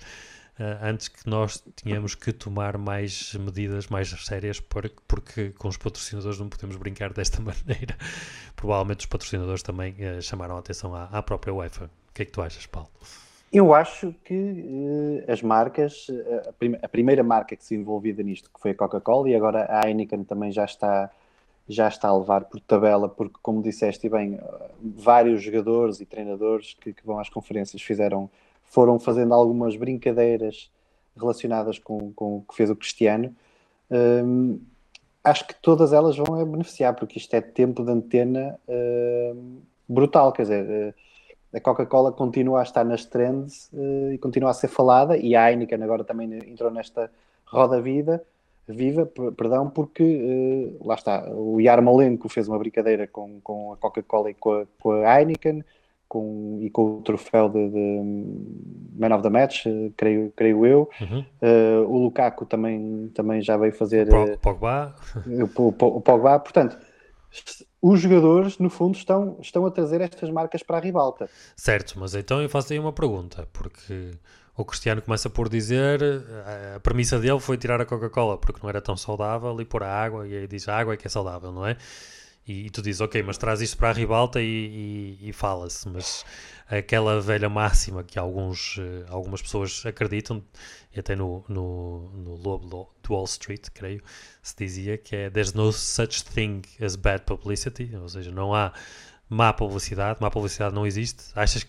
antes 0.83 1.09
que 1.09 1.29
nós 1.29 1.63
tínhamos 1.75 2.15
que 2.15 2.33
tomar 2.33 2.77
mais 2.77 3.35
medidas 3.35 3.87
mais 3.87 4.09
sérias 4.09 4.61
porque, 4.61 4.97
porque 5.09 5.51
com 5.51 5.69
os 5.69 5.77
patrocinadores 5.77 6.39
não 6.39 6.49
podemos 6.49 6.77
brincar 6.77 7.13
desta 7.13 7.41
maneira. 7.43 7.97
Provavelmente 8.55 9.01
os 9.01 9.07
patrocinadores 9.07 9.63
também 9.63 9.95
uh, 9.95 10.21
chamaram 10.21 10.57
a 10.57 10.59
atenção 10.59 10.95
à, 10.95 11.05
à, 11.05 11.23
própria 11.23 11.55
UEFA. 11.55 11.87
O 11.87 12.13
que 12.13 12.23
é 12.23 12.25
que 12.25 12.33
tu 12.33 12.43
achas, 12.43 12.67
Paulo? 12.67 12.91
Eu 13.53 13.75
acho 13.75 14.15
que 14.25 14.35
uh, 14.35 15.33
as 15.33 15.43
marcas, 15.43 16.07
a, 16.49 16.53
prim 16.53 16.77
a, 16.81 16.89
primeira 16.89 17.23
marca 17.23 17.57
que 17.57 17.65
se 17.65 17.75
envolvida 17.75 18.23
nisto, 18.23 18.49
que 18.53 18.61
foi 18.61 18.71
a 18.71 18.75
Coca-Cola, 18.75 19.29
e 19.29 19.35
agora 19.35 19.67
a 19.69 19.89
Heineken 19.89 20.25
também 20.25 20.53
já 20.53 20.65
está 20.65 21.11
já 21.71 21.87
está 21.87 22.09
a 22.09 22.17
levar 22.17 22.47
por 22.47 22.61
tabela, 22.61 23.09
porque, 23.09 23.37
como 23.41 23.63
disseste 23.63 24.09
bem, 24.09 24.39
vários 24.81 25.43
jogadores 25.43 26.01
e 26.01 26.07
treinadores 26.07 26.75
que, 26.81 26.93
que, 26.93 27.07
vão 27.07 27.19
às 27.19 27.29
conferências 27.29 27.81
fizeram, 27.81 28.29
foram 28.65 28.99
fazendo 28.99 29.33
algumas 29.33 29.77
brincadeiras 29.77 30.71
relacionadas 31.17 31.79
com, 31.79 32.13
com 32.13 32.39
o 32.39 32.43
que 32.43 32.57
fez 32.57 32.71
o 32.71 32.77
Cristiano. 32.77 33.35
Um, 33.89 34.61
acho 35.23 35.47
que 35.47 35.55
todas 35.55 35.93
elas 35.93 36.17
vão 36.17 36.45
beneficiar, 36.45 36.95
porque 36.95 37.19
isto 37.19 37.35
é 37.35 37.41
tempo 37.41 37.85
de 37.85 37.93
antena 37.93 38.59
uh, 38.67 39.63
brutal, 39.89 40.33
quer 40.33 40.43
dizer, 40.43 40.65
uh, 40.65 40.95
a 41.53 41.61
Coca-Cola 41.61 42.13
continua 42.13 42.61
a 42.61 42.63
estar 42.63 42.85
nas 42.85 43.05
trends 43.05 43.71
uh, 43.73 44.13
e 44.13 44.19
continua 44.19 44.51
a 44.51 44.55
ser 44.55 44.69
falada, 44.69 45.17
e 45.17 45.35
a 45.35 45.51
Heineken 45.51 45.83
agora 45.83 46.05
também 46.05 46.33
entrou 46.49 46.71
nesta 46.71 47.11
roda 47.45 47.81
vida, 47.81 48.23
viva, 48.69 49.07
perdão, 49.37 49.69
porque 49.69 50.03
uh, 50.81 50.87
lá 50.87 50.95
está, 50.95 51.29
o 51.31 51.61
Yarmolenko 51.61 52.29
fez 52.29 52.49
uma 52.49 52.59
brincadeira 52.59 53.07
com, 53.07 53.41
com 53.43 53.73
a 53.73 53.77
Coca-Cola 53.77 54.31
e 54.31 54.35
com 54.35 54.53
a, 54.53 54.67
com 54.79 54.93
a 54.93 55.21
Heineken 55.21 55.65
com, 56.11 56.59
e 56.61 56.69
com 56.71 56.99
o 56.99 57.03
troféu 57.03 57.49
de, 57.49 57.69
de 57.69 58.99
Man 58.99 59.15
of 59.15 59.23
the 59.23 59.31
Match, 59.31 59.67
uh, 59.67 59.93
creio, 59.97 60.33
creio 60.35 60.67
eu. 60.67 60.91
Uhum. 61.01 61.25
Uh, 61.41 61.89
o 61.89 61.99
Lukaku 62.05 62.45
também, 62.45 63.11
também 63.15 63.41
já 63.41 63.57
veio 63.57 63.73
fazer. 63.73 64.13
O 64.13 64.37
Pogba. 64.39 64.95
O, 65.25 65.63
o, 65.63 65.69
o 65.69 66.01
Pogba, 66.01 66.39
portanto. 66.41 66.77
Os 67.83 68.01
jogadores, 68.01 68.59
no 68.59 68.69
fundo, 68.69 68.97
estão, 68.97 69.39
estão 69.41 69.65
a 69.65 69.71
trazer 69.71 70.01
estas 70.01 70.31
marcas 70.31 70.63
para 70.63 70.77
a 70.77 70.81
ribalta. 70.81 71.31
Certo, 71.57 71.99
mas 71.99 72.15
então 72.15 72.43
eu 72.43 72.49
faço 72.49 72.73
aí 72.73 72.79
uma 72.79 72.93
pergunta, 72.93 73.49
porque 73.53 74.11
o 74.57 74.65
Cristiano 74.65 75.01
começa 75.01 75.31
por 75.31 75.49
dizer 75.49 76.01
a 76.77 76.81
premissa 76.81 77.19
dele 77.19 77.41
foi 77.41 77.57
tirar 77.57 77.81
a 77.81 77.87
Coca-Cola 77.87 78.37
porque 78.37 78.61
não 78.63 78.69
era 78.69 78.83
tão 78.83 78.97
saudável 78.97 79.59
e 79.61 79.65
pôr 79.65 79.83
a 79.83 79.91
água, 79.91 80.29
e 80.29 80.37
aí 80.37 80.47
diz 80.47 80.69
a 80.69 80.77
água 80.77 80.95
é 80.95 80.97
que 80.97 81.07
é 81.07 81.11
saudável, 81.11 81.51
não 81.51 81.67
é? 81.67 81.77
E, 82.47 82.67
e 82.67 82.71
tu 82.71 82.83
dizes, 82.83 83.01
ok, 83.01 83.23
mas 83.23 83.39
traz 83.39 83.61
isto 83.61 83.77
para 83.77 83.91
a 83.91 83.93
ribalta 83.93 84.41
e, 84.41 85.19
e, 85.21 85.29
e 85.29 85.33
fala-se, 85.33 85.89
mas 85.89 86.25
aquela 86.69 87.21
velha 87.21 87.49
máxima 87.49 88.03
que 88.03 88.19
alguns, 88.19 88.79
eh, 88.79 89.05
algumas 89.09 89.43
pessoas 89.43 89.85
acreditam, 89.85 90.43
e 90.95 91.01
até 91.01 91.15
no, 91.15 91.45
no, 91.49 92.11
no 92.11 92.35
Lobo 92.37 92.89
de 93.03 93.13
Wall 93.13 93.25
Street, 93.25 93.69
creio, 93.75 94.03
se 94.43 94.57
dizia 94.57 94.97
que 94.99 95.15
é 95.15 95.31
There's 95.31 95.53
no 95.53 95.73
such 95.73 96.25
thing 96.25 96.63
as 96.81 96.97
bad 96.97 97.25
publicity, 97.25 97.95
ou 97.95 98.09
seja, 98.09 98.31
não 98.31 98.55
há 98.55 98.73
má 99.29 99.53
publicidade, 99.53 100.19
má 100.21 100.31
publicidade 100.31 100.75
não 100.75 100.87
existe. 100.87 101.25
Achas 101.35 101.67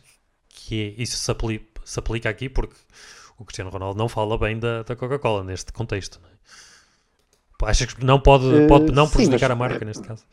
que 0.49 0.95
isso 0.97 1.17
se 1.17 1.32
aplica? 1.32 1.72
se 1.84 1.99
aplica 1.99 2.30
aqui 2.30 2.49
porque 2.49 2.76
o 3.38 3.45
Cristiano 3.45 3.69
Ronaldo 3.69 3.97
não 3.97 4.07
fala 4.07 4.38
bem 4.38 4.59
da, 4.59 4.84
da 4.84 4.95
Coca-Cola 4.95 5.43
neste 5.43 5.72
contexto. 5.72 6.19
Não 6.22 6.30
é? 6.30 7.69
Achas 7.69 7.93
que 7.93 8.03
não 8.03 8.19
pode, 8.19 8.63
eh, 8.63 8.67
pode 8.67 8.91
não 8.91 9.07
prejudicar 9.07 9.39
sim, 9.39 9.45
mas, 9.45 9.51
a 9.51 9.55
marca 9.55 9.86
neste 9.86 10.03
caso? 10.03 10.26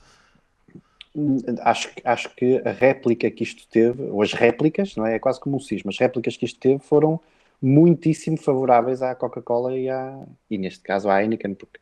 Acho, 1.61 1.91
acho 2.05 2.35
que 2.35 2.61
a 2.65 2.71
réplica 2.71 3.31
que 3.31 3.43
isto 3.43 3.67
teve, 3.69 4.03
ou 4.05 4.23
as 4.23 4.33
réplicas, 4.33 4.97
não 4.97 5.07
é? 5.07 5.17
É 5.17 5.19
quase 5.19 5.41
como 5.41 5.57
um 5.57 5.61
cisma, 5.61 5.91
as 5.91 5.99
réplicas 5.99 6.37
que 6.37 6.45
isto 6.45 6.59
teve 6.59 6.79
foram 6.81 7.21
muitíssimo 7.61 8.37
favoráveis 8.37 9.03
à 9.03 9.15
Coca-Cola 9.15 9.77
e, 9.77 9.89
à, 9.89 10.25
e 10.51 10.57
neste 10.59 10.81
caso 10.81 11.09
à 11.09 11.21
Heineken, 11.21 11.55
porque 11.55 11.81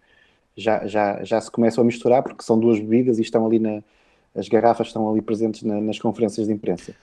já, 0.56 0.86
já, 0.86 1.22
já 1.22 1.40
se 1.40 1.50
começam 1.50 1.82
a 1.82 1.86
misturar 1.86 2.22
porque 2.22 2.42
são 2.42 2.58
duas 2.58 2.78
bebidas 2.78 3.18
e 3.18 3.22
estão 3.22 3.44
ali 3.46 3.58
na, 3.58 3.82
as 4.34 4.48
garrafas 4.48 4.86
estão 4.86 5.10
ali 5.10 5.20
presentes 5.20 5.62
na, 5.62 5.80
nas 5.80 5.98
conferências 5.98 6.46
de 6.46 6.52
imprensa 6.52 6.94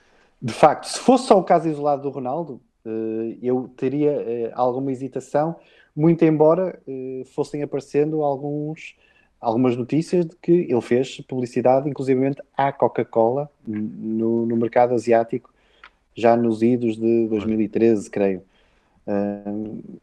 de 0.44 0.52
facto, 0.52 0.84
se 0.84 0.98
fosse 0.98 1.26
só 1.26 1.38
o 1.38 1.42
caso 1.42 1.68
isolado 1.70 2.02
do 2.02 2.10
Ronaldo, 2.10 2.60
eh, 2.84 3.38
eu 3.42 3.70
teria 3.78 4.10
eh, 4.10 4.52
alguma 4.54 4.92
hesitação, 4.92 5.56
muito 5.96 6.22
embora 6.22 6.78
eh, 6.86 7.22
fossem 7.34 7.62
aparecendo 7.62 8.22
alguns, 8.22 8.94
algumas 9.44 9.76
notícias 9.76 10.24
de 10.26 10.34
que 10.36 10.52
ele 10.52 10.80
fez 10.80 11.20
publicidade, 11.20 11.88
inclusivamente 11.88 12.42
à 12.56 12.72
Coca-Cola, 12.72 13.50
no, 13.66 14.46
no, 14.46 14.56
mercado 14.56 14.94
asiático, 14.94 15.52
já 16.14 16.36
nos 16.36 16.62
idos 16.62 16.96
de 16.96 17.28
2013, 17.28 18.10
creio. 18.10 18.42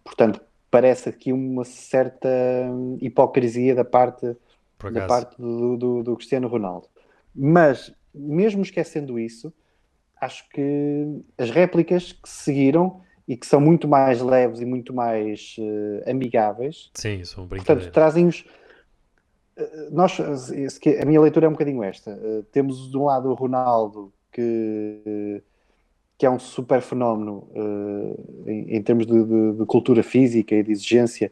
portanto, 0.03 0.41
parece 0.69 1.09
aqui 1.09 1.33
uma 1.33 1.65
certa 1.65 2.29
hipocrisia 3.01 3.73
da 3.73 3.83
parte, 3.83 4.35
da 4.91 5.05
parte 5.07 5.35
do, 5.41 5.75
do, 5.75 6.03
do 6.03 6.15
Cristiano 6.15 6.47
Ronaldo. 6.47 6.87
Mas, 7.33 7.91
mesmo 8.13 8.61
esquecendo 8.61 9.17
isso, 9.17 9.51
acho 10.19 10.47
que 10.49 11.23
as 11.37 11.49
réplicas 11.49 12.11
que 12.11 12.29
seguiram 12.29 13.01
e 13.27 13.35
que 13.35 13.45
são 13.45 13.61
muito 13.61 13.87
mais 13.87 14.21
leves 14.21 14.59
e 14.59 14.65
muito 14.65 14.93
mais 14.93 15.55
uh, 15.57 16.09
amigáveis. 16.09 16.91
Sim, 16.93 17.23
são 17.23 17.47
Portanto, 17.47 17.89
trazem-os. 17.91 18.45
Nós, 19.91 20.17
a 20.19 21.05
minha 21.05 21.21
leitura 21.21 21.45
é 21.45 21.49
um 21.49 21.53
bocadinho 21.53 21.83
esta. 21.83 22.11
Uh, 22.11 22.43
temos 22.51 22.89
de 22.89 22.97
um 22.97 23.05
lado 23.05 23.29
o 23.29 23.33
Ronaldo, 23.33 24.11
que, 24.31 25.41
que 26.17 26.25
é 26.25 26.29
um 26.29 26.39
super 26.39 26.81
fenómeno 26.81 27.47
em, 28.47 28.77
em, 28.77 28.81
termos 28.81 29.05
de, 29.05 29.23
de, 29.23 29.53
de, 29.53 29.65
cultura 29.65 30.01
física 30.01 30.55
e 30.55 30.63
de 30.63 30.71
exigência, 30.71 31.31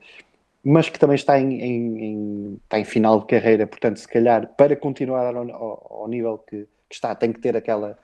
mas 0.63 0.89
que 0.89 0.99
também 0.99 1.15
está 1.15 1.39
em, 1.39 1.61
em, 1.61 2.03
em, 2.03 2.59
está 2.63 2.79
em 2.79 2.83
final 2.83 3.21
de 3.21 3.25
carreira. 3.25 3.65
Portanto, 3.65 3.97
se 3.97 4.07
calhar, 4.07 4.53
para 4.57 4.75
continuar 4.75 5.33
ao, 5.33 5.49
ao, 5.49 6.01
ao 6.01 6.07
nível 6.07 6.37
que, 6.37 6.67
que 6.89 6.95
está, 6.95 7.15
tem 7.15 7.31
que 7.31 7.39
ter 7.39 7.55
aquela 7.55 7.97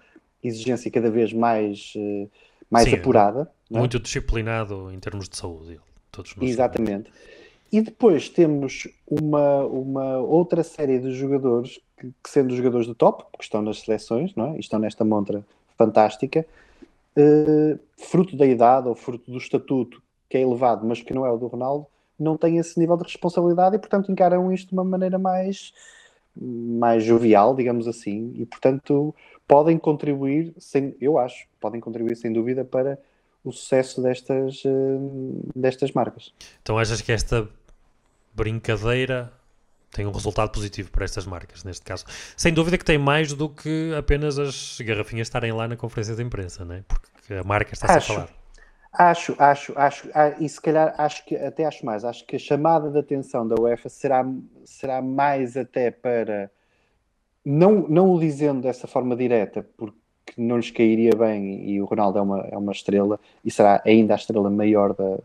exigência 0.47 0.89
cada 0.91 1.09
vez 1.09 1.33
mais, 1.33 1.93
eh, 1.95 2.27
mais 2.69 2.87
Sim, 2.87 2.95
apurada. 2.95 3.51
É? 3.71 3.77
Muito 3.77 3.97
é? 3.97 3.99
disciplinado 3.99 4.91
em 4.91 4.99
termos 4.99 5.27
de 5.27 5.35
saúde. 5.35 5.79
Todos 6.11 6.35
Exatamente. 6.39 7.11
E 7.75 7.81
depois 7.81 8.29
temos 8.29 8.87
uma, 9.05 9.65
uma 9.65 10.17
outra 10.19 10.63
série 10.63 10.97
de 10.97 11.11
jogadores 11.11 11.77
que, 11.99 12.07
que, 12.23 12.29
sendo 12.29 12.55
jogadores 12.55 12.87
do 12.87 12.95
top, 12.95 13.25
que 13.37 13.43
estão 13.43 13.61
nas 13.61 13.81
seleções, 13.81 14.33
não 14.33 14.53
é? 14.53 14.55
e 14.55 14.61
estão 14.61 14.79
nesta 14.79 15.03
montra 15.03 15.45
fantástica, 15.77 16.45
uh, 17.17 17.77
fruto 17.97 18.37
da 18.37 18.45
idade 18.45 18.87
ou 18.87 18.95
fruto 18.95 19.29
do 19.29 19.37
estatuto 19.37 20.01
que 20.29 20.37
é 20.37 20.41
elevado, 20.41 20.87
mas 20.87 21.01
que 21.01 21.13
não 21.13 21.25
é 21.25 21.29
o 21.29 21.35
do 21.35 21.47
Ronaldo, 21.47 21.85
não 22.17 22.37
têm 22.37 22.59
esse 22.59 22.79
nível 22.79 22.95
de 22.95 23.03
responsabilidade 23.03 23.75
e, 23.75 23.79
portanto, 23.79 24.09
encaram 24.09 24.53
isto 24.53 24.69
de 24.69 24.73
uma 24.73 24.85
maneira 24.85 25.19
mais, 25.19 25.73
mais 26.33 27.03
jovial, 27.03 27.53
digamos 27.53 27.89
assim, 27.89 28.31
e, 28.37 28.45
portanto, 28.45 29.13
podem 29.45 29.77
contribuir, 29.77 30.53
sem, 30.57 30.95
eu 31.01 31.17
acho, 31.17 31.45
podem 31.59 31.81
contribuir 31.81 32.15
sem 32.15 32.31
dúvida 32.31 32.63
para 32.63 32.97
o 33.43 33.51
sucesso 33.51 34.01
destas, 34.01 34.63
uh, 34.63 35.51
destas 35.53 35.91
marcas. 35.91 36.33
Então 36.61 36.77
achas 36.77 37.01
que 37.01 37.11
esta 37.11 37.45
brincadeira 38.35 39.31
tem 39.91 40.05
um 40.05 40.11
resultado 40.11 40.51
positivo 40.51 40.91
para 40.91 41.05
estas 41.05 41.25
marcas, 41.25 41.63
neste 41.63 41.85
caso? 41.85 42.03
Sem 42.35 42.53
dúvida 42.53 42.77
que 42.77 42.83
tem 42.83 42.97
mais 42.97 43.31
do 43.31 43.47
que 43.47 43.93
apenas 43.97 44.37
as 44.37 44.77
garrafinhas 44.81 45.27
estarem 45.27 45.53
lá 45.53 45.67
na 45.69 45.77
conferência 45.77 46.13
de 46.15 46.21
imprensa, 46.21 46.65
não 46.65 46.75
é? 46.75 46.83
porque 46.87 47.33
a 47.33 47.43
marca 47.43 47.73
está 47.73 47.95
a 47.95 48.01
falar. 48.01 48.29
Acho, 48.91 49.35
acho, 49.39 49.73
acho, 49.77 50.09
ah, 50.13 50.29
e 50.39 50.47
se 50.47 50.61
calhar 50.61 50.93
acho 50.97 51.25
que 51.25 51.35
até 51.35 51.65
acho 51.65 51.85
mais, 51.85 52.05
acho 52.05 52.25
que 52.25 52.37
a 52.37 52.39
chamada 52.39 52.89
de 52.89 52.97
atenção 52.97 53.45
da 53.45 53.55
UEFA 53.59 53.89
será, 53.89 54.25
será 54.63 55.01
mais 55.01 55.57
até 55.57 55.91
para 55.91 56.49
não, 57.43 57.87
não 57.89 58.11
o 58.11 58.19
dizendo 58.19 58.61
dessa 58.61 58.87
forma 58.87 59.15
direta, 59.15 59.67
porque 59.75 59.97
não 60.37 60.57
lhes 60.57 60.71
cairia 60.71 61.11
bem 61.15 61.69
e 61.69 61.81
o 61.81 61.85
Ronaldo 61.85 62.19
é 62.19 62.21
uma, 62.21 62.39
é 62.51 62.57
uma 62.57 62.71
estrela 62.71 63.19
e 63.43 63.51
será 63.51 63.81
ainda 63.85 64.13
a 64.13 64.15
estrela 64.15 64.49
maior 64.49 64.93
da, 64.93 65.19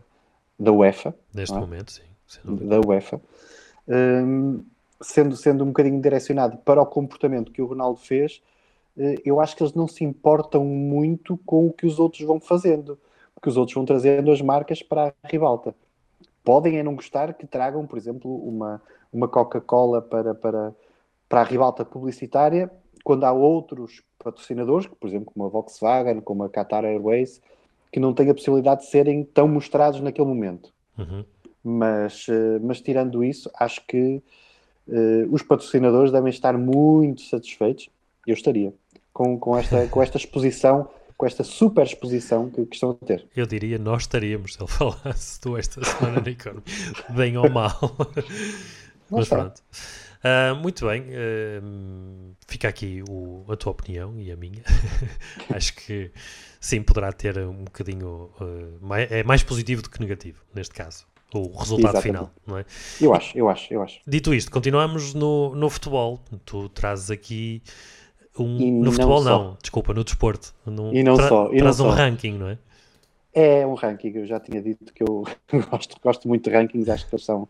da 0.58 0.72
UEFA. 0.72 1.14
Neste 1.32 1.56
é? 1.56 1.60
momento, 1.60 1.92
sim. 1.92 2.09
Da 2.44 2.80
UEFA. 2.80 3.20
Um, 3.88 4.64
sendo, 5.00 5.36
sendo 5.36 5.64
um 5.64 5.68
bocadinho 5.68 6.00
direcionado 6.00 6.58
para 6.58 6.80
o 6.80 6.86
comportamento 6.86 7.50
que 7.50 7.62
o 7.62 7.66
Ronaldo 7.66 7.98
fez, 8.00 8.42
uh, 8.96 9.20
eu 9.24 9.40
acho 9.40 9.56
que 9.56 9.62
eles 9.62 9.74
não 9.74 9.88
se 9.88 10.04
importam 10.04 10.64
muito 10.64 11.36
com 11.44 11.66
o 11.66 11.72
que 11.72 11.86
os 11.86 11.98
outros 11.98 12.22
vão 12.22 12.38
fazendo, 12.38 12.98
porque 13.34 13.48
os 13.48 13.56
outros 13.56 13.74
vão 13.74 13.84
trazendo 13.84 14.30
as 14.30 14.40
marcas 14.40 14.82
para 14.82 15.14
a 15.22 15.28
ribalta. 15.28 15.74
Podem 16.44 16.78
é 16.78 16.82
não 16.82 16.94
gostar 16.94 17.34
que 17.34 17.46
tragam, 17.46 17.86
por 17.86 17.98
exemplo, 17.98 18.34
uma, 18.46 18.80
uma 19.12 19.28
Coca-Cola 19.28 20.00
para, 20.00 20.34
para, 20.34 20.74
para 21.28 21.40
a 21.40 21.44
ribalta 21.44 21.84
publicitária 21.84 22.70
quando 23.04 23.24
há 23.24 23.32
outros 23.32 24.02
patrocinadores, 24.18 24.86
por 24.86 25.08
exemplo, 25.08 25.32
como 25.32 25.46
a 25.46 25.48
Volkswagen, 25.48 26.20
como 26.20 26.44
a 26.44 26.48
Qatar 26.48 26.84
Airways, 26.84 27.40
que 27.92 27.98
não 27.98 28.12
têm 28.14 28.30
a 28.30 28.34
possibilidade 28.34 28.82
de 28.82 28.88
serem 28.88 29.24
tão 29.24 29.48
mostrados 29.48 30.00
naquele 30.00 30.28
momento. 30.28 30.72
Uhum. 30.98 31.24
Mas, 31.62 32.26
eh, 32.28 32.58
mas 32.62 32.80
tirando 32.80 33.22
isso, 33.22 33.50
acho 33.54 33.82
que 33.86 34.22
uh, 34.88 35.28
os 35.30 35.42
patrocinadores 35.42 36.10
devem 36.10 36.30
estar 36.30 36.56
muito 36.56 37.22
satisfeitos, 37.22 37.90
eu 38.26 38.34
estaria, 38.34 38.72
com, 39.12 39.38
com, 39.38 39.56
esta, 39.56 39.86
com 39.88 40.02
esta 40.02 40.16
exposição 40.16 40.88
com 41.16 41.26
esta 41.26 41.44
super 41.44 41.84
exposição 41.84 42.48
que, 42.48 42.64
que, 42.64 42.74
estão 42.74 42.92
a 42.92 42.94
ter. 42.94 43.26
Eu 43.36 43.44
diria, 43.44 43.76
nós 43.76 44.04
estaríamos 44.04 44.54
se 44.54 44.62
ele 44.62 44.70
falasse 44.70 45.38
do 45.42 45.54
esta 45.54 45.84
semana 45.84 46.18
na 46.18 46.30
economia, 46.30 46.64
bem 47.10 47.36
ou 47.36 47.50
mal. 47.50 47.78
Mas 49.10 49.28
pronto. 49.28 49.62
Uh, 50.20 50.54
muito 50.54 50.86
bem, 50.86 51.02
uh, 51.02 52.36
fica 52.46 52.68
aqui 52.68 53.02
o, 53.08 53.44
a 53.50 53.56
tua 53.56 53.72
opinião 53.72 54.18
e 54.18 54.30
a 54.30 54.36
minha. 54.36 54.62
Acho 55.54 55.74
que 55.74 56.10
sim, 56.60 56.82
poderá 56.82 57.12
ter 57.12 57.38
um 57.38 57.64
bocadinho. 57.64 58.30
Uh, 58.40 58.78
mais, 58.80 59.10
é 59.10 59.22
mais 59.22 59.42
positivo 59.42 59.82
do 59.82 59.90
que 59.90 59.98
negativo, 60.00 60.42
neste 60.54 60.74
caso. 60.74 61.06
O 61.38 61.56
resultado 61.56 61.96
Exatamente. 61.96 62.02
final, 62.02 62.30
não 62.46 62.58
é? 62.58 62.64
Eu 63.00 63.14
acho, 63.14 63.38
eu 63.38 63.48
acho, 63.48 63.72
eu 63.72 63.82
acho. 63.82 64.00
Dito 64.06 64.34
isto, 64.34 64.50
continuamos 64.50 65.14
no, 65.14 65.54
no 65.54 65.70
futebol. 65.70 66.20
Tu 66.44 66.68
trazes 66.70 67.10
aqui 67.10 67.62
um. 68.38 68.82
no 68.82 68.92
futebol, 68.92 69.22
não, 69.22 69.44
não, 69.44 69.56
desculpa, 69.60 69.94
no 69.94 70.04
desporto. 70.04 70.54
No, 70.66 70.92
e 70.92 71.02
não 71.02 71.16
tra 71.16 71.28
só. 71.28 71.52
E 71.52 71.58
traz 71.58 71.78
não 71.78 71.86
um 71.86 71.90
só. 71.90 71.96
ranking, 71.96 72.38
não 72.38 72.48
é? 72.48 72.58
É 73.32 73.66
um 73.66 73.74
ranking, 73.74 74.10
eu 74.16 74.26
já 74.26 74.40
tinha 74.40 74.60
dito 74.60 74.92
que 74.92 75.02
eu 75.02 75.24
gosto, 75.70 75.96
gosto 76.02 76.26
muito 76.26 76.50
de 76.50 76.56
rankings, 76.56 76.90
acho 76.90 77.08
que 77.08 77.14
eles 77.14 77.24
são 77.24 77.48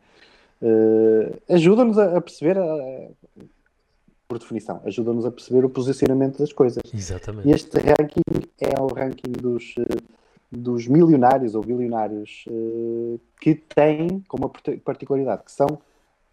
uh, 0.63 1.41
ajudam-nos 1.49 1.99
a, 1.99 2.17
a 2.17 2.21
perceber, 2.21 2.59
a, 2.59 3.09
por 4.29 4.39
definição, 4.39 4.81
ajudam-nos 4.85 5.27
a 5.27 5.31
perceber 5.31 5.65
o 5.65 5.71
posicionamento 5.71 6.39
das 6.39 6.53
coisas. 6.53 6.83
Exatamente. 6.93 7.49
E 7.49 7.53
este 7.53 7.79
ranking 7.79 8.23
é 8.61 8.81
o 8.81 8.87
ranking 8.89 9.33
dos, 9.33 9.75
eh, 9.79 9.97
dos 10.51 10.87
milionários 10.87 11.55
ou 11.55 11.63
bilionários 11.63 12.45
uh, 12.49 13.21
que 13.41 13.55
têm 13.55 14.23
como 14.29 14.51
particularidade 14.85 15.45
que 15.45 15.53
são 15.53 15.79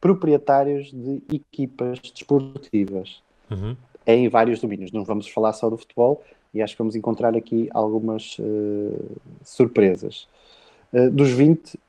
proprietários 0.01 0.91
de 0.91 1.21
equipas 1.33 1.99
desportivas. 1.99 3.21
Uhum. 3.49 3.75
Em 4.05 4.29
vários 4.29 4.61
domínios. 4.61 4.91
Não 4.91 5.03
vamos 5.03 5.27
falar 5.27 5.53
só 5.53 5.69
do 5.69 5.77
futebol 5.77 6.23
e 6.53 6.61
acho 6.61 6.73
que 6.73 6.79
vamos 6.79 6.95
encontrar 6.95 7.35
aqui 7.35 7.69
algumas 7.73 8.37
uh, 8.39 9.17
surpresas. 9.43 10.27
Uh, 10.93 11.09
dos 11.11 11.29
20, 11.29 11.79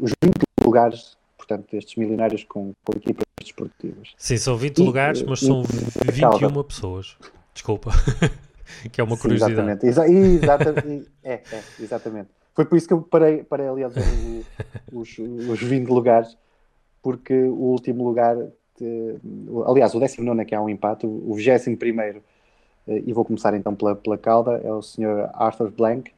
os 0.00 0.12
20 0.22 0.34
lugares 0.64 1.18
portanto, 1.48 1.70
destes 1.72 1.96
milionários 1.96 2.44
com, 2.44 2.74
com 2.84 2.96
equipas 2.96 3.24
desportivas. 3.40 4.12
Sim, 4.18 4.36
são 4.36 4.56
20 4.56 4.78
e, 4.78 4.82
lugares, 4.82 5.22
mas 5.22 5.40
e, 5.40 5.46
são 5.46 5.62
21 5.62 6.38
calma. 6.38 6.64
pessoas. 6.64 7.16
Desculpa. 7.54 7.90
que 8.92 9.00
é 9.00 9.04
uma 9.04 9.16
curiosidade. 9.16 9.52
Exatamente, 9.52 9.86
Exa 9.86 10.08
exatamente. 10.08 11.08
é, 11.22 11.34
é, 11.34 11.62
exatamente. 11.80 12.28
Foi 12.54 12.64
por 12.64 12.76
isso 12.76 12.88
que 12.88 12.94
eu 12.94 13.02
parei, 13.02 13.44
parei 13.44 13.68
ali 13.68 13.84
a 13.84 13.88
dizer 13.88 14.44
os, 14.92 15.16
os 15.18 15.62
20 15.62 15.88
lugares, 15.88 16.36
porque 17.02 17.34
o 17.34 17.70
último 17.70 18.04
lugar, 18.04 18.36
de, 18.78 19.16
aliás, 19.66 19.94
o 19.94 20.00
19 20.00 20.40
é 20.40 20.44
que 20.44 20.54
há 20.54 20.60
um 20.60 20.68
empate, 20.68 21.06
o 21.06 21.34
21 21.34 21.76
primeiro, 21.76 22.22
eh, 22.88 23.02
e 23.06 23.12
vou 23.12 23.24
começar 23.24 23.54
então 23.54 23.74
pela, 23.74 23.94
pela 23.94 24.18
cauda, 24.18 24.60
é 24.64 24.72
o 24.72 24.82
Sr. 24.82 25.30
Arthur 25.34 25.70
Blank, 25.70 26.10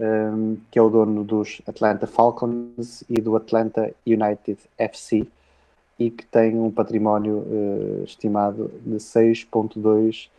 um, 0.00 0.56
que 0.70 0.78
é 0.78 0.82
o 0.82 0.88
dono 0.88 1.24
dos 1.24 1.60
Atlanta 1.66 2.06
Falcons 2.06 3.04
e 3.08 3.20
do 3.20 3.36
Atlanta 3.36 3.92
United 4.06 4.58
FC, 4.76 5.26
e 5.98 6.10
que 6.10 6.24
tem 6.26 6.56
um 6.56 6.70
património 6.70 7.38
uh, 7.38 8.04
estimado 8.04 8.70
de 8.86 8.96
6,2 8.96 10.26
eh, 10.26 10.37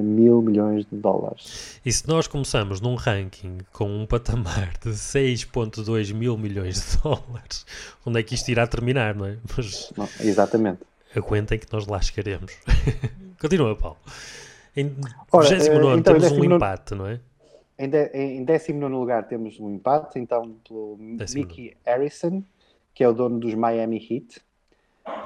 mil 0.00 0.40
milhões 0.40 0.86
de 0.86 0.96
dólares. 0.96 1.80
E 1.84 1.92
se 1.92 2.06
nós 2.08 2.26
começamos 2.26 2.80
num 2.80 2.94
ranking 2.94 3.58
com 3.72 3.86
um 3.86 4.06
patamar 4.06 4.72
de 4.82 4.90
6,2 4.90 6.14
mil 6.14 6.38
milhões 6.38 6.76
de 6.76 7.02
dólares, 7.02 7.66
onde 8.06 8.20
é 8.20 8.22
que 8.22 8.34
isto 8.34 8.48
irá 8.48 8.66
terminar, 8.66 9.14
não 9.14 9.26
é? 9.26 9.36
Mas 9.56 9.92
não, 9.96 10.08
exatamente. 10.20 10.80
Aguentem 11.14 11.58
que 11.58 11.66
nós 11.72 11.86
lá 11.86 12.00
chegaremos. 12.00 12.52
Continua, 13.40 13.76
Paulo. 13.76 13.98
Em 14.74 14.88
29 14.88 15.98
então, 15.98 16.18
temos 16.18 16.32
um 16.32 16.44
empate, 16.44 16.94
não 16.94 17.06
é? 17.06 17.20
Em, 17.78 17.88
de, 17.88 18.06
em 18.14 18.44
19 18.44 18.94
lugar 18.94 19.26
temos 19.26 19.58
um 19.58 19.74
empate, 19.74 20.18
então, 20.18 20.56
pelo 20.66 20.96
décimo 21.16 21.42
Mickey 21.42 21.76
Harrison, 21.84 22.42
que 22.94 23.02
é 23.02 23.08
o 23.08 23.12
dono 23.12 23.38
dos 23.38 23.54
Miami 23.54 23.96
Heat. 23.98 24.40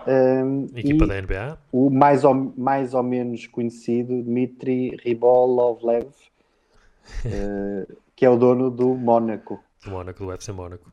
Um, 0.06 0.66
Equipa 0.74 1.06
da 1.06 1.20
NBA. 1.20 1.58
O 1.72 1.90
mais 1.90 2.24
ou, 2.24 2.34
mais 2.56 2.94
ou 2.94 3.02
menos 3.02 3.46
conhecido 3.46 4.22
Dmitry 4.22 4.96
Ribolovlev, 5.02 6.06
uh, 6.06 7.96
que 8.14 8.24
é 8.24 8.30
o 8.30 8.36
dono 8.36 8.70
do 8.70 8.94
Mónaco. 8.94 9.60
Do 9.84 9.90
Mónaco, 9.90 10.24
do 10.24 10.32
FC 10.32 10.52
Mónaco, 10.52 10.90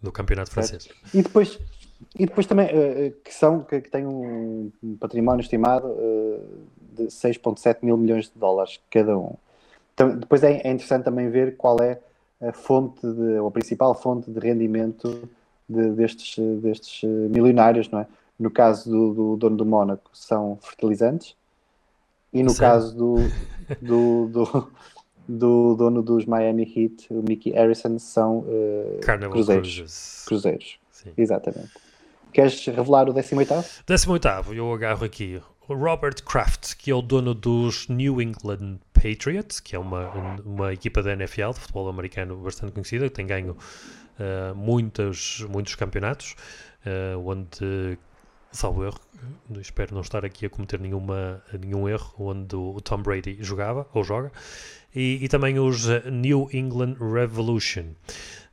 do 0.00 0.12
campeonato 0.12 0.50
francês. 0.50 0.88
E 1.12 1.22
depois, 1.22 1.58
e 2.18 2.24
depois 2.26 2.46
também, 2.46 2.66
uh, 2.66 3.12
que 3.24 3.34
são, 3.34 3.60
que, 3.60 3.80
que 3.80 3.90
têm 3.90 4.06
um, 4.06 4.70
património 4.98 5.42
estimado 5.42 5.88
uh, 5.88 6.66
de 6.92 7.04
6,7 7.04 7.78
mil 7.82 7.96
milhões 7.96 8.26
de 8.26 8.38
dólares 8.38 8.80
cada 8.90 9.18
um. 9.18 9.34
Então, 9.92 10.16
depois 10.16 10.42
é, 10.42 10.60
é, 10.64 10.70
interessante 10.70 11.04
também 11.04 11.28
ver 11.28 11.56
qual 11.56 11.78
é 11.80 12.00
a 12.40 12.52
fonte, 12.52 13.00
de, 13.02 13.38
ou 13.38 13.48
a 13.48 13.50
principal 13.50 13.94
fonte 13.94 14.30
de 14.30 14.38
rendimento 14.38 15.28
de, 15.68 15.90
destes, 15.90 16.36
destes 16.60 17.02
milionários, 17.02 17.90
não 17.90 18.00
é? 18.00 18.06
No 18.38 18.50
caso 18.50 18.90
do, 18.90 19.14
do 19.14 19.36
dono 19.36 19.56
do 19.56 19.66
Mónaco 19.66 20.10
são 20.12 20.58
fertilizantes 20.60 21.36
e 22.32 22.42
no 22.42 22.50
Sim. 22.50 22.60
caso 22.60 22.96
do, 22.96 23.16
do, 23.80 24.28
do, 24.28 24.72
do, 25.28 25.74
dono 25.76 26.02
dos 26.02 26.24
Miami 26.24 26.62
Heat, 26.62 27.08
o 27.10 27.22
Mickey 27.22 27.50
Harrison, 27.50 27.98
são 27.98 28.38
uh, 28.38 29.00
cruzeiros. 29.30 30.24
Cruzeiros, 30.26 30.78
Sim. 30.90 31.12
exatamente. 31.16 31.70
Queres 32.32 32.64
revelar 32.64 33.10
o 33.10 33.14
18º? 33.14 33.82
18º, 33.86 34.54
eu 34.54 34.72
agarro 34.72 35.04
aqui. 35.04 35.40
O 35.68 35.74
Robert 35.74 36.24
Kraft, 36.24 36.74
que 36.76 36.90
é 36.90 36.94
o 36.94 37.02
dono 37.02 37.34
dos 37.34 37.86
New 37.88 38.20
England 38.20 38.78
Patriots, 38.94 39.60
que 39.60 39.76
é 39.76 39.78
uma, 39.78 40.10
uma 40.44 40.72
equipa 40.72 41.02
da 41.02 41.12
NFL, 41.12 41.50
de 41.50 41.60
futebol 41.60 41.88
americano 41.88 42.36
bastante 42.36 42.72
conhecida, 42.72 43.08
que 43.08 43.14
tem 43.14 43.26
ganho 43.26 43.52
uh, 43.52 44.54
muitos, 44.54 45.46
muitos 45.50 45.74
campeonatos, 45.74 46.34
uh, 46.86 47.18
onde, 47.18 47.98
salvo 48.52 48.84
erro, 48.84 49.00
espero 49.60 49.94
não 49.94 50.02
estar 50.02 50.24
aqui 50.24 50.46
a 50.46 50.50
cometer 50.50 50.78
nenhuma, 50.78 51.42
nenhum 51.58 51.88
erro, 51.88 52.12
onde 52.18 52.54
o 52.54 52.80
Tom 52.80 53.02
Brady 53.02 53.38
jogava, 53.40 53.86
ou 53.92 54.04
joga, 54.04 54.30
e, 54.94 55.18
e 55.22 55.28
também 55.28 55.58
os 55.58 55.86
New 56.10 56.48
England 56.52 56.96
Revolution. 57.00 57.86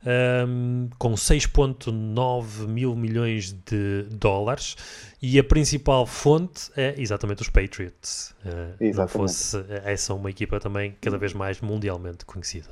Um, 0.02 0.88
com 0.98 1.12
6,9 1.12 2.66
mil 2.66 2.96
milhões 2.96 3.52
de 3.52 4.04
dólares 4.10 4.74
e 5.20 5.38
a 5.38 5.44
principal 5.44 6.06
fonte 6.06 6.70
é 6.74 6.94
exatamente 6.96 7.42
os 7.42 7.50
Patriots. 7.50 8.34
Uh, 8.42 8.76
exatamente. 8.80 8.96
Não 8.96 9.08
fosse 9.08 9.62
essa 9.84 10.14
uma 10.14 10.30
equipa 10.30 10.58
também 10.58 10.96
cada 11.02 11.18
vez 11.18 11.34
mais 11.34 11.60
mundialmente 11.60 12.24
conhecida. 12.24 12.70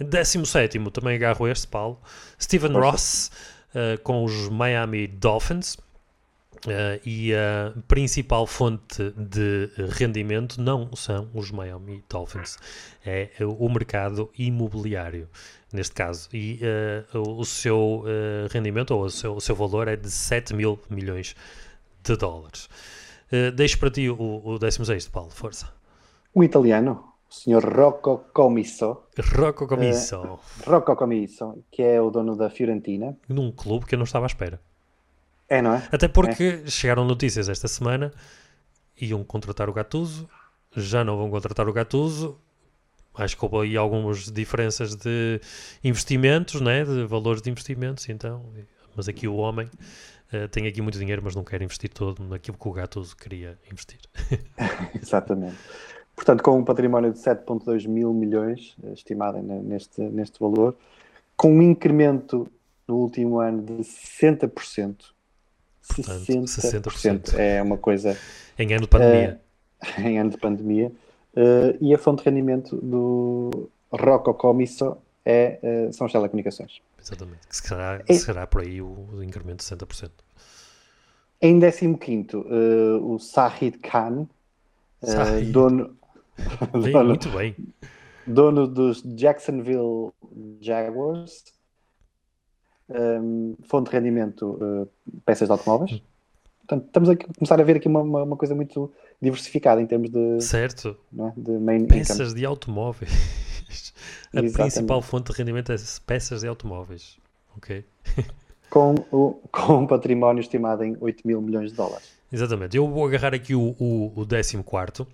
17 0.00 0.78
também 0.90 1.16
agarro 1.16 1.46
este, 1.46 1.66
Paulo. 1.66 2.00
Stephen 2.40 2.72
Poxa. 2.72 2.90
Ross 2.90 3.30
uh, 3.74 4.00
com 4.02 4.24
os 4.24 4.48
Miami 4.48 5.06
Dolphins. 5.06 5.76
Uh, 6.64 7.00
e 7.04 7.34
a 7.34 7.72
principal 7.86 8.46
fonte 8.46 9.12
de 9.16 9.68
rendimento 9.90 10.60
não 10.60 10.94
são 10.96 11.28
os 11.34 11.50
Miami 11.50 12.02
Dolphins, 12.08 12.56
é 13.04 13.30
o 13.40 13.68
mercado 13.68 14.30
imobiliário, 14.38 15.28
neste 15.72 15.94
caso. 15.94 16.28
E 16.32 16.60
uh, 17.14 17.38
o 17.38 17.44
seu 17.44 18.04
uh, 18.04 18.48
rendimento, 18.50 18.92
ou 18.92 19.04
o 19.04 19.10
seu, 19.10 19.34
o 19.34 19.40
seu 19.40 19.54
valor, 19.54 19.88
é 19.88 19.96
de 19.96 20.10
7 20.10 20.54
mil 20.54 20.78
milhões 20.88 21.36
de 22.02 22.16
dólares. 22.16 22.68
deixo 23.54 23.78
para 23.78 23.90
ti 23.90 24.08
o, 24.08 24.42
o 24.44 24.58
16, 24.58 25.08
Paulo, 25.08 25.30
força. 25.30 25.72
O 26.34 26.44
italiano, 26.44 27.12
o 27.28 27.34
senhor 27.34 27.64
Rocco 27.64 28.24
Comisso. 28.32 28.96
Rocco 29.36 29.66
Comisso. 29.66 30.38
Rocco 30.66 30.94
Comisso, 30.96 31.64
que 31.70 31.82
é 31.82 32.00
o 32.00 32.10
dono 32.10 32.36
da 32.36 32.48
Fiorentina. 32.48 33.16
Num 33.28 33.50
clube 33.50 33.86
que 33.86 33.94
eu 33.94 33.98
não 33.98 34.04
estava 34.04 34.26
à 34.26 34.28
espera. 34.28 34.60
É, 35.48 35.62
não 35.62 35.74
é? 35.74 35.88
Até 35.92 36.08
porque 36.08 36.62
é. 36.64 36.70
chegaram 36.70 37.04
notícias 37.04 37.48
esta 37.48 37.68
semana, 37.68 38.12
iam 39.00 39.22
contratar 39.22 39.68
o 39.68 39.72
Gattuso, 39.72 40.28
já 40.76 41.04
não 41.04 41.16
vão 41.16 41.30
contratar 41.30 41.68
o 41.68 41.72
Gattuso. 41.72 42.38
Acho 43.14 43.36
que 43.36 43.44
houve 43.44 43.68
aí 43.68 43.76
algumas 43.76 44.30
diferenças 44.30 44.94
de 44.94 45.40
investimentos, 45.82 46.60
né? 46.60 46.84
de 46.84 47.06
valores 47.06 47.40
de 47.40 47.50
investimentos, 47.50 48.06
então, 48.10 48.44
mas 48.94 49.08
aqui 49.08 49.26
o 49.26 49.36
homem 49.36 49.70
uh, 50.32 50.48
tem 50.48 50.66
aqui 50.66 50.82
muito 50.82 50.98
dinheiro, 50.98 51.22
mas 51.24 51.34
não 51.34 51.42
quer 51.42 51.62
investir 51.62 51.88
todo 51.88 52.22
naquilo 52.24 52.58
que 52.58 52.68
o 52.68 52.72
Gattuso 52.72 53.16
queria 53.16 53.58
investir. 53.70 54.00
Exatamente. 55.00 55.56
Portanto, 56.16 56.42
com 56.42 56.58
um 56.58 56.64
património 56.64 57.12
de 57.12 57.18
7,2 57.18 57.86
mil 57.86 58.12
milhões, 58.14 58.74
eh, 58.82 58.94
estimado 58.94 59.38
neste, 59.42 60.00
neste 60.00 60.40
valor, 60.40 60.74
com 61.36 61.52
um 61.52 61.60
incremento 61.60 62.50
no 62.88 62.96
último 62.96 63.38
ano 63.38 63.62
de 63.62 63.74
60%, 63.82 65.12
Portanto, 65.88 66.26
60%, 66.26 66.82
60%. 66.82 67.34
É 67.38 67.62
uma 67.62 67.78
coisa. 67.78 68.18
Em 68.58 68.72
ano 68.72 68.82
de 68.82 68.88
pandemia. 68.88 69.40
Uh, 69.82 70.00
em 70.02 70.18
ano 70.18 70.30
de 70.30 70.38
pandemia. 70.38 70.92
Uh, 71.34 71.76
e 71.80 71.94
a 71.94 71.98
fonte 71.98 72.22
de 72.22 72.30
rendimento 72.30 72.76
do 72.76 73.68
Rocco 73.92 74.32
Comisso 74.34 74.96
é, 75.24 75.58
uh, 75.62 75.92
são 75.92 76.06
as 76.06 76.12
telecomunicações. 76.12 76.80
Exatamente. 77.02 77.46
Que 77.48 77.56
será, 77.56 78.02
é, 78.06 78.14
será 78.14 78.46
por 78.46 78.62
aí 78.62 78.80
o, 78.80 79.08
o 79.12 79.22
incremento 79.22 79.64
de 79.64 79.76
60%. 79.76 80.10
Em 81.40 81.60
15, 81.60 82.36
uh, 82.36 83.12
o 83.12 83.18
Sahid 83.18 83.78
Khan, 83.78 84.26
Sahid. 85.02 85.52
dono. 85.52 85.96
Bem, 86.72 86.92
dono, 86.92 87.08
muito 87.08 87.28
bem. 87.30 87.54
dono 88.26 88.66
dos 88.66 89.02
Jacksonville 89.02 90.12
Jaguars, 90.60 91.44
um, 92.88 93.54
fonte 93.64 93.90
de 93.90 93.96
rendimento, 93.96 94.58
uh, 94.62 94.88
peças 95.24 95.48
de 95.48 95.52
automóveis. 95.52 96.02
Portanto, 96.66 96.86
estamos 96.86 97.08
a 97.08 97.16
começar 97.16 97.60
a 97.60 97.64
ver 97.64 97.76
aqui 97.76 97.88
uma, 97.88 98.00
uma, 98.00 98.22
uma 98.24 98.36
coisa 98.36 98.54
muito 98.54 98.92
diversificada 99.22 99.80
em 99.80 99.86
termos 99.86 100.10
de, 100.10 100.40
certo. 100.40 100.96
É? 101.18 101.32
de 101.36 101.86
peças 101.86 102.18
income. 102.18 102.34
de 102.34 102.46
automóveis. 102.46 103.10
a 104.34 104.40
Exatamente. 104.40 104.52
principal 104.52 105.02
fonte 105.02 105.32
de 105.32 105.38
rendimento 105.38 105.72
é 105.72 105.76
peças 106.04 106.40
de 106.40 106.48
automóveis. 106.48 107.18
Ok. 107.56 107.84
com, 108.68 108.94
o, 109.12 109.40
com 109.50 109.78
um 109.78 109.86
património 109.86 110.40
estimado 110.40 110.82
em 110.84 110.96
8 111.00 111.26
mil 111.26 111.40
milhões 111.40 111.70
de 111.70 111.76
dólares. 111.76 112.10
Exatamente. 112.32 112.76
Eu 112.76 112.88
vou 112.88 113.06
agarrar 113.06 113.32
aqui 113.32 113.54
o, 113.54 113.74
o, 113.78 114.12
o 114.20 114.26
14 114.26 115.06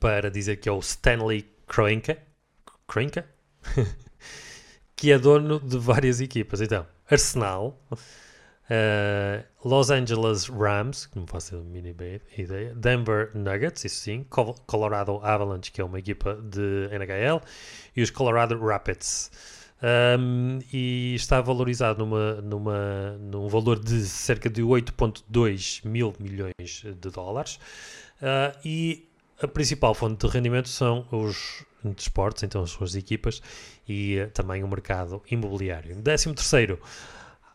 para 0.00 0.30
dizer 0.30 0.56
que 0.56 0.68
é 0.68 0.72
o 0.72 0.78
Stanley 0.78 1.44
Kroenke, 1.66 2.16
Kroenke? 2.86 3.22
que 4.96 5.12
é 5.12 5.18
dono 5.18 5.60
de 5.60 5.78
várias 5.78 6.20
equipas. 6.20 6.60
Então, 6.60 6.86
Arsenal, 7.10 7.78
uh, 7.92 9.44
Los 9.64 9.90
Angeles 9.90 10.48
Rams, 10.48 11.06
que 11.06 11.18
não 11.18 11.26
faço 11.26 11.56
a 11.56 11.60
mínima 11.60 12.02
ideia, 12.36 12.74
Denver 12.74 13.30
Nuggets, 13.34 13.84
isso 13.84 13.96
sim, 13.96 14.26
Colorado 14.66 15.20
Avalanche, 15.22 15.70
que 15.70 15.80
é 15.80 15.84
uma 15.84 15.98
equipa 15.98 16.34
de 16.34 16.88
NHL, 16.92 17.40
e 17.96 18.02
os 18.02 18.10
Colorado 18.10 18.58
Rapids. 18.58 19.30
Um, 19.82 20.60
e 20.72 21.14
está 21.14 21.42
valorizado 21.42 22.06
numa, 22.06 22.40
numa, 22.40 23.18
num 23.20 23.48
valor 23.48 23.78
de 23.78 24.00
cerca 24.06 24.48
de 24.48 24.62
8,2 24.62 25.86
mil 25.86 26.14
milhões 26.18 26.84
de 26.84 27.10
dólares. 27.10 27.56
Uh, 28.22 28.56
e 28.64 29.08
a 29.42 29.48
principal 29.48 29.94
fonte 29.94 30.26
de 30.26 30.32
rendimento 30.32 30.70
são 30.70 31.06
os 31.10 31.66
desportos, 31.92 32.42
então 32.42 32.62
as 32.62 32.70
suas 32.70 32.94
equipas, 32.94 33.42
e 33.86 34.20
uh, 34.20 34.30
também 34.30 34.62
o 34.62 34.68
mercado 34.68 35.22
imobiliário. 35.30 36.00
13 36.02 36.34
terceiro, 36.34 36.80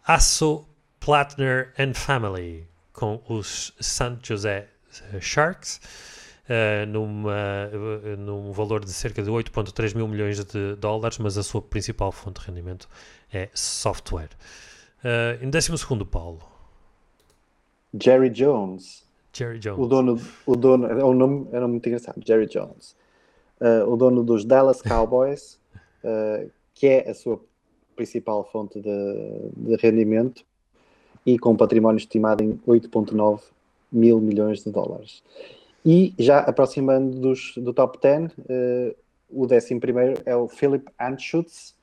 Asso 0.06 0.68
Platner 1.00 1.74
and 1.78 1.94
Family, 1.94 2.68
com 2.94 3.22
os 3.28 3.74
San 3.80 4.20
José 4.22 4.68
Sharks 5.22 5.80
uh, 6.50 6.86
numa, 6.88 7.70
uh, 7.72 8.18
num 8.18 8.52
valor 8.52 8.84
de 8.84 8.92
cerca 8.92 9.22
de 9.22 9.30
8,3 9.30 9.96
mil 9.96 10.08
milhões 10.08 10.44
de 10.44 10.76
dólares, 10.76 11.18
mas 11.20 11.38
a 11.38 11.44
sua 11.44 11.62
principal 11.62 12.12
fonte 12.12 12.42
de 12.42 12.48
rendimento 12.48 12.90
é 13.32 13.50
software. 13.54 14.30
Uh, 15.04 15.44
em 15.44 15.50
12 15.50 15.72
Paulo. 16.06 16.42
Jerry 17.94 18.30
Jones. 18.30 19.08
Jerry 19.32 19.60
Jones. 19.60 19.80
O 19.80 19.88
dono, 19.88 20.22
o 20.46 20.56
dono 20.56 20.88
é 20.88 21.06
um 21.06 21.14
nome, 21.14 21.48
é 21.52 21.58
um 21.58 21.62
nome 21.62 21.74
muito 21.74 21.88
engraçado, 21.88 22.22
Jerry 22.26 22.48
Jones. 22.48 22.96
O 23.88 23.96
dono 23.96 24.24
dos 24.24 24.46
Dallas 24.46 24.82
Cowboys, 24.82 25.60
que 26.74 26.88
é 26.88 27.10
a 27.10 27.14
sua 27.14 27.40
principal 27.96 28.48
fonte 28.50 28.80
de, 28.80 29.50
de 29.58 29.76
rendimento 29.76 30.46
e 31.26 31.38
com 31.38 31.52
um 31.52 31.58
património 31.58 31.98
estimado 31.98 32.44
em 32.44 32.58
8,9 32.68 33.42
mil 33.92 34.20
milhões 34.22 34.64
de 34.64 34.72
dólares. 34.72 35.22
E 35.86 36.14
já 36.18 36.40
aproximando 36.40 37.20
dos, 37.20 37.54
do 37.58 37.74
top 37.74 38.00
10, 38.02 38.32
uh, 38.32 38.34
eh, 38.50 38.96
o 39.30 39.46
décimo 39.46 39.80
primeiro 39.80 40.22
é 40.26 40.36
o 40.36 40.48
Philip 40.48 40.86
Anschutz, 41.00 41.76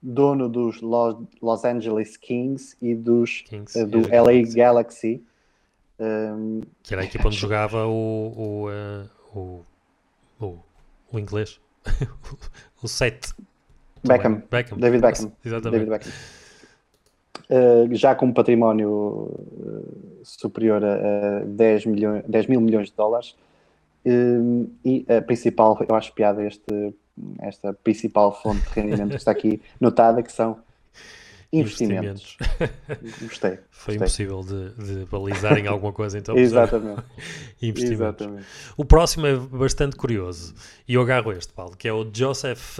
dono 0.00 0.48
dos 0.48 0.80
Los, 0.80 1.16
Los 1.42 1.64
Angeles 1.64 2.16
Kings 2.16 2.76
e 2.80 2.94
dos, 2.94 3.42
Kings, 3.42 3.78
uh, 3.78 3.86
do 3.86 4.00
LA 4.00 4.32
Kings. 4.32 4.54
Galaxy. 4.54 5.22
Um, 5.98 6.60
que 6.82 6.94
era 6.94 7.02
a 7.02 7.04
equipa 7.04 7.28
onde 7.28 7.36
jogava 7.36 7.86
o, 7.86 7.90
o, 7.92 8.68
uh, 8.68 9.38
o, 9.38 9.64
o, 10.40 10.58
o, 11.12 11.18
inglês, 11.18 11.60
o 12.82 12.88
7. 12.88 13.34
Beckham. 14.06 14.42
Beckham. 14.50 14.78
David 14.78 15.02
Beckham. 15.02 15.32
Exatamente. 15.44 15.86
David 15.86 15.90
Beckham. 15.90 16.12
Uh, 17.50 17.94
já 17.94 18.14
com 18.14 18.26
um 18.26 18.32
património 18.32 18.88
uh, 18.90 20.20
superior 20.22 20.84
a, 20.84 21.40
a 21.40 21.44
10, 21.44 21.86
milhões, 21.86 22.24
10 22.26 22.46
mil 22.46 22.60
milhões 22.60 22.88
de 22.88 22.96
dólares. 22.96 23.36
Uh, 24.06 24.70
e 24.84 25.04
a 25.08 25.20
principal, 25.20 25.78
eu 25.88 25.94
acho 25.94 26.12
piada 26.12 26.46
este, 26.46 26.94
esta 27.40 27.72
principal 27.72 28.40
fonte 28.40 28.62
de 28.62 28.80
rendimento 28.80 29.10
que 29.10 29.16
está 29.16 29.32
aqui 29.32 29.60
notada, 29.80 30.22
que 30.22 30.32
são 30.32 30.58
investimentos. 31.52 32.36
investimentos. 32.40 33.20
Gostei. 33.20 33.58
Foi 33.70 33.96
gostei. 33.96 34.26
impossível 34.26 34.40
de, 34.42 34.70
de 34.84 35.04
balizar 35.06 35.58
em 35.58 35.66
alguma 35.66 35.92
coisa, 35.92 36.18
então. 36.18 36.36
Exatamente. 36.36 37.02
investimentos. 37.60 38.00
Exatamente. 38.00 38.46
O 38.76 38.84
próximo 38.84 39.26
é 39.26 39.36
bastante 39.36 39.96
curioso. 39.96 40.54
E 40.86 40.94
eu 40.94 41.02
agarro 41.02 41.32
este, 41.32 41.52
Paulo, 41.52 41.76
que 41.76 41.88
é 41.88 41.92
o 41.92 42.08
Joseph 42.12 42.78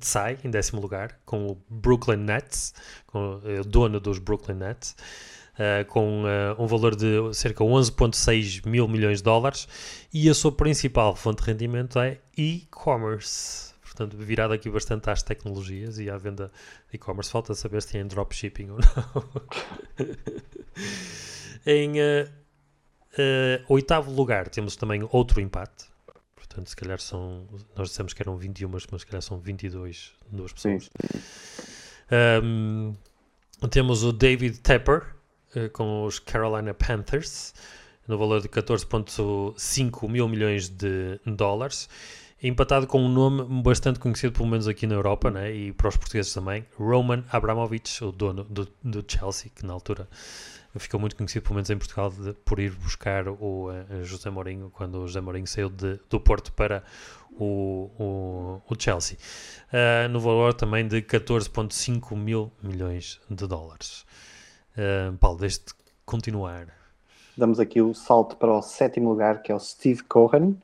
Tsai, 0.00 0.38
em 0.44 0.50
décimo 0.50 0.80
lugar, 0.80 1.18
com 1.24 1.46
o 1.46 1.58
Brooklyn 1.68 2.18
Nets, 2.18 2.74
com 3.06 3.40
o 3.60 3.64
dono 3.64 4.00
dos 4.00 4.18
Brooklyn 4.18 4.56
Nets. 4.56 4.96
Uh, 5.56 5.86
com 5.86 6.24
uh, 6.24 6.62
um 6.62 6.66
valor 6.66 6.94
de 6.94 7.32
cerca 7.32 7.64
de 7.64 7.70
11,6 7.70 8.68
mil 8.68 8.86
milhões 8.86 9.20
de 9.20 9.24
dólares 9.24 9.66
e 10.12 10.28
a 10.28 10.34
sua 10.34 10.52
principal 10.52 11.16
fonte 11.16 11.42
de 11.42 11.50
rendimento 11.50 11.98
é 11.98 12.18
e-commerce 12.36 13.72
portanto, 13.96 14.16
virado 14.18 14.52
aqui 14.52 14.68
bastante 14.68 15.08
às 15.08 15.22
tecnologias 15.22 15.98
e 15.98 16.10
à 16.10 16.18
venda 16.18 16.52
de 16.90 16.96
e-commerce. 16.96 17.30
Falta 17.30 17.54
saber 17.54 17.80
se 17.80 17.92
tem 17.92 18.06
dropshipping 18.06 18.70
ou 18.70 18.78
não. 18.78 19.24
em 21.66 21.92
uh, 21.98 22.28
uh, 23.14 23.64
oitavo 23.68 24.12
lugar, 24.12 24.48
temos 24.48 24.76
também 24.76 25.08
outro 25.10 25.40
empate. 25.40 25.86
Portanto, 26.34 26.68
se 26.68 26.76
calhar 26.76 27.00
são. 27.00 27.46
Nós 27.74 27.88
dissemos 27.88 28.12
que 28.12 28.22
eram 28.22 28.36
21, 28.36 28.68
mas 28.68 28.82
se 28.82 29.06
calhar 29.06 29.22
são 29.22 29.38
22, 29.38 30.12
duas 30.30 30.52
pessoas. 30.52 30.90
Um, 32.42 32.94
temos 33.70 34.04
o 34.04 34.12
David 34.12 34.60
Tepper 34.60 35.14
uh, 35.56 35.70
com 35.70 36.04
os 36.04 36.18
Carolina 36.18 36.74
Panthers 36.74 37.54
no 38.06 38.16
valor 38.16 38.40
de 38.40 38.48
14,5 38.48 40.08
mil 40.08 40.28
milhões 40.28 40.68
de 40.68 41.18
dólares 41.26 41.88
empatado 42.42 42.86
com 42.86 43.00
um 43.00 43.08
nome 43.08 43.62
bastante 43.62 43.98
conhecido, 43.98 44.32
pelo 44.32 44.48
menos 44.48 44.68
aqui 44.68 44.86
na 44.86 44.94
Europa, 44.94 45.30
né? 45.30 45.52
e 45.52 45.72
para 45.72 45.88
os 45.88 45.96
portugueses 45.96 46.32
também, 46.32 46.66
Roman 46.76 47.24
Abramovich, 47.30 48.04
o 48.04 48.12
dono 48.12 48.44
do, 48.44 48.68
do 48.82 49.04
Chelsea, 49.06 49.50
que 49.54 49.64
na 49.64 49.72
altura 49.72 50.08
ficou 50.78 51.00
muito 51.00 51.16
conhecido, 51.16 51.42
pelo 51.42 51.54
menos 51.54 51.70
em 51.70 51.78
Portugal, 51.78 52.10
de, 52.10 52.32
por 52.32 52.58
ir 52.58 52.70
buscar 52.72 53.28
o 53.28 53.70
uh, 53.70 54.04
José 54.04 54.28
Mourinho, 54.30 54.70
quando 54.70 54.98
o 54.98 55.06
José 55.06 55.20
Mourinho 55.20 55.46
saiu 55.46 55.70
de, 55.70 55.98
do 56.10 56.20
Porto 56.20 56.52
para 56.52 56.82
o, 57.32 57.90
o, 57.98 58.62
o 58.68 58.74
Chelsea, 58.78 59.16
uh, 59.72 60.08
no 60.08 60.20
valor 60.20 60.54
também 60.54 60.86
de 60.86 61.00
14,5 61.02 62.14
mil 62.16 62.52
milhões 62.62 63.20
de 63.30 63.46
dólares. 63.46 64.04
Uh, 64.76 65.16
Paulo, 65.16 65.38
deixe-te 65.38 65.74
continuar. 66.04 66.68
Damos 67.36 67.60
aqui 67.60 67.80
o 67.80 67.94
salto 67.94 68.36
para 68.36 68.52
o 68.52 68.62
sétimo 68.62 69.10
lugar, 69.10 69.42
que 69.42 69.52
é 69.52 69.54
o 69.54 69.58
Steve 69.60 70.02
Cohen, 70.04 70.56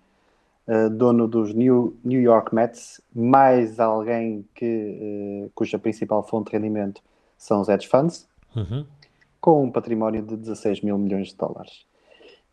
uh, 0.73 0.91
dono 0.91 1.29
dos 1.29 1.53
New, 1.53 1.97
New 2.05 2.21
York 2.21 2.55
Mets, 2.55 3.01
mais 3.15 3.79
alguém 3.79 4.47
que, 4.55 5.45
uh, 5.47 5.51
cuja 5.55 5.79
principal 5.79 6.23
fonte 6.23 6.51
de 6.51 6.57
rendimento 6.57 7.03
são 7.37 7.61
os 7.61 7.69
hedge 7.69 7.89
funds, 7.89 8.27
uhum. 8.57 8.87
com 9.41 9.65
um 9.65 9.71
património 9.71 10.23
de 10.23 10.37
16 10.37 10.81
mil 10.81 10.97
milhões 10.97 11.29
de 11.29 11.37
dólares. 11.37 11.85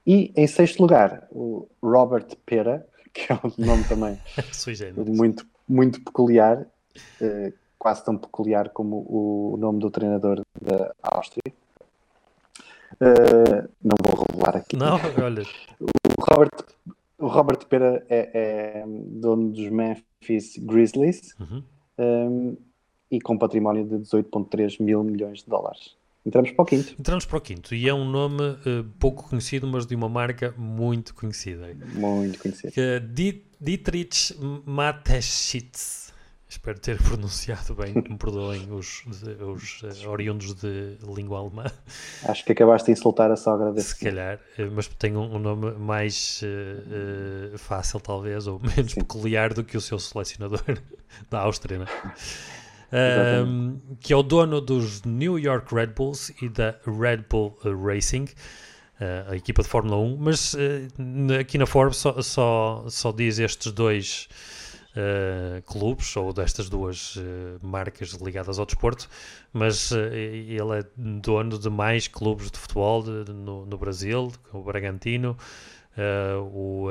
E 0.06 0.34
em 0.36 0.48
sexto 0.48 0.82
lugar, 0.82 1.28
o 1.32 1.68
Robert 1.82 2.28
Pera, 2.46 2.86
que 3.14 3.32
é 3.32 3.36
um 3.36 3.66
nome 3.66 3.84
também 3.86 4.18
muito, 5.08 5.46
muito 5.68 6.04
peculiar, 6.04 6.62
uh, 7.22 7.54
quase 7.78 8.04
tão 8.04 8.18
peculiar 8.18 8.70
como 8.70 9.06
o 9.08 9.56
nome 9.58 9.80
do 9.80 9.90
treinador 9.90 10.42
da 10.60 10.94
Áustria. 11.02 11.54
Uh, 12.96 13.70
não 13.82 13.96
vou 14.04 14.26
revelar 14.26 14.58
aqui. 14.58 14.76
Não, 14.76 15.00
olha. 15.24 15.44
O 15.80 16.22
Robert 16.22 16.50
o 17.20 17.28
Robert 17.28 17.66
Pera 17.68 18.04
é, 18.10 18.30
é 18.34 18.84
dono 18.88 19.52
dos 19.52 19.70
Memphis 19.70 20.58
Grizzlies 20.58 21.36
uhum. 21.40 21.64
um, 22.00 22.58
e 23.12 23.20
com 23.20 23.38
património 23.38 23.86
de 23.86 23.96
18,3 23.96 24.82
mil 24.82 25.04
milhões 25.04 25.40
de 25.40 25.50
dólares. 25.50 25.98
Entramos 26.26 26.52
para 26.52 26.64
o 26.64 26.66
quinto. 26.66 26.96
Entramos 27.00 27.26
para 27.26 27.38
o 27.38 27.42
quinto 27.42 27.74
e 27.74 27.88
é 27.88 27.94
um 27.94 28.06
nome 28.06 28.44
uh, 28.44 28.84
pouco 29.00 29.30
conhecido, 29.30 29.68
mas 29.68 29.86
de 29.86 29.96
uma 29.96 30.10
marca 30.10 30.54
muito 30.58 31.16
conhecida. 31.16 31.76
Muito 31.94 32.40
conhecida. 32.40 32.72
Que 32.72 32.82
é 32.82 33.00
Dietrich 33.00 34.36
Mateschitz. 34.66 36.09
Espero 36.50 36.80
ter 36.80 36.98
pronunciado 37.04 37.76
bem, 37.76 37.94
me 37.94 38.18
perdoem 38.18 38.68
os, 38.72 39.04
os 39.06 39.84
uh, 39.84 40.10
oriundos 40.10 40.56
de 40.56 40.98
língua 41.16 41.38
alemã. 41.38 41.66
Acho 42.26 42.44
que 42.44 42.54
acabaste 42.54 42.88
de 42.88 42.94
insultar 42.94 43.32
a 43.32 43.36
sogra 43.36 43.72
desse. 43.72 43.90
Se 43.90 44.00
calhar, 44.04 44.40
uh, 44.58 44.72
mas 44.74 44.88
tem 44.88 45.16
um, 45.16 45.38
nome 45.38 45.72
mais 45.74 46.42
uh, 46.42 47.56
fácil, 47.60 48.00
talvez, 48.00 48.48
ou 48.48 48.60
menos 48.60 48.94
Sim. 48.94 49.02
peculiar 49.02 49.54
do 49.54 49.64
que 49.64 49.78
o 49.78 49.82
seu 49.82 50.00
selecionador 50.00 50.64
da 51.30 51.42
Áustria, 51.42 51.78
né? 51.80 51.88
um, 53.46 53.80
que 54.00 54.12
é 54.12 54.16
o 54.16 54.24
dono 54.24 54.60
dos 54.60 55.04
New 55.04 55.38
York 55.38 55.74
Red 55.74 55.88
Bulls 55.88 56.32
e 56.42 56.50
da 56.50 56.76
Red 56.84 57.26
Bull 57.30 57.56
Racing. 57.64 58.28
a 59.28 59.36
equipa 59.36 59.62
de 59.62 59.68
Fórmula 59.70 59.98
1, 59.98 60.18
mas 60.18 60.56
aqui 61.40 61.60
na 61.60 61.68
Forbes 61.68 61.98
só, 61.98 62.20
só, 62.24 62.86
só 62.88 63.12
diz 63.12 63.38
estes 63.38 63.72
dois 63.72 64.28
uh, 65.00 65.62
clubes 65.64 66.16
ou 66.18 66.34
destas 66.34 66.70
duas 66.70 67.16
uh, 67.16 67.22
marcas 67.62 68.10
ligadas 68.14 68.60
ao 68.60 68.66
desporto, 68.66 69.10
mas 69.54 69.92
uh, 69.92 69.98
ele 69.98 70.80
é 70.80 70.86
dono 70.96 71.58
de 71.58 71.70
mais 71.70 72.08
clubes 72.08 72.52
de 72.52 72.58
futebol 72.60 73.02
de, 73.04 73.32
no, 73.32 73.66
no, 73.66 73.78
Brasil, 73.78 74.32
o 74.54 74.62
Bragantino, 74.62 75.38
o. 76.52 76.88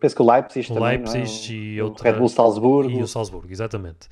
Penso 0.00 0.16
que 0.16 0.22
o 0.22 0.32
Leipzig, 0.32 0.72
o 0.72 0.74
também, 0.74 0.98
Leipzig 0.98 1.52
é? 1.52 1.56
e 1.56 1.82
o 1.82 1.86
outra, 1.86 2.10
Red 2.10 2.18
Bull 2.18 2.28
Salzburgo. 2.28 2.90
E 2.90 3.02
o 3.02 3.06
Salzburgo, 3.06 3.52
exatamente. 3.52 4.08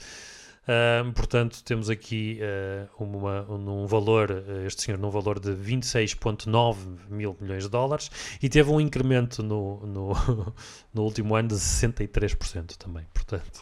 Uh, 0.62 1.12
portanto, 1.12 1.60
temos 1.64 1.90
aqui 1.90 2.38
uh, 2.40 3.02
uma, 3.02 3.42
um 3.50 3.84
valor, 3.84 4.30
uh, 4.30 4.64
este 4.64 4.82
senhor, 4.82 4.96
num 4.96 5.10
valor 5.10 5.40
de 5.40 5.50
26,9 5.50 6.76
mil 7.10 7.36
milhões 7.40 7.64
de 7.64 7.68
dólares 7.68 8.08
e 8.40 8.48
teve 8.48 8.70
um 8.70 8.80
incremento 8.80 9.42
no, 9.42 9.84
no, 9.84 10.12
no, 10.94 11.02
último 11.02 11.34
ano 11.34 11.48
de 11.48 11.56
63% 11.56 12.76
também. 12.76 13.04
Portanto, 13.12 13.60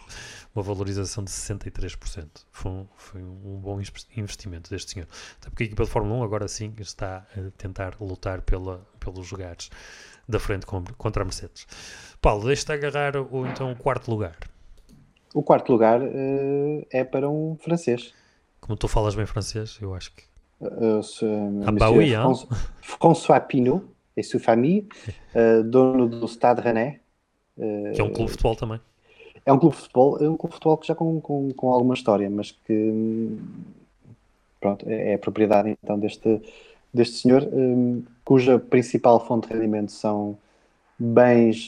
uma 0.55 0.63
valorização 0.63 1.25
de 1.25 1.31
63%. 1.31 2.27
Foi 2.53 2.71
um, 2.71 2.87
foi 2.97 3.23
um 3.23 3.59
bom 3.59 3.81
investimento 4.15 4.69
deste 4.69 4.93
senhor. 4.93 5.09
Até 5.41 5.49
porque 5.49 5.63
a 5.63 5.67
equipa 5.67 5.85
de 5.85 5.91
Fórmula 5.91 6.21
1 6.21 6.23
agora 6.23 6.49
sim 6.49 6.75
está 6.81 7.27
a 7.35 7.51
tentar 7.57 7.97
lutar 7.99 8.43
pela, 8.43 8.87
pelos 8.99 9.31
lugares 9.31 9.71
da 10.29 10.39
frente 10.39 10.67
contra 10.67 11.23
a 11.23 11.25
Mercedes. 11.25 11.67
Paulo, 12.21 12.47
deixa-te 12.47 12.73
agarrar 12.73 13.17
o 13.17 13.47
então 13.47 13.75
quarto 13.75 14.11
lugar. 14.11 14.37
O 15.33 15.43
quarto 15.43 15.71
lugar 15.71 16.01
uh, 16.03 16.87
é 16.91 17.05
para 17.05 17.29
um 17.29 17.57
francês. 17.61 18.13
Como 18.61 18.77
tu 18.77 18.89
falas 18.89 19.15
bem 19.15 19.27
francês, 19.27 19.79
eu 19.81 19.95
acho 19.95 20.15
que. 20.15 20.23
Uh, 20.61 21.03
se, 21.03 21.25
ah, 21.65 21.73
bah 21.73 21.91
oui, 21.91 22.13
François, 22.13 22.49
François 22.83 23.41
Pinot 23.41 23.83
e 24.17 24.23
sua 24.23 24.41
família, 24.41 24.85
uh, 25.35 25.63
dono 25.63 26.09
do 26.09 26.27
Stade 26.27 26.61
Rennais. 26.61 26.97
que 27.57 28.01
é 28.01 28.05
um 28.05 28.11
clube 28.11 28.27
de 28.27 28.33
futebol 28.33 28.57
também. 28.57 28.81
É 29.47 29.53
um 29.53 29.59
clube 29.59 29.77
de 29.77 29.83
futebol, 29.83 30.19
é 30.19 30.29
um 30.29 30.37
clube 30.37 30.51
de 30.51 30.55
futebol 30.57 30.77
que 30.77 30.87
já 30.87 30.95
com, 30.95 31.21
com, 31.21 31.53
com 31.53 31.73
alguma 31.73 31.95
história, 31.95 32.29
mas 32.29 32.51
que 32.51 33.39
pronto, 34.61 34.85
é, 34.87 35.13
é 35.13 35.17
propriedade 35.17 35.71
então 35.83 35.99
deste, 35.99 36.43
deste 36.93 37.17
senhor, 37.17 37.49
um, 37.51 38.03
cuja 38.23 38.59
principal 38.59 39.25
fonte 39.25 39.49
de 39.49 39.55
rendimento 39.55 39.93
são 39.93 40.37
bens, 40.99 41.67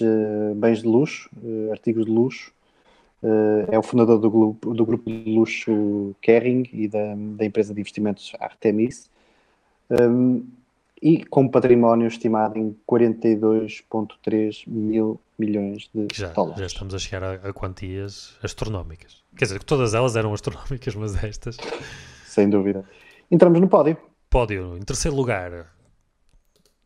bens 0.56 0.82
de 0.82 0.86
luxo, 0.86 1.30
artigos 1.70 2.04
de 2.04 2.10
luxo, 2.10 2.52
é 3.70 3.78
o 3.78 3.82
fundador 3.82 4.18
do 4.18 4.30
grupo, 4.30 4.74
do 4.74 4.84
grupo 4.84 5.08
de 5.08 5.30
luxo 5.30 6.14
Kering 6.20 6.68
e 6.72 6.88
da, 6.88 7.14
da 7.36 7.44
empresa 7.44 7.72
de 7.72 7.80
investimentos 7.80 8.32
Artemis, 8.40 9.10
um, 9.90 10.44
e 11.00 11.24
com 11.24 11.48
património 11.48 12.06
estimado 12.06 12.58
em 12.58 12.76
42,3 12.88 14.62
mil 14.68 15.20
milhões 15.38 15.90
de 15.92 16.06
já, 16.14 16.28
dólares. 16.28 16.60
Já 16.60 16.66
estamos 16.66 16.94
a 16.94 16.98
chegar 16.98 17.24
a, 17.24 17.48
a, 17.48 17.52
quantias 17.52 18.36
astronómicas. 18.42 19.22
Quer 19.36 19.46
dizer, 19.46 19.58
que 19.58 19.66
todas 19.66 19.94
elas 19.94 20.14
eram 20.14 20.32
astronómicas, 20.32 20.94
mas 20.94 21.22
estas. 21.24 21.56
Sem 22.24 22.48
dúvida. 22.48 22.84
Entramos 23.30 23.60
no 23.60 23.68
pódio. 23.68 23.96
Pódio, 24.30 24.76
em 24.76 24.82
terceiro 24.82 25.16
lugar. 25.16 25.72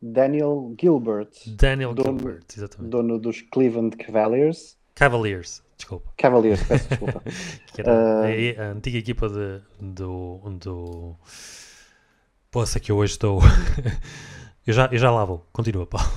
Daniel 0.00 0.74
Gilbert. 0.80 1.30
Daniel 1.46 1.94
dono, 1.94 2.18
Gilbert, 2.18 2.46
exatamente. 2.56 2.90
Dono 2.90 3.18
dos 3.18 3.42
Cleveland 3.42 3.96
Cavaliers. 3.96 4.76
Cavaliers. 4.94 5.62
Desculpa. 5.76 6.10
Cavaliers, 6.16 6.62
peço 6.64 6.88
desculpa. 6.88 7.22
uh... 7.86 8.60
a, 8.60 8.64
antiga 8.72 8.98
equipa 8.98 9.28
de, 9.28 9.60
do, 9.80 10.40
do. 10.58 11.14
Poxa, 12.50 12.80
que 12.80 12.90
eu 12.90 12.96
hoje 12.96 13.12
estou. 13.12 13.40
eu, 14.66 14.72
já, 14.72 14.88
eu 14.90 14.98
já 14.98 15.10
lá 15.10 15.24
vou. 15.24 15.44
Continua, 15.52 15.86
Paulo. 15.86 16.08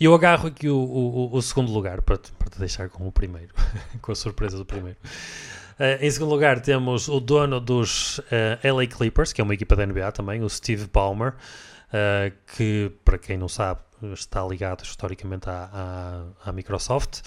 E 0.00 0.04
eu 0.04 0.14
agarro 0.14 0.46
aqui 0.46 0.68
o, 0.68 0.78
o, 0.78 1.34
o 1.34 1.42
segundo 1.42 1.72
lugar 1.72 2.00
para 2.02 2.16
te, 2.16 2.30
para 2.32 2.48
te 2.48 2.56
deixar 2.58 2.88
com 2.88 3.06
o 3.06 3.12
primeiro, 3.12 3.52
com 4.00 4.12
a 4.12 4.14
surpresa 4.14 4.56
do 4.56 4.64
primeiro. 4.64 4.96
Uh, 5.78 6.04
em 6.04 6.10
segundo 6.10 6.30
lugar, 6.30 6.60
temos 6.60 7.08
o 7.08 7.20
dono 7.20 7.60
dos 7.60 8.20
eh, 8.32 8.58
LA 8.68 8.86
Clippers, 8.88 9.32
que 9.32 9.40
é 9.40 9.44
uma 9.44 9.54
equipa 9.54 9.76
da 9.76 9.86
NBA 9.86 10.10
também, 10.10 10.42
o 10.42 10.50
Steve 10.50 10.88
Ballmer, 10.92 11.34
uh, 11.34 12.34
que, 12.56 12.90
para 13.04 13.16
quem 13.16 13.38
não 13.38 13.48
sabe, 13.48 13.80
está 14.12 14.44
ligado 14.44 14.82
historicamente 14.82 15.48
à, 15.48 15.70
à, 16.42 16.50
à 16.50 16.52
Microsoft. 16.52 17.20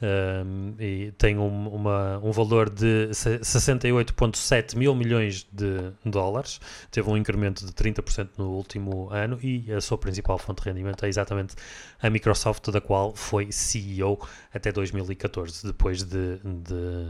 Um, 0.00 0.76
e 0.78 1.10
tem 1.18 1.36
um, 1.38 1.68
uma, 1.68 2.18
um 2.18 2.30
valor 2.30 2.70
de 2.70 3.08
68,7 3.10 4.76
mil 4.76 4.94
milhões 4.94 5.44
de 5.52 5.90
dólares, 6.04 6.60
teve 6.88 7.10
um 7.10 7.16
incremento 7.16 7.66
de 7.66 7.72
30% 7.72 8.28
no 8.38 8.50
último 8.50 9.08
ano 9.10 9.40
e 9.42 9.72
a 9.72 9.80
sua 9.80 9.98
principal 9.98 10.38
fonte 10.38 10.62
de 10.62 10.68
rendimento 10.68 11.04
é 11.04 11.08
exatamente 11.08 11.56
a 12.00 12.08
Microsoft, 12.08 12.70
da 12.70 12.80
qual 12.80 13.12
foi 13.12 13.50
CEO 13.50 14.20
até 14.54 14.70
2014, 14.70 15.66
depois 15.66 16.04
de, 16.04 16.36
de 16.44 17.08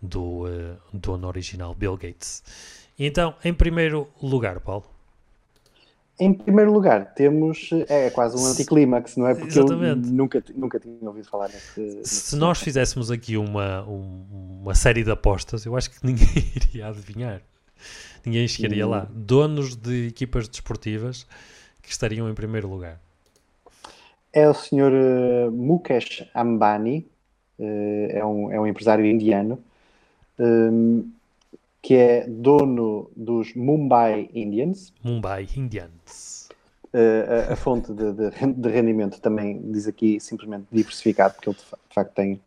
do 0.00 0.46
uh, 0.46 0.76
dono 0.92 1.28
original, 1.28 1.74
Bill 1.74 1.96
Gates. 1.96 2.42
Então, 2.98 3.34
em 3.44 3.52
primeiro 3.52 4.08
lugar, 4.22 4.60
Paulo. 4.60 4.84
Em 6.18 6.34
primeiro 6.34 6.70
lugar, 6.70 7.14
temos. 7.14 7.70
É 7.88 8.10
quase 8.10 8.36
um 8.36 8.44
anticlímax, 8.44 9.16
não 9.16 9.26
é? 9.26 9.34
Porque 9.34 9.58
Exatamente. 9.58 10.06
eu 10.06 10.12
nunca, 10.12 10.44
nunca 10.54 10.78
tinha 10.78 10.96
ouvido 11.02 11.26
falar 11.26 11.48
nesse. 11.48 11.80
nesse 11.80 12.14
Se 12.14 12.36
nós 12.36 12.60
fizéssemos 12.60 13.10
aqui 13.10 13.38
uma, 13.38 13.82
uma 13.84 14.74
série 14.74 15.02
de 15.02 15.10
apostas, 15.10 15.64
eu 15.64 15.74
acho 15.76 15.90
que 15.90 15.96
ninguém 16.06 16.52
iria 16.54 16.88
adivinhar. 16.88 17.40
Ninguém 18.24 18.46
chegaria 18.46 18.86
hum. 18.86 18.90
lá. 18.90 19.08
Donos 19.10 19.74
de 19.74 20.08
equipas 20.08 20.46
desportivas 20.46 21.26
que 21.80 21.90
estariam 21.90 22.28
em 22.28 22.34
primeiro 22.34 22.68
lugar. 22.68 23.00
É 24.30 24.46
o 24.46 24.52
senhor 24.52 24.92
uh, 24.92 25.50
Mukesh 25.50 26.28
Ambani, 26.34 27.08
uh, 27.58 27.64
é, 28.10 28.24
um, 28.24 28.52
é 28.52 28.60
um 28.60 28.66
empresário 28.66 29.06
indiano 29.06 29.58
um, 30.40 31.08
que 31.82 31.94
é 31.94 32.26
dono 32.26 33.10
dos 33.14 33.54
Mumbai 33.54 34.30
Indians. 34.34 34.92
Mumbai 35.02 35.46
Indians. 35.56 36.48
Uh, 36.92 37.50
a, 37.50 37.52
a, 37.52 37.56
fonte 37.56 37.92
de, 37.92 38.12
de, 38.12 38.30
de, 38.30 38.68
rendimento 38.68 39.20
também 39.20 39.62
diz 39.70 39.86
aqui 39.86 40.18
simplesmente 40.18 40.66
diversificado, 40.72 41.34
porque 41.34 41.48
ele 41.48 41.56
de 41.56 41.64
facto 41.94 42.12
tem, 42.14 42.40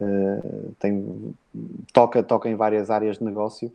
uh, 0.00 0.74
tem 0.78 1.34
toca, 1.92 2.22
toca 2.22 2.50
em 2.50 2.56
várias 2.56 2.90
áreas 2.90 3.16
de 3.18 3.24
negócio, 3.24 3.72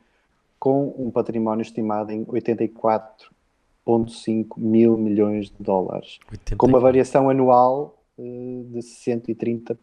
com 0.60 0.94
um 0.98 1.10
património 1.10 1.64
estimado 1.64 2.12
em 2.12 2.24
84,5 2.24 4.46
mil 4.58 4.96
milhões 4.96 5.48
de 5.48 5.56
dólares, 5.60 6.20
84. 6.32 6.58
com 6.58 6.68
uma 6.68 6.80
variação 6.80 7.28
anual 7.28 7.98
uh, 8.20 8.64
de 8.70 8.78
130%. 8.80 9.76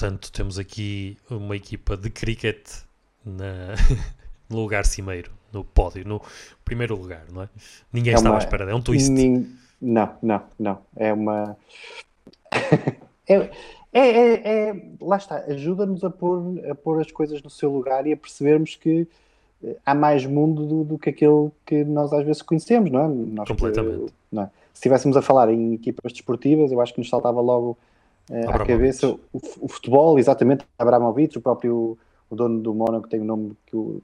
Portanto, 0.00 0.32
temos 0.32 0.58
aqui 0.58 1.18
uma 1.30 1.54
equipa 1.54 1.94
de 1.94 2.08
cricket 2.08 2.70
na, 3.22 3.74
no 4.48 4.56
lugar 4.56 4.86
cimeiro, 4.86 5.30
no 5.52 5.62
pódio, 5.62 6.08
no 6.08 6.22
primeiro 6.64 6.96
lugar, 6.96 7.26
não 7.30 7.42
é? 7.42 7.50
Ninguém 7.92 8.14
é 8.14 8.16
estava 8.16 8.36
uma, 8.36 8.40
à 8.40 8.42
espera, 8.42 8.70
é 8.70 8.74
um 8.74 8.80
twist. 8.80 9.10
Nin, 9.10 9.54
não, 9.78 10.08
não, 10.22 10.42
não. 10.58 10.78
É 10.96 11.12
uma. 11.12 11.54
é, 13.28 13.50
é, 13.92 14.00
é, 14.00 14.68
é, 14.68 14.82
lá 15.02 15.18
está, 15.18 15.36
ajuda-nos 15.48 16.02
a 16.02 16.08
pôr, 16.08 16.58
a 16.70 16.74
pôr 16.74 16.98
as 17.02 17.12
coisas 17.12 17.42
no 17.42 17.50
seu 17.50 17.70
lugar 17.70 18.06
e 18.06 18.14
a 18.14 18.16
percebermos 18.16 18.76
que 18.76 19.06
eh, 19.62 19.76
há 19.84 19.94
mais 19.94 20.24
mundo 20.24 20.64
do, 20.64 20.82
do 20.82 20.98
que 20.98 21.10
aquele 21.10 21.50
que 21.66 21.84
nós 21.84 22.10
às 22.14 22.24
vezes 22.24 22.40
conhecemos, 22.40 22.90
não 22.90 23.04
é? 23.04 23.08
Nós 23.08 23.48
Completamente. 23.48 24.06
Que, 24.06 24.12
não 24.32 24.44
é? 24.44 24.46
Se 24.72 24.78
estivéssemos 24.78 25.14
a 25.18 25.20
falar 25.20 25.50
em 25.52 25.74
equipas 25.74 26.10
desportivas, 26.10 26.72
eu 26.72 26.80
acho 26.80 26.94
que 26.94 27.00
nos 27.00 27.10
saltava 27.10 27.42
logo 27.42 27.76
à 28.48 28.64
cabeça 28.64 29.08
o, 29.08 29.40
o, 29.60 29.68
futebol, 29.68 30.18
exatamente, 30.18 30.64
Abramovich, 30.78 31.36
o 31.36 31.40
próprio 31.40 31.98
o 32.30 32.36
dono 32.36 32.60
do 32.60 32.72
Mónaco 32.72 33.08
tem 33.08 33.20
um 33.20 33.24
nome 33.24 33.56
que 33.66 34.02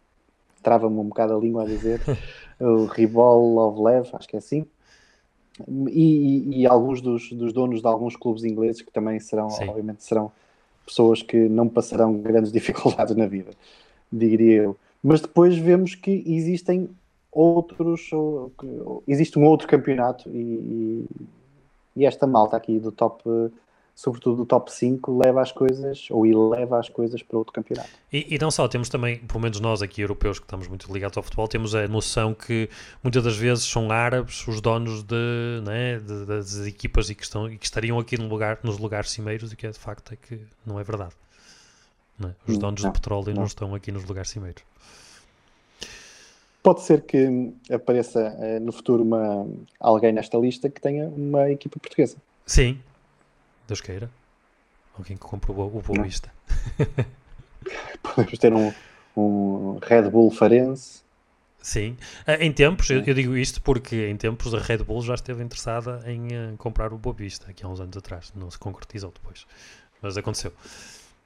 trava-me 0.63 0.99
um 0.99 1.05
bocado 1.05 1.37
a 1.37 1.39
língua 1.39 1.63
a 1.63 1.67
dizer, 1.67 2.01
o 2.59 2.87
Ribol 2.87 3.55
Lovlev, 3.55 4.09
acho 4.13 4.27
que 4.27 4.35
é 4.35 4.39
assim. 4.39 4.67
E, 5.89 6.01
e, 6.01 6.61
e, 6.63 6.67
alguns 6.67 7.01
dos, 7.01 7.33
dos, 7.33 7.53
donos 7.53 7.81
de 7.81 7.87
alguns 7.87 8.17
clubes 8.17 8.45
ingleses 8.45 8.83
que 8.83 8.93
também 8.93 9.19
serão, 9.21 9.49
Sim. 9.49 9.69
obviamente, 9.69 10.03
serão 10.03 10.31
pessoas 10.85 11.23
que 11.23 11.49
não 11.49 11.69
passarão 11.69 12.19
grandes 12.19 12.51
dificuldades 12.53 13.15
na 13.15 13.27
vida, 13.27 13.53
diria 14.13 14.65
eu. 14.65 14.77
Mas 15.03 15.21
depois 15.21 15.57
vemos 15.57 15.95
que 15.95 16.25
existem 16.27 16.91
outros, 17.31 18.11
existe 19.07 19.39
um 19.39 19.45
outro 19.45 19.69
campeonato 19.69 20.29
e, 20.31 21.07
e 21.95 22.05
esta 22.05 22.27
malta 22.27 22.57
aqui 22.57 22.79
do 22.79 22.91
top 22.91 23.23
sobretudo 23.97 24.43
o 24.43 24.47
top 24.47 24.71
5, 24.71 25.19
leva 25.19 25.41
as 25.41 25.51
coisas, 25.51 26.07
ou 26.11 26.27
eleva 26.27 26.79
as 26.79 26.87
coisas 26.91 27.23
para 27.23 27.39
outro 27.39 27.51
campeonato. 27.51 27.89
E, 28.13 28.35
e, 28.35 28.39
não 28.39 28.51
só, 28.51 28.69
temos 28.69 28.91
também, 28.91 29.17
pelo 29.21 29.41
menos 29.41 29.59
nós 29.59 29.81
aqui 29.81 30.03
europeus 30.03 30.39
que 30.39 30.45
estamos 30.45 30.69
muito 30.69 30.93
ligados 30.93 31.17
ao 31.17 31.23
futebol, 31.23 31.49
temos 31.49 31.75
a 31.75 31.89
noção 31.89 32.35
que 32.35 32.69
muitas 33.03 33.25
das 33.25 33.37
vezes 33.39 33.65
são 33.65 33.91
árabes 33.91 34.47
os 34.47 34.61
donos 34.61 35.03
de, 35.03 35.63
né, 35.65 35.99
de 35.99 36.27
das 36.27 36.67
equipas 36.67 37.09
e 37.09 37.15
que, 37.15 37.23
estão, 37.23 37.51
e 37.51 37.57
que 37.57 37.65
estariam 37.65 37.99
aqui 37.99 38.19
no 38.19 38.29
lugar, 38.29 38.59
nos 38.63 38.79
lugares 38.79 39.11
cimeiros 39.11 39.51
e 39.51 39.57
que 39.57 39.67
é 39.67 39.71
de 39.71 39.79
facto 39.79 40.13
é 40.13 40.17
que 40.17 40.41
não 40.65 40.79
é 40.79 40.85
verdade. 40.85 41.15
Não 42.19 42.29
é? 42.29 42.35
Os 42.47 42.57
hum, 42.57 42.59
donos 42.59 42.83
não, 42.83 42.91
do 42.91 42.93
petróleo 42.93 43.29
não. 43.29 43.35
não 43.37 43.45
estão 43.45 43.75
aqui 43.75 43.91
nos 43.91 44.05
lugares 44.05 44.29
cimeiros. 44.29 44.63
Pode 46.63 46.83
ser 46.83 47.03
que 47.03 47.55
apareça 47.71 48.21
eh, 48.41 48.59
no 48.59 48.73
futuro 48.73 49.03
uma, 49.03 49.47
alguém 49.81 50.13
nesta 50.13 50.37
lista 50.37 50.69
que 50.69 50.81
tenha 50.81 51.07
uma 51.07 51.51
equipa 51.51 51.79
portuguesa. 51.79 52.17
Sim, 52.45 52.81
Deus 53.67 53.81
queira. 53.81 54.11
Alguém 54.99 55.17
que 55.17 55.23
compre 55.23 55.51
o, 55.51 55.55
o 55.55 55.83
Boa 55.83 56.03
Vista. 56.03 56.33
Podemos 58.03 58.39
ter 58.39 58.53
um, 58.53 58.73
um 59.17 59.79
Red 59.83 60.09
Bull 60.11 60.31
Farense. 60.31 61.05
Sim, 61.61 61.97
eh, 62.27 62.47
em 62.47 62.53
tempos, 62.53 62.89
eu, 62.91 63.03
eu, 63.03 63.13
digo 63.13 63.37
isto 63.37 63.61
porque 63.61 64.07
em 64.07 64.17
tempos 64.17 64.55
a 64.55 64.59
Red 64.59 64.79
Bull 64.85 65.03
já 65.03 65.15
esteve 65.15 65.43
interessada 65.43 66.01
em 66.07 66.29
uh, 66.29 66.57
comprar 66.57 66.93
o 66.93 66.97
Boa 66.97 67.13
Vista, 67.13 67.51
aqui 67.51 67.65
há 67.65 67.69
uns 67.69 67.81
anos 67.81 67.97
atrás, 67.97 68.33
não 68.37 68.49
se 68.49 68.57
concretizou 68.57 69.11
depois, 69.11 69.45
mas 70.01 70.17
aconteceu. 70.17 70.53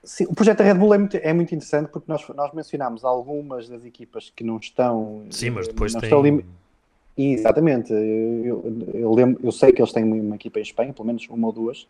Sim, 0.02 0.24
o 0.24 0.34
projeto 0.34 0.58
da 0.58 0.64
Red 0.64 0.74
Bull 0.74 0.94
é 0.94 0.98
muito, 0.98 1.16
é 1.18 1.32
muito 1.34 1.54
interessante 1.54 1.90
porque 1.90 2.10
nós, 2.10 2.26
nós 2.30 2.54
mencionámos 2.54 3.04
algumas 3.04 3.68
das 3.68 3.84
equipas 3.84 4.32
que 4.34 4.42
não 4.42 4.56
estão. 4.56 5.26
Sim, 5.30 5.50
mas 5.50 5.68
depois 5.68 5.92
tem. 5.92 6.04
Estão 6.04 6.22
Exatamente, 7.18 7.92
eu, 7.92 7.98
eu, 8.64 8.88
eu, 8.94 9.12
lembro, 9.12 9.44
eu 9.44 9.52
sei 9.52 9.72
que 9.72 9.82
eles 9.82 9.92
têm 9.92 10.04
uma 10.04 10.36
equipa 10.36 10.58
em 10.58 10.62
Espanha, 10.62 10.92
pelo 10.92 11.06
menos 11.06 11.28
uma 11.28 11.48
ou 11.48 11.52
duas, 11.52 11.86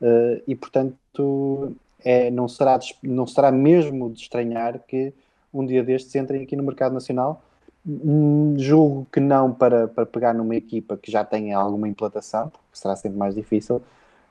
Uh, 0.00 0.40
e 0.46 0.54
portanto 0.54 1.74
é, 2.04 2.30
não, 2.30 2.48
será, 2.48 2.78
não 3.02 3.26
será 3.26 3.50
mesmo 3.50 4.10
de 4.10 4.20
estranhar 4.20 4.78
que 4.86 5.12
um 5.52 5.66
dia 5.66 5.82
destes 5.82 6.14
entrem 6.14 6.42
aqui 6.42 6.54
no 6.54 6.62
mercado 6.62 6.92
nacional. 6.92 7.42
Hum, 7.86 8.54
julgo 8.58 9.06
que 9.12 9.18
não 9.18 9.52
para, 9.52 9.88
para 9.88 10.04
pegar 10.04 10.34
numa 10.34 10.54
equipa 10.54 10.96
que 10.96 11.10
já 11.10 11.24
tenha 11.24 11.56
alguma 11.56 11.88
implantação, 11.88 12.50
porque 12.50 12.78
será 12.78 12.94
sempre 12.94 13.18
mais 13.18 13.34
difícil, 13.34 13.80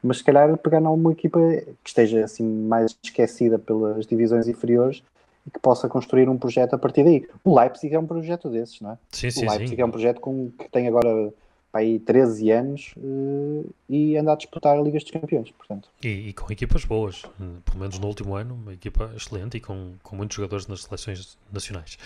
mas 0.01 0.17
se 0.17 0.23
calhar 0.23 0.55
pegar 0.57 0.79
numa 0.79 1.11
equipa 1.11 1.39
que 1.83 1.89
esteja 1.89 2.23
assim 2.23 2.43
mais 2.43 2.95
esquecida 3.01 3.57
pelas 3.57 4.05
divisões 4.05 4.47
inferiores 4.47 5.03
e 5.45 5.51
que 5.51 5.59
possa 5.59 5.89
construir 5.89 6.29
um 6.29 6.37
projeto 6.37 6.75
a 6.75 6.77
partir 6.77 7.03
daí. 7.03 7.27
O 7.43 7.57
Leipzig 7.57 7.93
é 7.95 7.99
um 7.99 8.05
projeto 8.05 8.49
desses, 8.49 8.79
não 8.79 8.91
é? 8.91 8.97
Sim, 9.11 9.31
sim, 9.31 9.45
o 9.45 9.49
Leipzig 9.49 9.75
sim. 9.75 9.81
é 9.81 9.85
um 9.85 9.91
projeto 9.91 10.21
com, 10.21 10.51
que 10.51 10.69
tem 10.69 10.87
agora 10.87 11.33
aí 11.77 11.99
13 11.99 12.51
anos 12.51 12.93
uh, 12.97 13.73
e 13.89 14.17
anda 14.17 14.33
a 14.33 14.35
disputar 14.35 14.77
a 14.77 14.81
Liga 14.81 14.99
dos 14.99 15.09
Campeões, 15.09 15.51
portanto. 15.51 15.89
E, 16.03 16.29
e, 16.29 16.33
com 16.33 16.51
equipas 16.51 16.85
boas, 16.85 17.23
pelo 17.65 17.79
menos 17.79 17.99
no 17.99 18.07
último 18.07 18.35
ano, 18.35 18.55
uma 18.55 18.73
equipa 18.73 19.11
excelente 19.15 19.57
e 19.57 19.59
com, 19.59 19.93
com 20.03 20.15
muitos 20.15 20.35
jogadores 20.35 20.67
nas 20.67 20.83
seleções 20.83 21.37
nacionais. 21.51 21.97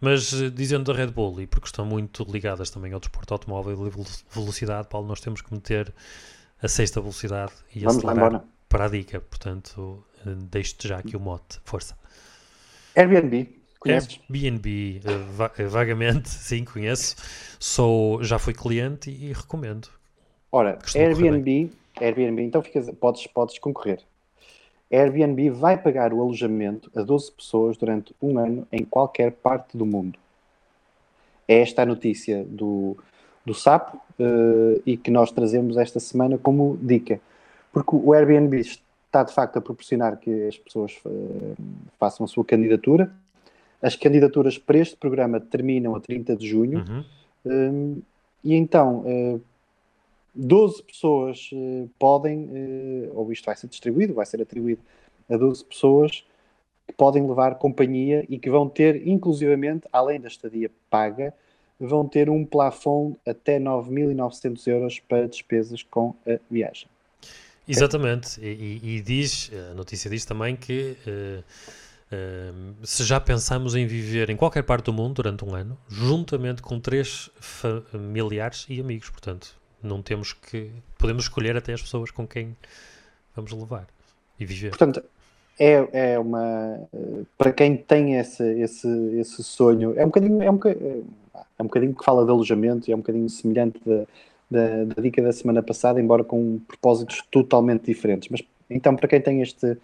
Mas 0.00 0.32
uh, 0.32 0.50
dizendo 0.50 0.92
da 0.92 0.98
Red 0.98 1.08
Bull, 1.08 1.40
e 1.40 1.46
porque 1.46 1.66
estão 1.66 1.84
muito 1.84 2.24
ligadas 2.24 2.70
também 2.70 2.92
ao 2.92 3.00
desporto 3.00 3.34
automóvel 3.34 3.86
e 3.86 4.34
velocidade, 4.34 4.88
Paulo, 4.88 5.06
nós 5.06 5.20
temos 5.20 5.42
que 5.42 5.52
meter 5.52 5.92
a 6.62 6.68
sexta 6.68 7.00
velocidade 7.00 7.52
e 7.74 7.80
Vamos 7.80 8.04
acelerar 8.04 8.44
para 8.68 8.84
a 8.84 8.88
dica, 8.88 9.20
portanto 9.20 10.04
deixo-te 10.24 10.88
já 10.88 10.98
aqui 10.98 11.16
o 11.16 11.20
mote, 11.20 11.60
força. 11.64 11.96
Airbnb, 12.94 13.57
Conheces? 13.78 14.20
Airbnb, 14.28 15.00
uh, 15.04 15.68
vagamente, 15.68 16.28
sim, 16.30 16.64
conheço. 16.64 17.16
Sou, 17.58 18.22
já 18.22 18.38
fui 18.38 18.52
cliente 18.52 19.10
e, 19.10 19.30
e 19.30 19.32
recomendo. 19.32 19.88
Ora, 20.50 20.78
Airbnb, 20.94 21.70
Airbnb, 22.00 22.42
então 22.42 22.62
ficas, 22.62 22.90
podes, 22.92 23.26
podes 23.26 23.58
concorrer. 23.58 24.00
Airbnb 24.90 25.50
vai 25.50 25.76
pagar 25.76 26.12
o 26.14 26.20
alojamento 26.20 26.90
a 26.96 27.02
12 27.02 27.32
pessoas 27.32 27.76
durante 27.76 28.14
um 28.22 28.38
ano 28.38 28.66
em 28.72 28.84
qualquer 28.84 29.32
parte 29.32 29.76
do 29.76 29.84
mundo. 29.84 30.18
É 31.46 31.60
esta 31.60 31.82
a 31.82 31.86
notícia 31.86 32.44
do, 32.44 32.96
do 33.44 33.54
Sapo 33.54 33.98
uh, 34.18 34.82
e 34.86 34.96
que 34.96 35.10
nós 35.10 35.30
trazemos 35.30 35.76
esta 35.76 36.00
semana 36.00 36.38
como 36.38 36.78
dica. 36.80 37.20
Porque 37.70 37.94
o 37.94 38.14
Airbnb 38.14 38.58
está 38.60 39.22
de 39.22 39.34
facto 39.34 39.58
a 39.58 39.60
proporcionar 39.60 40.18
que 40.18 40.46
as 40.46 40.56
pessoas 40.56 40.98
uh, 41.04 41.56
façam 41.98 42.24
a 42.24 42.28
sua 42.28 42.44
candidatura 42.44 43.12
as 43.82 43.96
candidaturas 43.96 44.58
para 44.58 44.78
este 44.78 44.96
programa 44.96 45.40
terminam 45.40 45.94
a 45.94 46.00
30 46.00 46.36
de 46.36 46.48
junho 46.48 46.84
uhum. 46.86 47.04
um, 47.44 48.02
e 48.42 48.54
então 48.54 49.00
uh, 49.00 49.40
12 50.34 50.82
pessoas 50.82 51.50
uh, 51.52 51.90
podem, 51.98 52.44
uh, 52.44 53.12
ou 53.14 53.32
isto 53.32 53.44
vai 53.44 53.56
ser 53.56 53.66
distribuído, 53.68 54.14
vai 54.14 54.26
ser 54.26 54.40
atribuído 54.40 54.80
a 55.28 55.36
12 55.36 55.64
pessoas 55.64 56.24
que 56.86 56.94
podem 56.94 57.26
levar 57.26 57.56
companhia 57.56 58.24
e 58.28 58.38
que 58.38 58.48
vão 58.48 58.68
ter, 58.68 59.06
inclusivamente, 59.06 59.86
além 59.92 60.20
da 60.20 60.28
estadia 60.28 60.70
paga, 60.88 61.34
vão 61.78 62.08
ter 62.08 62.30
um 62.30 62.44
plafond 62.44 63.16
até 63.26 63.60
9.900 63.60 64.66
euros 64.66 65.00
para 65.00 65.28
despesas 65.28 65.82
com 65.82 66.14
a 66.26 66.38
viagem. 66.50 66.88
Exatamente, 67.68 68.38
okay? 68.38 68.50
e, 68.54 68.80
e, 68.82 68.96
e, 68.96 69.00
diz, 69.02 69.50
a 69.70 69.74
notícia 69.74 70.08
diz 70.08 70.24
também 70.24 70.56
que 70.56 70.96
se 72.82 73.04
já 73.04 73.20
pensamos 73.20 73.74
em 73.74 73.86
viver 73.86 74.30
em 74.30 74.36
qualquer 74.36 74.62
parte 74.62 74.86
do 74.86 74.92
mundo 74.92 75.14
durante 75.14 75.44
um 75.44 75.54
ano, 75.54 75.76
juntamente 75.88 76.62
com 76.62 76.80
três 76.80 77.30
familiares 77.38 78.66
e 78.68 78.80
amigos, 78.80 79.10
portanto, 79.10 79.54
não 79.82 80.02
temos 80.02 80.32
que. 80.32 80.70
Podemos 80.96 81.24
escolher 81.24 81.56
até 81.56 81.72
as 81.72 81.82
pessoas 81.82 82.10
com 82.10 82.26
quem 82.26 82.56
vamos 83.36 83.52
levar 83.52 83.86
e 84.40 84.46
viver. 84.46 84.70
Portanto, 84.70 85.02
é, 85.58 86.12
é 86.14 86.18
uma. 86.18 86.80
Para 87.36 87.52
quem 87.52 87.76
tem 87.76 88.16
esse, 88.16 88.42
esse, 88.60 88.88
esse 89.18 89.42
sonho, 89.44 89.92
é 89.96 90.02
um 90.02 90.08
bocadinho. 90.08 90.42
É 90.42 90.50
um, 90.50 90.58
é 91.58 91.62
um 91.62 91.66
bocadinho 91.66 91.94
que 91.94 92.04
fala 92.04 92.24
de 92.24 92.30
alojamento 92.30 92.88
e 92.88 92.92
é 92.92 92.94
um 92.94 93.00
bocadinho 93.00 93.28
semelhante 93.28 93.80
da, 93.84 94.04
da, 94.50 94.84
da 94.84 95.02
dica 95.02 95.20
da 95.20 95.32
semana 95.32 95.62
passada, 95.62 96.00
embora 96.00 96.24
com 96.24 96.58
propósitos 96.66 97.22
totalmente 97.30 97.84
diferentes. 97.84 98.28
Mas 98.30 98.42
então, 98.70 98.96
para 98.96 99.08
quem 99.08 99.20
tem 99.20 99.42
este 99.42 99.76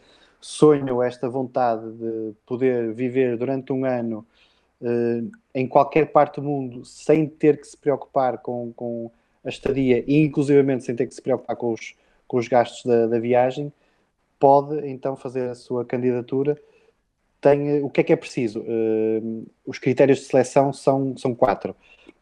sonho, 0.45 1.03
esta 1.03 1.27
vontade 1.27 1.91
de 1.93 2.35
poder 2.45 2.93
viver 2.93 3.39
durante 3.39 3.73
um 3.73 3.87
ano 3.87 4.27
uh, 4.83 5.31
em 5.55 5.67
qualquer 5.67 6.13
parte 6.13 6.39
do 6.39 6.43
mundo 6.43 6.85
sem 6.85 7.27
ter 7.27 7.59
que 7.59 7.67
se 7.67 7.77
preocupar 7.77 8.37
com, 8.39 8.71
com 8.77 9.11
a 9.43 9.49
estadia 9.49 10.05
e 10.07 10.23
inclusivamente 10.23 10.85
sem 10.85 10.95
ter 10.95 11.07
que 11.07 11.15
se 11.15 11.23
preocupar 11.23 11.57
com 11.57 11.73
os, 11.73 11.95
com 12.29 12.37
os 12.37 12.47
gastos 12.47 12.85
da, 12.85 13.07
da 13.07 13.19
viagem, 13.19 13.73
pode 14.39 14.87
então 14.87 15.17
fazer 15.17 15.49
a 15.49 15.55
sua 15.55 15.83
candidatura. 15.83 16.59
Tem, 17.41 17.83
o 17.83 17.89
que 17.89 18.03
é 18.03 18.05
que 18.05 18.13
é 18.13 18.17
preciso? 18.17 18.61
Uh, 18.61 19.47
os 19.67 19.79
critérios 19.79 20.19
de 20.19 20.25
seleção 20.27 20.75
são, 20.75 21.17
são 21.17 21.35
quatro. 21.35 21.75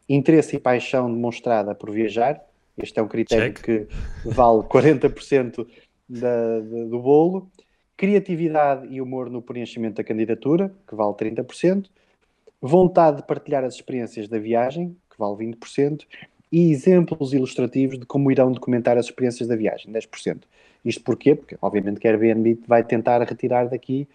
Interesse 0.07 0.55
e 0.55 0.59
paixão 0.59 1.11
demonstrada 1.13 1.75
por 1.75 1.91
viajar. 1.91 2.41
Este 2.77 2.99
é 2.99 3.03
um 3.03 3.07
critério 3.09 3.53
Check. 3.53 3.65
que 3.65 3.87
vale 4.29 4.63
40% 4.63 5.67
da, 6.07 6.59
da, 6.61 6.83
do 6.85 6.99
bolo 7.01 7.51
criatividade 7.97 8.87
e 8.89 9.01
humor 9.01 9.29
no 9.29 9.41
preenchimento 9.41 9.95
da 9.95 10.03
candidatura, 10.03 10.73
que 10.87 10.95
vale 10.95 11.13
30%, 11.13 11.89
vontade 12.61 13.17
de 13.17 13.27
partilhar 13.27 13.63
as 13.63 13.75
experiências 13.75 14.27
da 14.27 14.39
viagem, 14.39 14.95
que 15.09 15.17
vale 15.17 15.35
20%, 15.35 16.05
e 16.51 16.71
exemplos 16.71 17.33
ilustrativos 17.33 17.99
de 17.99 18.05
como 18.05 18.31
irão 18.31 18.51
documentar 18.51 18.97
as 18.97 19.05
experiências 19.05 19.47
da 19.47 19.55
viagem, 19.55 19.91
10%. 19.91 20.43
Isto 20.85 21.03
porquê? 21.03 21.35
Porque, 21.35 21.57
obviamente, 21.61 21.99
que 21.99 22.07
a 22.07 22.11
Airbnb 22.11 22.59
vai 22.67 22.83
tentar 22.83 23.21
retirar 23.23 23.67
daqui 23.67 24.07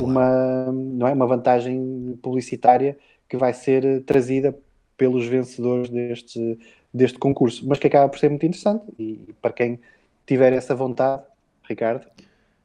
uma, 0.00 0.72
não 0.72 1.06
é, 1.06 1.12
uma 1.12 1.26
vantagem 1.26 2.18
publicitária 2.22 2.96
que 3.28 3.36
vai 3.36 3.52
ser 3.52 4.02
trazida 4.04 4.56
pelos 4.96 5.26
vencedores 5.26 5.90
deste, 5.90 6.58
deste 6.92 7.18
concurso, 7.18 7.66
mas 7.66 7.78
que 7.78 7.86
acaba 7.86 8.08
por 8.08 8.18
ser 8.18 8.28
muito 8.28 8.46
interessante. 8.46 8.84
E 8.98 9.34
para 9.40 9.52
quem 9.52 9.80
tiver 10.26 10.52
essa 10.52 10.74
vontade, 10.74 11.22
Ricardo, 11.68 12.06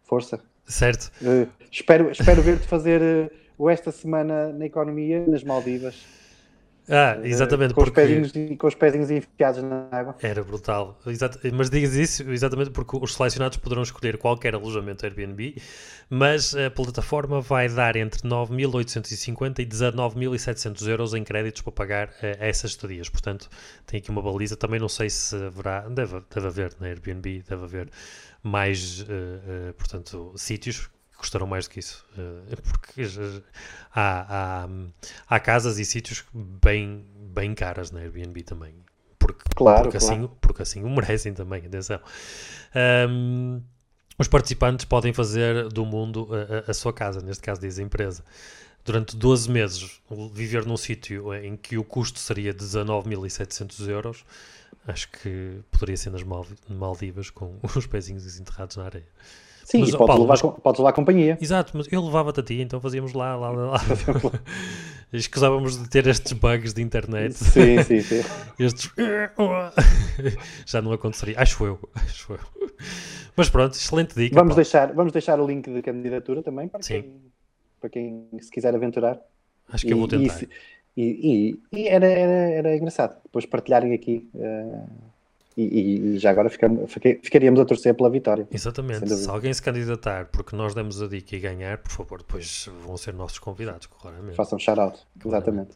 força. 0.03 0.46
Certo. 0.67 1.11
Uh, 1.21 1.47
espero 1.71 2.11
espero 2.11 2.41
ver-te 2.41 2.67
fazer 2.67 3.31
uh, 3.57 3.69
esta 3.69 3.91
semana 3.91 4.51
na 4.51 4.65
economia 4.65 5.25
nas 5.25 5.43
Maldivas. 5.43 5.95
Ah, 6.89 7.17
exatamente. 7.21 7.71
Uh, 7.71 7.75
com, 7.75 7.83
porque... 7.83 7.99
os 7.99 8.07
pezinhos, 8.07 8.57
com 8.57 8.67
os 8.67 8.75
pezinhos 8.75 9.11
enfiados 9.11 9.61
na 9.61 9.87
água. 9.91 10.15
Era 10.21 10.43
brutal. 10.43 10.97
Exato. 11.05 11.39
Mas 11.53 11.69
digas 11.69 11.93
isso 11.95 12.29
exatamente 12.31 12.71
porque 12.71 12.97
os 12.97 13.13
selecionados 13.13 13.57
poderão 13.57 13.83
escolher 13.83 14.17
qualquer 14.17 14.55
alojamento 14.55 15.05
Airbnb, 15.05 15.61
mas 16.09 16.55
a 16.55 16.71
plataforma 16.71 17.41
vai 17.41 17.67
dar 17.67 17.97
entre 17.97 18.21
9.850 18.21 19.59
e 19.59 19.65
19.700 19.65 20.87
euros 20.87 21.13
em 21.13 21.23
créditos 21.23 21.61
para 21.61 21.73
pagar 21.73 22.07
uh, 22.07 22.37
essas 22.39 22.71
estadias. 22.71 23.09
Portanto, 23.09 23.49
tem 23.85 23.99
aqui 23.99 24.09
uma 24.09 24.21
baliza. 24.21 24.55
Também 24.55 24.79
não 24.79 24.89
sei 24.89 25.09
se 25.09 25.35
haverá, 25.35 25.81
deve, 25.89 26.21
deve 26.33 26.47
haver 26.47 26.71
na 26.79 26.87
Airbnb, 26.87 27.43
deve 27.49 27.63
haver 27.63 27.89
mais, 28.47 29.01
uh, 29.01 29.73
portanto, 29.77 30.33
sítios 30.35 30.89
custarão 31.17 31.47
mais 31.47 31.65
do 31.65 31.71
que 31.71 31.79
isso. 31.79 32.05
Uh, 32.17 32.61
porque 32.61 33.01
há, 33.93 34.63
há, 34.63 34.69
há, 35.27 35.39
casas 35.39 35.79
e 35.79 35.85
sítios 35.85 36.23
bem, 36.33 37.05
bem 37.33 37.53
caras 37.53 37.91
na 37.91 37.99
Airbnb 37.99 38.41
também. 38.43 38.73
Porque, 39.19 39.43
claro, 39.55 39.83
porque, 39.83 39.97
claro. 39.97 40.15
Assim, 40.15 40.29
porque 40.39 40.61
assim 40.61 40.83
o 40.83 40.89
merecem 40.89 41.33
também, 41.33 41.65
atenção. 41.65 41.99
Um, 43.09 43.61
os 44.17 44.27
participantes 44.27 44.85
podem 44.85 45.13
fazer 45.13 45.67
do 45.69 45.85
mundo 45.85 46.29
a, 46.31 46.69
a, 46.69 46.71
a, 46.71 46.73
sua 46.73 46.93
casa, 46.93 47.21
neste 47.21 47.43
caso 47.43 47.61
diz 47.61 47.77
a 47.77 47.83
empresa. 47.83 48.23
Durante 48.87 49.17
12 49.17 49.51
meses, 49.51 50.01
viver 50.31 50.65
num 50.65 50.77
sítio 50.77 51.33
em 51.33 51.57
que 51.57 51.77
o 51.77 51.83
custo 51.83 52.19
seria 52.19 52.53
19.700 52.53 53.89
euros, 53.89 54.23
acho 54.87 55.11
que 55.11 55.59
poderia 55.69 55.97
ser 55.97 56.09
nas 56.09 56.23
Maldivas 56.69 57.29
com 57.29 57.57
os 57.75 57.85
pezinhos 57.85 58.39
enterrados 58.39 58.77
na 58.77 58.85
areia. 58.85 59.05
Sim, 59.65 59.81
mas, 59.81 59.91
podes, 59.91 60.07
Paulo, 60.07 60.21
levar, 60.21 60.39
mas... 60.41 60.61
podes 60.63 60.79
levar 60.79 60.93
companhia. 60.93 61.37
Exato, 61.41 61.73
mas 61.75 61.91
eu 61.91 62.01
levava-te 62.01 62.39
a 62.39 62.43
ti, 62.43 62.61
então 62.61 62.79
fazíamos 62.79 63.11
lá, 63.11 63.35
lá, 63.35 63.49
lá. 63.49 63.71
lá. 63.71 63.81
Escusávamos 65.11 65.77
de 65.77 65.89
ter 65.89 66.07
estes 66.07 66.31
bugs 66.31 66.73
de 66.73 66.81
internet. 66.81 67.33
Sim, 67.33 67.83
sim, 67.83 67.99
sim. 67.99 68.23
Estes... 68.57 68.89
Já 70.65 70.81
não 70.81 70.93
aconteceria, 70.93 71.37
acho 71.37 71.65
eu, 71.65 71.77
acho 71.93 72.31
eu. 72.31 72.39
Mas 73.35 73.49
pronto, 73.49 73.73
excelente 73.73 74.15
dica. 74.15 74.35
Vamos 74.35 74.55
deixar, 74.55 74.93
vamos 74.93 75.11
deixar 75.11 75.37
o 75.41 75.45
link 75.45 75.69
de 75.69 75.81
candidatura 75.81 76.41
também 76.41 76.69
para, 76.69 76.81
sim. 76.81 77.01
quem, 77.01 77.21
para 77.79 77.89
quem 77.89 78.27
se 78.39 78.51
quiser 78.51 78.73
aventurar. 78.73 79.19
Acho 79.69 79.85
que 79.85 79.91
e, 79.91 79.93
eu 79.93 79.97
vou 79.97 80.07
tentar. 80.07 80.41
E, 80.95 81.59
e, 81.71 81.77
e 81.79 81.87
era, 81.87 82.07
era, 82.07 82.31
era 82.31 82.75
engraçado 82.75 83.21
depois 83.23 83.45
partilharem 83.45 83.93
aqui. 83.93 84.29
Uh 84.33 85.07
e, 85.57 86.15
e, 86.15 86.17
já 86.19 86.29
agora 86.29 86.49
ficamos, 86.49 86.91
ficaríamos 86.91 87.59
a 87.59 87.65
torcer 87.65 87.95
pela 87.95 88.09
vitória. 88.09 88.47
Exatamente. 88.51 89.09
Se 89.09 89.29
alguém 89.29 89.53
se 89.53 89.61
candidatar 89.61 90.25
porque 90.25 90.55
nós 90.55 90.75
demos 90.75 91.01
a 91.01 91.07
dica 91.07 91.35
e 91.35 91.39
ganhar, 91.39 91.79
por 91.79 91.91
favor, 91.91 92.19
depois 92.19 92.69
vão 92.85 92.95
ser 92.95 93.13
nossos 93.13 93.39
convidados, 93.39 93.87
claramente. 93.87 94.35
Façam 94.35 94.59
shout-out, 94.59 94.99
exatamente. 95.25 95.71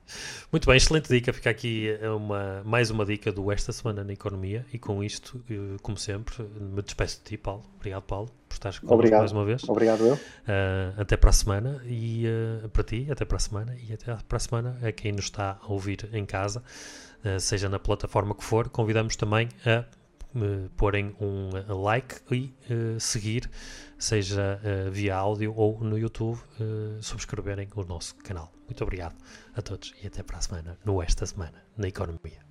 Muito 0.51 0.67
bem, 0.67 0.77
excelente 0.77 1.09
dica. 1.09 1.33
Fica 1.33 1.49
aqui 1.49 1.89
uma, 2.15 2.61
mais 2.63 2.91
uma 2.91 3.05
dica 3.05 3.31
do 3.31 3.51
Esta 3.51 3.71
Semana 3.71 4.03
na 4.03 4.13
Economia 4.13 4.65
e 4.71 4.77
com 4.77 5.03
isto, 5.03 5.43
eh, 5.49 5.77
como 5.81 5.97
sempre, 5.97 6.43
me 6.59 6.81
despeço 6.81 7.17
de 7.17 7.23
ti, 7.23 7.37
Paulo. 7.37 7.63
Obrigado, 7.75 8.03
Paulo, 8.03 8.29
por 8.47 8.53
estares 8.53 8.79
connosco 8.79 9.15
mais 9.15 9.31
uma 9.31 9.45
vez. 9.45 9.67
Obrigado, 9.67 10.05
eu. 10.05 10.13
Uh, 10.13 11.01
até 11.01 11.17
para 11.17 11.29
a 11.31 11.33
semana 11.33 11.81
e 11.85 12.25
uh, 12.27 12.69
para 12.69 12.83
ti, 12.83 13.07
até 13.09 13.25
para 13.25 13.37
a 13.37 13.39
semana 13.39 13.75
e 13.75 13.93
até 13.93 14.15
para 14.15 14.37
a 14.37 14.39
semana 14.39 14.77
a 14.83 14.91
quem 14.91 15.11
nos 15.11 15.25
está 15.25 15.57
a 15.61 15.71
ouvir 15.71 16.09
em 16.13 16.25
casa. 16.25 16.61
Eh, 17.23 17.39
seja 17.39 17.69
na 17.69 17.79
plataforma 17.79 18.33
que 18.33 18.43
for, 18.43 18.69
convidamos 18.69 19.15
também 19.15 19.49
a 19.65 19.85
uh, 20.35 20.69
porem 20.75 21.15
um 21.19 21.49
like 21.81 22.15
e 22.31 22.53
uh, 22.73 22.99
seguir, 22.99 23.49
seja 23.97 24.59
via 24.91 25.15
áudio 25.15 25.53
ou 25.55 25.79
no 25.83 25.97
YouTube, 25.97 26.39
subscreverem 27.01 27.67
o 27.75 27.83
nosso 27.83 28.15
canal. 28.15 28.51
Muito 28.65 28.81
obrigado 28.83 29.15
a 29.55 29.61
todos 29.61 29.93
e 30.01 30.07
até 30.07 30.23
para 30.23 30.37
a 30.37 30.41
semana, 30.41 30.77
no 30.83 31.03
Esta 31.03 31.25
Semana, 31.25 31.63
na 31.77 31.87
Economia. 31.87 32.50